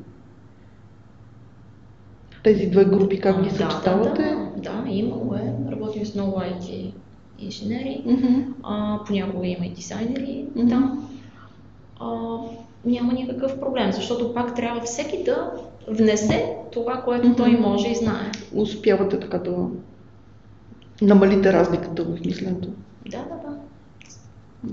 Тези 2.44 2.66
две 2.66 2.84
групи 2.84 3.20
как 3.20 3.44
ги 3.44 3.50
съчетавате? 3.50 4.22
Да, 4.22 4.72
да, 4.72 4.82
да, 4.82 4.90
имало 4.90 5.34
е. 5.34 5.70
Работим 5.70 6.06
с 6.06 6.14
много 6.14 6.40
IT 6.40 6.92
инженери, 7.38 8.02
mm-hmm. 8.06 8.44
а, 8.62 8.98
понякога 9.06 9.46
има 9.46 9.66
и 9.66 9.70
дизайнери 9.70 10.44
mm-hmm. 10.56 10.68
там. 10.68 11.08
А, 12.00 12.38
няма 12.84 13.12
никакъв 13.12 13.60
проблем, 13.60 13.92
защото 13.92 14.34
пак 14.34 14.54
трябва 14.54 14.80
всеки 14.80 15.24
да 15.24 15.52
внесе 15.88 16.56
това, 16.72 17.02
което 17.04 17.28
mm-hmm. 17.28 17.36
той 17.36 17.50
може 17.50 17.88
и 17.88 17.94
знае. 17.94 18.30
Успявате 18.54 19.20
така 19.20 19.38
да 19.38 19.68
намалите 21.02 21.52
разликата 21.52 22.04
в 22.04 22.20
мисленето. 22.24 22.68
Да, 23.06 23.18
да, 23.18 23.50
да. 23.50 23.56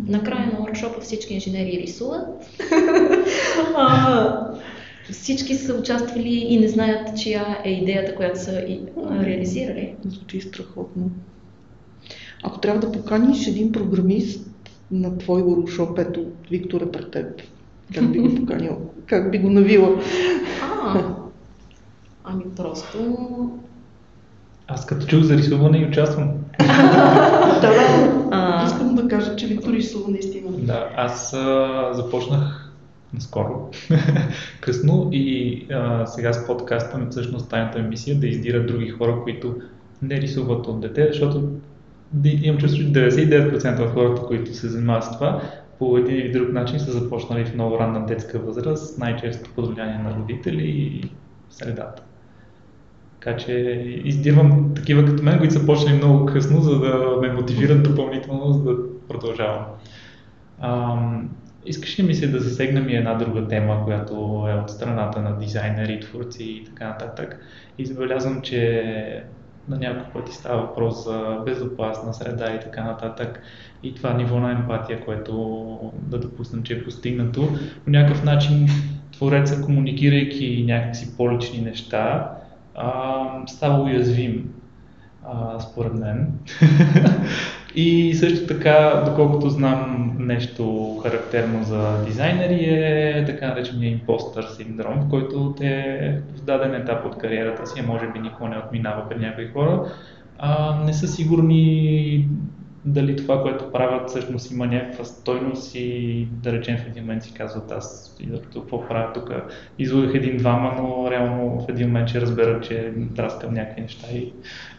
Накрая 0.07 0.45
на 0.45 0.53
workshop 0.53 0.99
всички 0.99 1.33
инженери 1.33 1.81
рисуват. 1.81 2.27
а, 3.75 4.53
всички 5.11 5.55
са 5.55 5.73
участвали 5.73 6.29
и 6.29 6.59
не 6.59 6.67
знаят, 6.67 7.17
чия 7.17 7.57
е 7.63 7.69
идеята, 7.69 8.15
която 8.15 8.39
са 8.39 8.65
реализирали. 9.21 9.95
Звучи 10.05 10.41
страхотно. 10.41 11.09
Ако 12.43 12.59
трябва 12.59 12.79
да 12.79 12.91
поканиш 12.91 13.47
един 13.47 13.71
програмист 13.71 14.49
на 14.91 15.17
твой 15.17 15.41
workshop, 15.41 16.01
ето 16.01 16.25
Виктор 16.51 16.81
е 16.81 16.91
пред 16.91 17.11
теб, 17.11 17.41
как 17.93 18.11
би 18.11 18.19
го 18.19 18.35
поканил? 18.41 18.77
Как 19.05 19.31
би 19.31 19.39
го 19.39 19.49
навила? 19.49 20.01
А, 20.61 21.01
ами 22.23 22.43
просто... 22.55 22.97
Аз 24.67 24.85
като 24.85 25.05
чух 25.05 25.23
за 25.23 25.37
рисуване 25.37 25.77
и 25.77 25.85
участвам. 25.85 26.31
да, 27.61 27.71
да. 28.31 28.63
Искам 28.65 28.95
да 28.95 29.03
да 29.03 29.09
кажа, 29.09 29.35
че 29.35 29.47
Виктор 29.47 29.73
рисува 29.73 30.11
наистина. 30.11 30.51
Да, 30.51 30.89
аз 30.95 31.33
а, 31.33 31.89
започнах 31.93 32.71
наскоро, 33.13 33.69
късно 34.61 35.09
и 35.11 35.67
а, 35.71 36.05
сега 36.05 36.33
с 36.33 36.47
подкаста 36.47 36.97
ми 36.97 37.07
всъщност 37.09 37.49
тайната 37.49 37.79
ми 37.79 37.87
мисия 37.87 38.19
да 38.19 38.27
издира 38.27 38.65
други 38.65 38.89
хора, 38.89 39.19
които 39.23 39.55
не 40.01 40.21
рисуват 40.21 40.67
от 40.67 40.79
дете, 40.79 41.07
защото 41.07 41.49
имам 42.25 42.59
чувство, 42.59 42.81
че 42.81 42.91
99% 42.91 43.79
от 43.79 43.89
хората, 43.89 44.21
които 44.21 44.53
се 44.53 44.67
занимават 44.67 45.03
с 45.03 45.11
това, 45.11 45.41
по 45.79 45.97
един 45.97 46.15
или 46.15 46.31
друг 46.31 46.53
начин 46.53 46.79
са 46.79 46.91
започнали 46.91 47.45
в 47.45 47.53
много 47.53 47.79
ранна 47.79 48.05
детска 48.05 48.39
възраст, 48.39 48.99
най-често 48.99 49.49
под 49.55 49.73
влияние 49.73 49.97
на 49.97 50.15
родители 50.15 50.67
и 50.67 51.11
средата. 51.49 52.03
Така 53.19 53.37
че 53.37 53.51
издирвам 54.03 54.73
такива 54.75 55.05
като 55.05 55.23
мен, 55.23 55.37
които 55.37 55.53
са 55.53 55.65
почнали 55.65 55.97
много 55.97 56.25
късно, 56.25 56.61
за 56.61 56.79
да 56.79 57.17
ме 57.21 57.33
мотивират 57.33 57.83
допълнително, 57.83 58.53
за 58.53 58.63
да 58.63 58.77
продължавам. 59.07 59.65
Ам, 60.61 61.29
искаш 61.65 61.99
ли 61.99 62.03
ми 62.03 62.15
се 62.15 62.27
да 62.27 62.39
засегнем 62.39 62.89
и 62.89 62.95
една 62.95 63.13
друга 63.13 63.47
тема, 63.47 63.83
която 63.83 64.13
е 64.49 64.53
от 64.53 64.69
страната 64.69 65.21
на 65.21 65.37
дизайнери, 65.37 65.99
творци 65.99 66.43
и 66.43 66.65
така 66.65 66.87
нататък. 66.87 67.39
И 67.77 67.85
забелязвам, 67.85 68.41
че 68.41 69.23
на 69.67 69.77
няколко 69.77 70.11
пъти 70.11 70.31
става 70.31 70.61
въпрос 70.61 71.03
за 71.03 71.41
безопасна 71.45 72.13
среда 72.13 72.55
и 72.55 72.59
така 72.59 72.83
нататък. 72.83 73.41
И 73.83 73.95
това 73.95 74.13
ниво 74.13 74.39
на 74.39 74.51
емпатия, 74.51 75.05
което 75.05 75.91
да 75.93 76.19
допуснем, 76.19 76.63
че 76.63 76.73
е 76.73 76.83
постигнато, 76.83 77.49
по 77.83 77.89
някакъв 77.89 78.23
начин 78.23 78.67
твореца, 79.11 79.61
комуникирайки 79.61 80.63
някакси 80.67 81.17
по-лични 81.17 81.61
неща, 81.61 82.31
става 83.47 83.83
уязвим, 83.83 84.53
според 85.59 85.93
мен. 85.93 86.31
и 87.75 88.15
също 88.15 88.47
така, 88.47 89.03
доколкото 89.05 89.49
знам 89.49 90.11
нещо 90.19 90.95
характерно 91.03 91.63
за 91.63 92.03
дизайнери 92.05 92.65
е 92.65 93.23
така 93.25 93.47
наречения 93.47 93.91
импостър 93.91 94.43
синдром, 94.43 94.99
в 94.99 95.09
който 95.09 95.53
те 95.57 96.21
в 96.35 96.41
даден 96.41 96.75
етап 96.75 97.05
от 97.05 97.17
кариерата 97.17 97.67
си, 97.67 97.81
може 97.81 98.07
би 98.07 98.19
никога 98.19 98.49
не 98.49 98.57
отминава 98.57 99.09
при 99.09 99.19
някои 99.19 99.47
хора, 99.47 99.85
а, 100.39 100.79
не 100.85 100.93
са 100.93 101.07
сигурни 101.07 102.27
дали 102.85 103.15
това, 103.15 103.41
което 103.41 103.71
правят, 103.71 104.09
всъщност 104.09 104.51
има 104.51 104.65
някаква 104.65 105.05
стойност 105.05 105.75
и 105.75 106.27
да 106.43 106.51
речем 106.51 106.77
в 106.77 106.87
един 106.87 107.03
момент 107.03 107.23
си 107.23 107.33
казват 107.33 107.71
аз 107.71 108.17
какво 108.53 108.87
правя 108.87 109.13
тук. 109.13 109.33
Излъгах 109.79 110.15
един-двама, 110.15 110.73
но 110.77 111.11
реално 111.11 111.61
в 111.61 111.69
един 111.69 111.87
момент 111.87 112.09
ще 112.09 112.21
разбера, 112.21 112.61
че 112.61 112.93
драскам 112.95 113.53
някакви 113.53 113.81
неща. 113.81 114.07
И... 114.13 114.33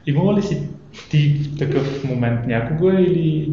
Имала 0.07 0.35
ли 0.35 0.43
си 0.43 0.69
ти 1.11 1.29
в 1.29 1.59
такъв 1.59 2.05
момент 2.05 2.47
някога 2.47 3.01
или... 3.01 3.53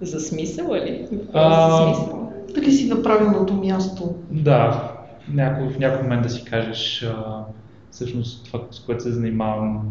За 0.00 0.20
смисъл 0.20 0.74
ли? 0.74 1.08
А... 1.32 1.70
За 1.70 1.84
смисъл. 1.84 2.32
Дали 2.54 2.72
си 2.72 2.88
на 2.88 3.02
правилното 3.02 3.54
място? 3.54 4.14
Да, 4.30 4.92
някой, 5.28 5.68
в 5.68 5.78
някой 5.78 6.02
момент 6.02 6.22
да 6.22 6.28
си 6.28 6.44
кажеш 6.44 7.02
а, 7.02 7.44
всъщност 7.90 8.46
това, 8.46 8.60
с 8.70 8.80
което 8.80 9.02
се 9.02 9.12
занимавам 9.12 9.82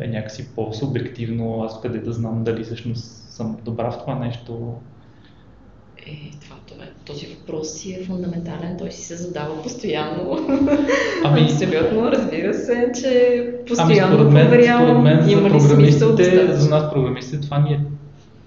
е 0.00 0.08
някакси 0.08 0.54
по-субективно, 0.54 1.62
аз 1.62 1.80
къде 1.80 1.98
да 1.98 2.12
знам 2.12 2.44
дали 2.44 2.64
всъщност 2.64 3.21
съм 3.32 3.56
добра 3.64 3.90
в 3.90 3.98
това 3.98 4.14
нещо? 4.14 4.74
Е, 6.06 6.30
това, 6.40 6.56
това, 6.66 6.84
този 7.04 7.26
въпрос 7.26 7.72
си 7.72 7.92
е 7.94 8.04
фундаментален, 8.04 8.76
той 8.78 8.90
си 8.90 9.02
се 9.02 9.16
задава 9.16 9.62
постоянно. 9.62 10.38
Ами, 11.24 11.40
Абсолютно, 11.52 12.12
разбира 12.12 12.54
се, 12.54 12.92
че 13.02 13.44
постоянно 13.68 14.14
ами, 14.14 14.14
според 14.14 14.32
мен, 14.32 14.48
проверявам, 14.48 14.86
според 14.86 15.02
мен 15.02 15.28
има 15.28 15.60
за 15.60 15.76
ли 15.76 15.82
смисъл 15.82 16.14
да 16.14 16.56
За 16.56 16.70
нас 16.70 16.92
програмистите 16.92 17.40
това 17.40 17.58
ни 17.58 17.72
е 17.72 17.80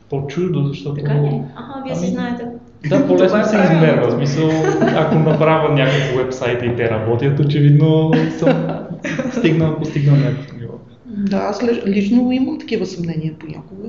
по-чудо, 0.10 0.68
защото... 0.68 0.96
Така 0.96 1.14
ли? 1.14 1.42
Ага, 1.56 1.84
вие 1.86 1.96
си 1.96 2.06
ами, 2.06 2.14
знаете. 2.14 2.46
Да, 2.90 3.08
по-лесно 3.08 3.46
се 3.46 3.56
измерва. 3.56 4.08
В 4.08 4.14
смисъл, 4.14 4.50
ако 4.96 5.16
направя 5.16 5.74
някакво 5.74 6.18
вебсайт 6.18 6.64
и 6.64 6.76
те 6.76 6.90
работят, 6.90 7.40
очевидно 7.40 8.12
съм 8.40 8.68
стигнал, 9.38 9.78
постигнал 9.80 10.16
някакво 10.16 10.58
ниво. 10.58 10.74
Да, 11.06 11.38
аз 11.38 11.64
лично 11.86 12.32
имам 12.32 12.60
такива 12.60 12.86
съмнения 12.86 13.34
понякога. 13.40 13.88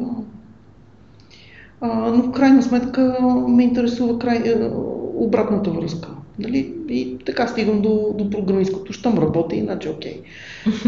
А, 1.80 2.10
но 2.10 2.22
в 2.22 2.32
крайна 2.32 2.62
сметка 2.62 3.16
ме 3.48 3.62
интересува 3.62 4.18
край, 4.18 4.36
е, 4.36 4.70
обратната 5.14 5.70
връзка. 5.70 6.08
Нали? 6.38 6.74
И 6.88 7.18
така 7.26 7.46
стигам 7.46 7.82
до, 7.82 8.14
до 8.18 8.30
програмистското. 8.30 8.92
Щом 8.92 9.18
работи, 9.18 9.56
иначе 9.56 9.88
окей. 9.88 10.20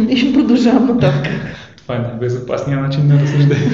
И 0.09 0.32
продължавам 0.34 0.86
нататък. 0.86 1.32
Това 1.76 1.97
е 1.97 1.99
най-безопасният 1.99 2.82
начин 2.82 3.07
на 3.07 3.20
разсъждение. 3.20 3.70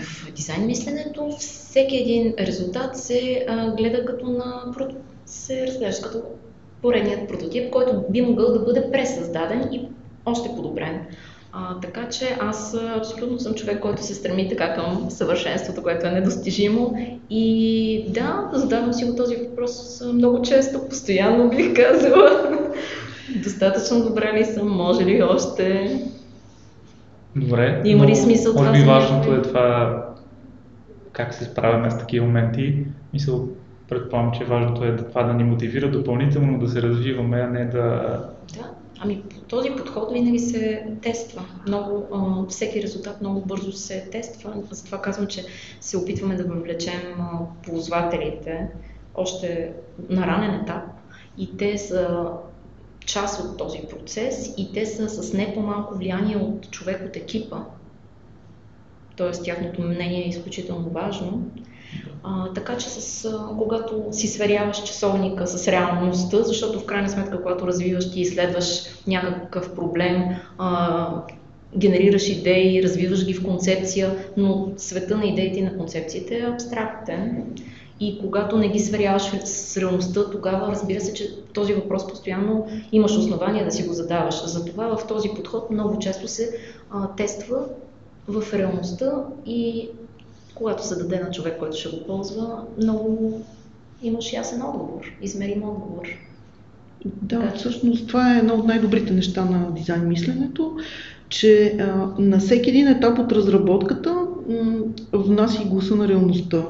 В 0.00 0.32
дизайн 0.32 0.66
мисленето 0.66 1.28
всеки 1.38 1.96
един 1.96 2.34
резултат 2.38 2.96
се 2.96 3.46
а, 3.48 3.70
гледа 3.70 4.04
като 4.04 4.26
на 4.26 4.62
се 5.26 5.66
разглежда 5.66 6.02
като 6.02 6.22
поредният 6.82 7.28
прототип, 7.28 7.70
който 7.70 8.04
би 8.10 8.22
могъл 8.22 8.52
да 8.52 8.58
бъде 8.58 8.90
пресъздаден 8.92 9.68
и 9.72 9.88
още 10.26 10.48
подобрен. 10.56 11.00
А, 11.58 11.80
така 11.80 12.08
че 12.08 12.36
аз 12.40 12.76
абсолютно 12.96 13.38
съм 13.38 13.54
човек, 13.54 13.80
който 13.80 14.02
се 14.02 14.14
стреми 14.14 14.48
така 14.48 14.74
към 14.74 15.10
съвършенството, 15.10 15.82
което 15.82 16.06
е 16.06 16.10
недостижимо. 16.10 16.98
И 17.30 18.06
да, 18.08 18.50
задавам 18.52 18.92
си 18.92 19.04
го 19.04 19.16
този 19.16 19.36
въпрос 19.36 20.02
много 20.14 20.42
често, 20.42 20.88
постоянно 20.88 21.50
бих 21.50 21.74
казала. 21.74 22.58
Достатъчно 23.42 24.04
добре 24.04 24.32
ли 24.34 24.44
съм, 24.44 24.68
може 24.68 25.04
ли 25.04 25.22
още? 25.22 25.98
Добре. 27.36 27.82
Има 27.84 28.06
ли 28.06 28.16
смисъл 28.16 28.52
това? 28.52 28.68
Може 28.68 28.80
би 28.80 28.88
важното 28.88 29.34
е 29.34 29.42
това 29.42 30.02
как 31.12 31.34
се 31.34 31.44
справяме 31.44 31.90
с 31.90 31.98
такива 31.98 32.26
моменти. 32.26 32.84
Мисъл, 33.12 33.48
предполагам, 33.88 34.32
че 34.32 34.44
важното 34.44 34.84
е 34.84 34.96
това 34.96 35.22
да 35.22 35.32
ни 35.34 35.44
мотивира 35.44 35.90
допълнително 35.90 36.58
да 36.58 36.68
се 36.68 36.82
развиваме, 36.82 37.40
а 37.40 37.46
не 37.46 37.64
да... 37.64 38.18
Да, 38.56 38.70
Ами 38.98 39.22
този 39.48 39.70
подход 39.70 40.12
винаги 40.12 40.38
се 40.38 40.86
тества. 41.02 41.44
Много, 41.66 42.06
а, 42.12 42.46
всеки 42.48 42.82
резултат 42.82 43.20
много 43.20 43.40
бързо 43.40 43.72
се 43.72 44.08
тества. 44.12 44.62
Затова 44.70 45.02
казвам, 45.02 45.26
че 45.26 45.44
се 45.80 45.96
опитваме 45.96 46.36
да 46.36 46.44
въвлечем 46.44 47.20
а, 47.20 47.38
ползвателите 47.64 48.68
още 49.14 49.72
на 50.08 50.26
ранен 50.26 50.60
етап 50.60 50.84
и 51.38 51.56
те 51.56 51.78
са 51.78 52.26
част 53.06 53.44
от 53.44 53.58
този 53.58 53.78
процес 53.90 54.54
и 54.56 54.72
те 54.72 54.86
са 54.86 55.08
с 55.08 55.32
не 55.32 55.54
по-малко 55.54 55.94
влияние 55.94 56.36
от 56.36 56.70
човек 56.70 57.02
от 57.08 57.16
екипа. 57.16 57.56
Тоест 59.16 59.44
тяхното 59.44 59.82
мнение 59.82 60.24
е 60.24 60.28
изключително 60.28 60.90
важно. 60.90 61.50
А, 62.22 62.52
така 62.52 62.76
че 62.76 62.88
с, 62.88 63.30
когато 63.58 64.04
си 64.10 64.28
сверяваш 64.28 64.82
часовника 64.82 65.46
с 65.46 65.68
реалността, 65.68 66.42
защото 66.42 66.80
в 66.80 66.86
крайна 66.86 67.08
сметка, 67.08 67.42
когато 67.42 67.66
развиваш 67.66 68.04
и 68.14 68.20
изследваш 68.20 68.82
някакъв 69.06 69.74
проблем, 69.74 70.24
а, 70.58 71.08
генерираш 71.76 72.28
идеи, 72.28 72.82
развиваш 72.82 73.26
ги 73.26 73.34
в 73.34 73.44
концепция, 73.44 74.16
но 74.36 74.72
света 74.76 75.16
на 75.16 75.24
идеите 75.24 75.58
и 75.58 75.62
на 75.62 75.76
концепциите 75.76 76.38
е 76.38 76.50
абстрактен. 76.50 77.44
И 78.00 78.18
когато 78.18 78.58
не 78.58 78.68
ги 78.68 78.78
сверяваш 78.78 79.22
с 79.44 79.76
реалността, 79.76 80.30
тогава 80.30 80.72
разбира 80.72 81.00
се, 81.00 81.14
че 81.14 81.36
този 81.52 81.74
въпрос 81.74 82.08
постоянно 82.08 82.66
имаш 82.92 83.16
основания 83.16 83.64
да 83.64 83.72
си 83.72 83.82
го 83.82 83.92
задаваш. 83.92 84.44
Затова 84.44 84.96
в 84.96 85.06
този 85.06 85.28
подход 85.28 85.70
много 85.70 85.98
често 85.98 86.28
се 86.28 86.58
а, 86.90 87.08
тества 87.08 87.64
в 88.28 88.54
реалността 88.54 89.24
и 89.46 89.88
когато 90.56 90.86
се 90.86 90.96
даде 90.96 91.20
на 91.20 91.30
човек, 91.30 91.58
който 91.58 91.76
ще 91.76 91.88
го 91.88 92.06
ползва, 92.06 92.62
много 92.82 93.40
имаш 94.02 94.32
ясен 94.32 94.62
отговор, 94.62 95.12
измерим 95.22 95.62
отговор. 95.62 96.08
Да, 97.04 97.40
така. 97.40 97.56
всъщност 97.56 98.08
това 98.08 98.34
е 98.34 98.38
едно 98.38 98.54
от 98.54 98.66
най-добрите 98.66 99.12
неща 99.12 99.44
на 99.44 99.74
дизайн 99.74 100.08
мисленето, 100.08 100.76
че 101.28 101.76
а, 101.80 102.14
на 102.18 102.38
всеки 102.38 102.70
един 102.70 102.88
етап 102.88 103.18
от 103.18 103.32
разработката 103.32 104.12
м- 104.48 104.78
внася 105.12 105.62
и 105.62 105.68
гласа 105.68 105.96
на 105.96 106.08
реалността. 106.08 106.62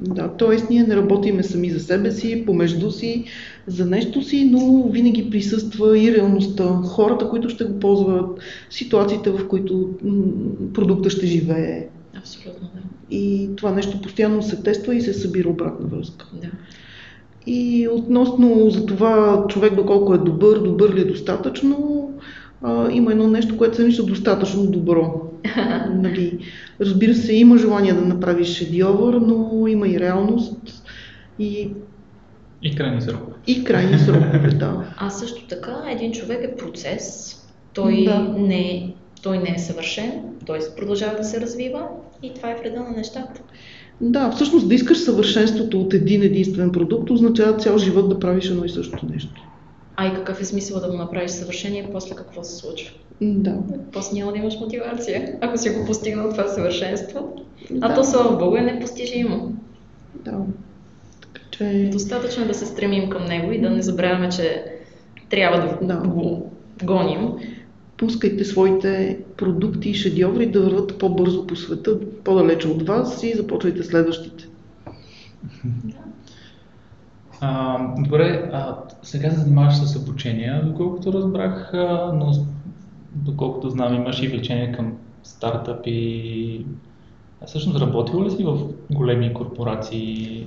Да, 0.00 0.28
т.е. 0.28 0.56
ние 0.70 0.82
не 0.82 0.96
работиме 0.96 1.42
сами 1.42 1.70
за 1.70 1.80
себе 1.80 2.10
си, 2.10 2.42
помежду 2.46 2.90
си, 2.90 3.24
за 3.66 3.86
нещо 3.86 4.22
си, 4.22 4.44
но 4.44 4.88
винаги 4.88 5.30
присъства 5.30 5.98
и 5.98 6.12
реалността, 6.12 6.64
хората, 6.64 7.28
които 7.28 7.48
ще 7.48 7.64
го 7.64 7.80
ползват, 7.80 8.40
ситуациите, 8.70 9.30
в 9.30 9.48
които 9.48 9.90
м- 10.04 10.22
продукта 10.74 11.10
ще 11.10 11.26
живее. 11.26 11.88
Абсолютно, 12.18 12.68
да. 12.74 12.95
И 13.10 13.50
това 13.56 13.72
нещо 13.72 14.00
постоянно 14.00 14.42
се 14.42 14.62
тества 14.62 14.94
и 14.94 15.00
се 15.00 15.12
събира 15.12 15.48
обратна 15.48 15.86
връзка. 15.86 16.26
Да. 16.32 16.48
И 17.46 17.88
относно 17.88 18.70
за 18.70 18.86
това 18.86 19.44
човек 19.48 19.74
доколко 19.74 20.14
е 20.14 20.18
добър, 20.18 20.58
добър 20.58 20.94
ли 20.94 21.00
е 21.00 21.04
достатъчно, 21.04 22.10
а, 22.62 22.90
има 22.92 23.12
едно 23.12 23.28
нещо, 23.28 23.56
което 23.56 23.76
се 23.76 23.82
нарича 23.82 24.02
достатъчно 24.02 24.66
добро. 24.66 25.22
нали, 25.94 26.38
разбира 26.80 27.14
се, 27.14 27.34
има 27.34 27.58
желание 27.58 27.92
да 27.92 28.00
направиш 28.00 28.48
шедьовър, 28.48 29.14
но 29.14 29.66
има 29.66 29.88
и 29.88 30.00
реалност. 30.00 30.82
И 31.38 31.70
и 32.62 32.74
крайни 32.74 33.02
срокове. 33.02 33.32
И 33.46 33.64
крайни 33.64 33.98
срокове, 33.98 34.48
да. 34.54 34.84
А 34.96 35.10
също 35.10 35.46
така, 35.46 35.82
един 35.90 36.12
човек 36.12 36.40
е 36.44 36.56
процес. 36.56 37.32
Той 37.74 38.04
да. 38.04 38.34
не 38.38 38.94
той 39.22 39.38
не 39.38 39.54
е 39.56 39.58
съвършен, 39.58 40.22
той 40.46 40.58
продължава 40.76 41.16
да 41.16 41.24
се 41.24 41.40
развива 41.40 41.82
и 42.22 42.34
това 42.34 42.50
е 42.50 42.56
вреда 42.56 42.80
на 42.80 42.90
нещата. 42.90 43.40
Да, 44.00 44.30
всъщност 44.30 44.68
да 44.68 44.74
искаш 44.74 44.98
съвършенството 44.98 45.80
от 45.80 45.94
един 45.94 46.22
единствен 46.22 46.72
продукт 46.72 47.10
означава 47.10 47.56
цял 47.56 47.78
живот 47.78 48.08
да 48.08 48.18
правиш 48.18 48.50
едно 48.50 48.64
и 48.64 48.68
също 48.68 49.06
нещо. 49.12 49.42
А 49.96 50.06
и 50.06 50.14
какъв 50.14 50.40
е 50.40 50.44
смисъл 50.44 50.80
да 50.80 50.90
го 50.90 50.96
направиш 50.96 51.30
съвършение, 51.30 51.88
после 51.92 52.14
какво 52.14 52.44
се 52.44 52.56
случва? 52.56 52.94
Да. 53.20 53.54
После 53.92 54.18
няма 54.18 54.32
да 54.32 54.38
имаш 54.38 54.60
мотивация, 54.60 55.38
ако 55.40 55.58
си 55.58 55.70
го 55.70 55.86
постигнал 55.86 56.30
това 56.30 56.48
съвършенство. 56.48 57.34
А 57.80 57.88
Да. 57.88 57.94
то, 57.94 58.04
слава 58.04 58.36
Богу, 58.36 58.56
е 58.56 58.60
непостижимо. 58.60 59.52
Да. 60.24 60.38
Така 61.20 61.40
че... 61.50 61.88
Достатъчно 61.92 62.42
е 62.44 62.46
да 62.46 62.54
се 62.54 62.66
стремим 62.66 63.10
към 63.10 63.24
него 63.24 63.52
и 63.52 63.60
да 63.60 63.70
не 63.70 63.82
забравяме, 63.82 64.28
че 64.28 64.64
трябва 65.30 65.58
да, 65.58 65.86
Да. 65.86 66.08
го 66.08 66.50
гоним. 66.84 67.28
Пускайте 67.96 68.44
своите 68.44 69.18
продукти 69.36 69.90
и 69.90 69.94
шедьоври 69.94 70.50
да 70.50 70.62
върват 70.62 70.98
по-бързо 70.98 71.46
по 71.46 71.56
света, 71.56 72.00
по-далече 72.24 72.68
от 72.68 72.88
вас 72.88 73.22
и 73.22 73.36
започвайте 73.36 73.82
следващите. 73.82 74.48
А, 77.40 77.78
добре, 77.98 78.50
а, 78.52 78.76
сега 79.02 79.30
се 79.30 79.36
занимаваш 79.36 79.76
с 79.76 79.96
обучение, 79.96 80.62
доколкото 80.64 81.12
разбрах, 81.12 81.74
а, 81.74 82.12
но 82.14 82.32
доколкото 83.14 83.70
знам, 83.70 83.94
имаш 83.94 84.22
и 84.22 84.28
влечение 84.28 84.72
към 84.72 84.92
стартъпи. 85.22 86.66
А 87.42 87.46
всъщност 87.46 87.80
работила 87.80 88.24
ли 88.24 88.30
си 88.30 88.44
в 88.44 88.68
големи 88.90 89.34
корпорации? 89.34 90.46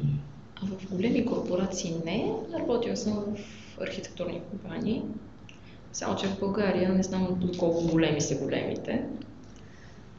А 0.63 0.65
в 0.65 0.95
големи 0.95 1.25
корпорации 1.25 1.93
не. 2.05 2.31
Работила 2.59 2.95
съм 2.95 3.13
в 3.13 3.81
архитектурни 3.81 4.41
компании. 4.51 5.01
Само, 5.93 6.15
че 6.15 6.27
в 6.27 6.39
България 6.39 6.93
не 6.93 7.03
знам 7.03 7.27
доколко 7.39 7.87
големи 7.87 8.21
са 8.21 8.35
големите. 8.35 9.05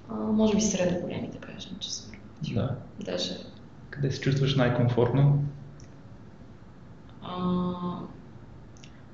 А, 0.08 0.14
може 0.14 0.54
би 0.54 0.60
средно 0.60 1.00
големи, 1.00 1.30
да 1.32 1.38
кажем, 1.38 1.76
че 1.80 1.92
са. 1.92 2.10
Да. 2.54 2.76
Даже 3.00 3.36
Къде 3.90 4.10
се 4.10 4.20
чувстваш 4.20 4.54
най-комфортно? 4.56 5.38
А, 7.22 7.38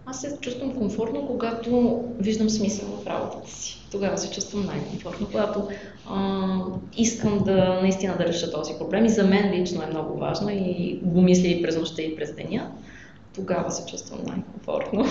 аз 0.07 0.21
се 0.21 0.39
чувствам 0.41 0.75
комфортно, 0.75 1.27
когато 1.27 2.03
виждам 2.19 2.51
смисъл 2.51 2.89
в 2.89 3.07
работата 3.07 3.51
си. 3.51 3.87
Тогава 3.91 4.19
се 4.19 4.31
чувствам 4.31 4.67
най-комфортно, 4.67 5.27
когато 5.27 5.69
а, 6.11 6.59
искам 6.97 7.39
да 7.39 7.79
наистина 7.83 8.17
да 8.17 8.27
реша 8.27 8.53
този 8.53 8.75
проблем 8.79 9.05
и 9.05 9.09
за 9.09 9.25
мен 9.25 9.61
лично 9.61 9.83
е 9.83 9.87
много 9.87 10.19
важно 10.19 10.51
и 10.51 11.01
го 11.03 11.23
мисля 11.23 11.49
и 11.49 11.63
през 11.63 11.79
нощта 11.79 12.03
и 12.03 12.17
през 12.17 12.35
деня. 12.35 12.71
Тогава 13.35 13.71
се 13.71 13.87
чувствам 13.87 14.21
най-комфортно 14.27 15.05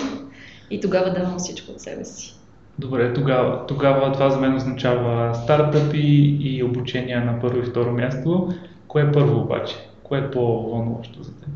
и 0.70 0.80
тогава 0.80 1.10
давам 1.10 1.38
всичко 1.38 1.72
от 1.72 1.80
себе 1.80 2.04
си. 2.04 2.34
Добре, 2.78 3.14
тогава, 3.14 3.66
тогава 3.66 4.12
това 4.12 4.30
за 4.30 4.40
мен 4.40 4.54
означава 4.54 5.34
стартъпи 5.34 6.38
и 6.40 6.62
обучение 6.62 7.20
на 7.20 7.40
първо 7.40 7.58
и 7.58 7.66
второ 7.66 7.92
място. 7.92 8.48
Кое 8.88 9.02
е 9.02 9.12
първо 9.12 9.40
обаче? 9.40 9.74
Кое 10.02 10.18
е 10.18 10.30
по-вълнуващо 10.30 11.22
за 11.22 11.32
теб? 11.32 11.48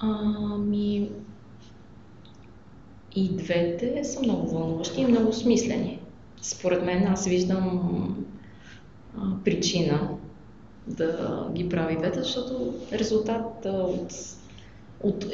Ами, 0.00 1.08
и 3.16 3.28
двете 3.28 4.04
са 4.04 4.20
много 4.22 4.50
вълнуващи 4.50 5.00
и 5.00 5.06
много 5.06 5.32
смислени. 5.32 5.98
Според 6.42 6.84
мен 6.84 7.06
аз 7.06 7.26
виждам 7.26 8.16
а, 9.18 9.20
причина 9.44 10.08
да 10.86 11.48
ги 11.52 11.68
прави 11.68 11.96
двете, 11.96 12.22
защото 12.22 12.74
резултат 12.92 13.66
от, 13.66 14.12
от 15.02 15.26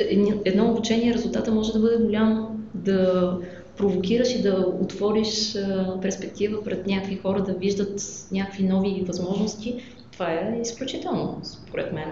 едно 0.44 0.70
обучение, 0.70 1.14
резултата 1.14 1.52
може 1.52 1.72
да 1.72 1.80
бъде 1.80 2.04
голям, 2.04 2.49
да 2.74 3.36
провокираш 3.76 4.34
и 4.34 4.42
да 4.42 4.66
отвориш 4.80 5.56
перспектива 6.02 6.64
пред 6.64 6.86
някакви 6.86 7.16
хора, 7.16 7.42
да 7.42 7.52
виждат 7.52 8.02
някакви 8.32 8.64
нови 8.64 9.04
възможности. 9.06 9.82
Това 10.12 10.32
е 10.32 10.58
изключително, 10.62 11.40
според 11.42 11.92
мен. 11.92 12.08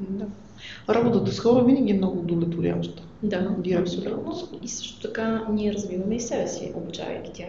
Да. 0.00 0.26
Работата 0.88 1.32
с 1.32 1.40
хора 1.40 1.64
винаги 1.64 1.92
е 1.92 1.96
много 1.96 2.18
удовлетворяваща. 2.18 3.02
Да, 3.22 3.54
Директно 3.58 3.82
абсолютно. 3.82 4.58
И 4.62 4.68
също 4.68 5.00
така 5.00 5.46
ние 5.52 5.72
развиваме 5.72 6.14
и 6.14 6.20
себе 6.20 6.48
си, 6.48 6.72
обучавайки 6.74 7.32
тях. 7.32 7.48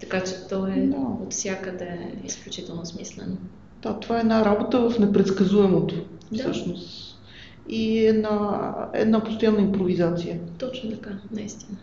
Така 0.00 0.24
че 0.24 0.32
то 0.48 0.66
е 0.66 0.80
Да. 0.80 0.96
от 0.96 1.32
всякъде 1.32 2.12
изключително 2.24 2.86
смислено. 2.86 3.36
Да, 3.82 4.00
това 4.00 4.16
е 4.16 4.20
една 4.20 4.44
работа 4.44 4.90
в 4.90 4.98
непредсказуемото, 4.98 5.94
Да. 6.32 6.38
всъщност. 6.38 7.05
И 7.68 8.06
една, 8.06 8.88
една 8.94 9.24
постоянна 9.24 9.60
импровизация. 9.60 10.40
Точно 10.58 10.90
така, 10.90 11.10
наистина. 11.32 11.78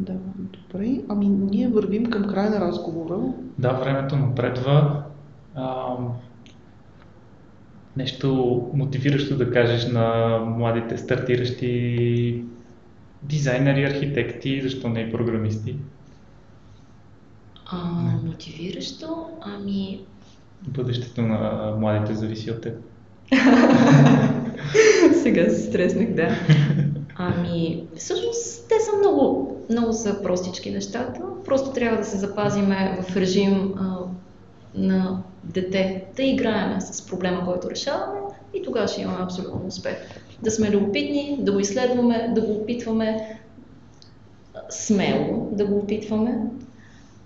Да, 0.00 0.12
добре. 0.38 1.00
Ами 1.08 1.28
ние 1.28 1.68
вървим 1.68 2.06
към 2.06 2.28
края 2.28 2.50
на 2.50 2.60
разговора. 2.60 3.32
Да, 3.58 3.72
времето 3.72 4.16
напредва. 4.16 5.04
Ам, 5.54 6.08
нещо 7.96 8.68
мотивиращо 8.74 9.36
да 9.36 9.52
кажеш 9.52 9.88
на 9.92 10.38
младите 10.38 10.98
стартиращи 10.98 12.44
дизайнери, 13.22 13.84
архитекти, 13.84 14.62
защо 14.62 14.88
не 14.88 15.00
и 15.00 15.12
програмисти? 15.12 15.76
А, 17.66 17.84
мотивиращо, 18.24 19.26
ами 19.40 20.00
Бъдещето 20.68 21.22
на 21.22 21.74
младите 21.78 22.14
зависи 22.14 22.50
от 22.50 22.60
теб. 22.60 22.74
Сега 25.22 25.50
се 25.50 25.62
стреснах, 25.62 26.08
да. 26.14 26.28
Ами, 27.16 27.84
всъщност 27.96 28.68
те 28.68 28.74
са 28.80 28.96
много, 28.98 29.56
много 29.70 29.92
са 29.92 30.22
простички 30.22 30.70
нещата. 30.70 31.20
Просто 31.44 31.70
трябва 31.70 31.98
да 31.98 32.04
се 32.04 32.16
запазиме 32.16 32.98
в 33.02 33.16
режим 33.16 33.74
а, 33.78 33.96
на 34.74 35.22
дете, 35.44 36.04
да 36.16 36.22
играеме 36.22 36.80
с 36.80 37.06
проблема, 37.06 37.44
който 37.44 37.70
решаваме 37.70 38.20
и 38.54 38.62
тогава 38.62 38.88
ще 38.88 39.02
имаме 39.02 39.22
абсолютно 39.22 39.66
успех. 39.66 39.96
Да 40.42 40.50
сме 40.50 40.70
любопитни, 40.70 41.38
да 41.40 41.52
го 41.52 41.60
изследваме, 41.60 42.32
да 42.34 42.40
го 42.40 42.52
опитваме 42.52 43.38
смело, 44.70 45.48
да 45.52 45.66
го 45.66 45.78
опитваме, 45.78 46.38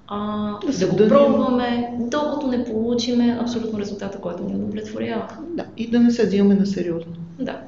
а, 0.07 0.51
Да 0.61 0.67
да, 0.67 0.73
се 0.73 0.87
го 0.89 0.97
пробваме, 0.97 1.91
докато 2.01 2.47
не 2.47 2.65
получиме 2.65 3.39
абсолютно 3.41 3.79
резултата, 3.79 4.21
който 4.21 4.45
ни 4.45 4.55
удовлетворява. 4.55 5.29
Да, 5.55 5.67
и 5.77 5.91
да 5.91 6.01
не 6.01 6.11
се 6.11 6.27
взимаме 6.27 6.55
на 6.55 6.67
сериозно. 6.67 7.13
Да. 7.39 7.61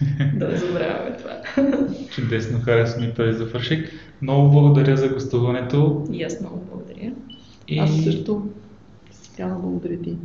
да 0.34 0.48
не 0.48 0.56
забравяме 0.56 1.16
това. 1.16 1.64
Чудесно, 2.10 2.60
хареса 2.60 3.00
ми 3.00 3.14
този 3.14 3.32
завършик. 3.32 3.92
Много 4.22 4.50
благодаря 4.50 4.96
за 4.96 5.08
гостуването. 5.08 6.04
И 6.12 6.22
аз 6.22 6.40
много 6.40 6.60
благодаря. 6.70 7.12
И, 7.68 7.78
Аз 7.78 7.90
също. 8.04 8.46
Специално 9.12 9.60
благодаря 9.60 10.00
ти. 10.00 10.16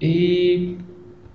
и 0.00 0.76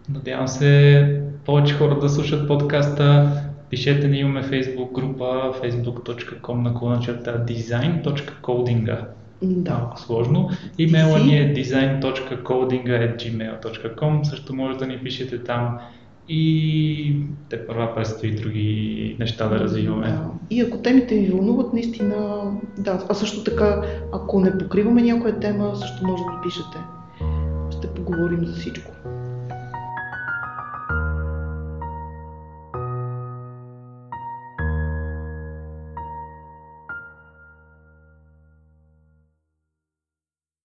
надявам 0.10 0.48
се 0.48 1.22
повече 1.46 1.74
хора 1.74 2.00
да 2.00 2.10
слушат 2.10 2.48
подкаста. 2.48 3.32
Пишете 3.70 4.08
ни, 4.08 4.18
имаме 4.20 4.44
Facebook 4.44 4.92
група 4.92 5.54
facebook.com 5.64 7.00
черта 7.00 7.46
design.codinga. 7.46 9.06
Да. 9.42 9.74
Малко 9.74 10.00
сложно. 10.00 10.50
Имейла 10.78 11.20
ни 11.20 11.38
е 11.38 11.54
design.codinga.gmail.com 11.54 14.24
Също 14.24 14.56
може 14.56 14.78
да 14.78 14.88
ни 14.88 14.98
пишете 14.98 15.44
там 15.44 15.78
и 16.30 17.16
те 17.50 17.68
първа 17.68 17.96
предстои 17.96 18.36
други 18.36 19.16
неща 19.20 19.48
да 19.48 19.60
развиваме. 19.60 20.08
Да. 20.08 20.30
И 20.50 20.62
ако 20.62 20.78
темите 20.78 21.16
ви 21.16 21.30
вълнуват, 21.30 21.74
наистина, 21.74 22.52
да, 22.78 23.06
а 23.10 23.14
също 23.14 23.44
така, 23.44 23.82
ако 24.14 24.40
не 24.40 24.58
покриваме 24.58 25.02
някоя 25.02 25.40
тема, 25.40 25.76
също 25.76 26.08
може 26.08 26.24
да 26.24 26.32
ни 26.32 26.38
пишете. 26.44 26.78
Ще 27.72 27.88
поговорим 27.88 28.46
за 28.46 28.54
всичко. 28.54 28.92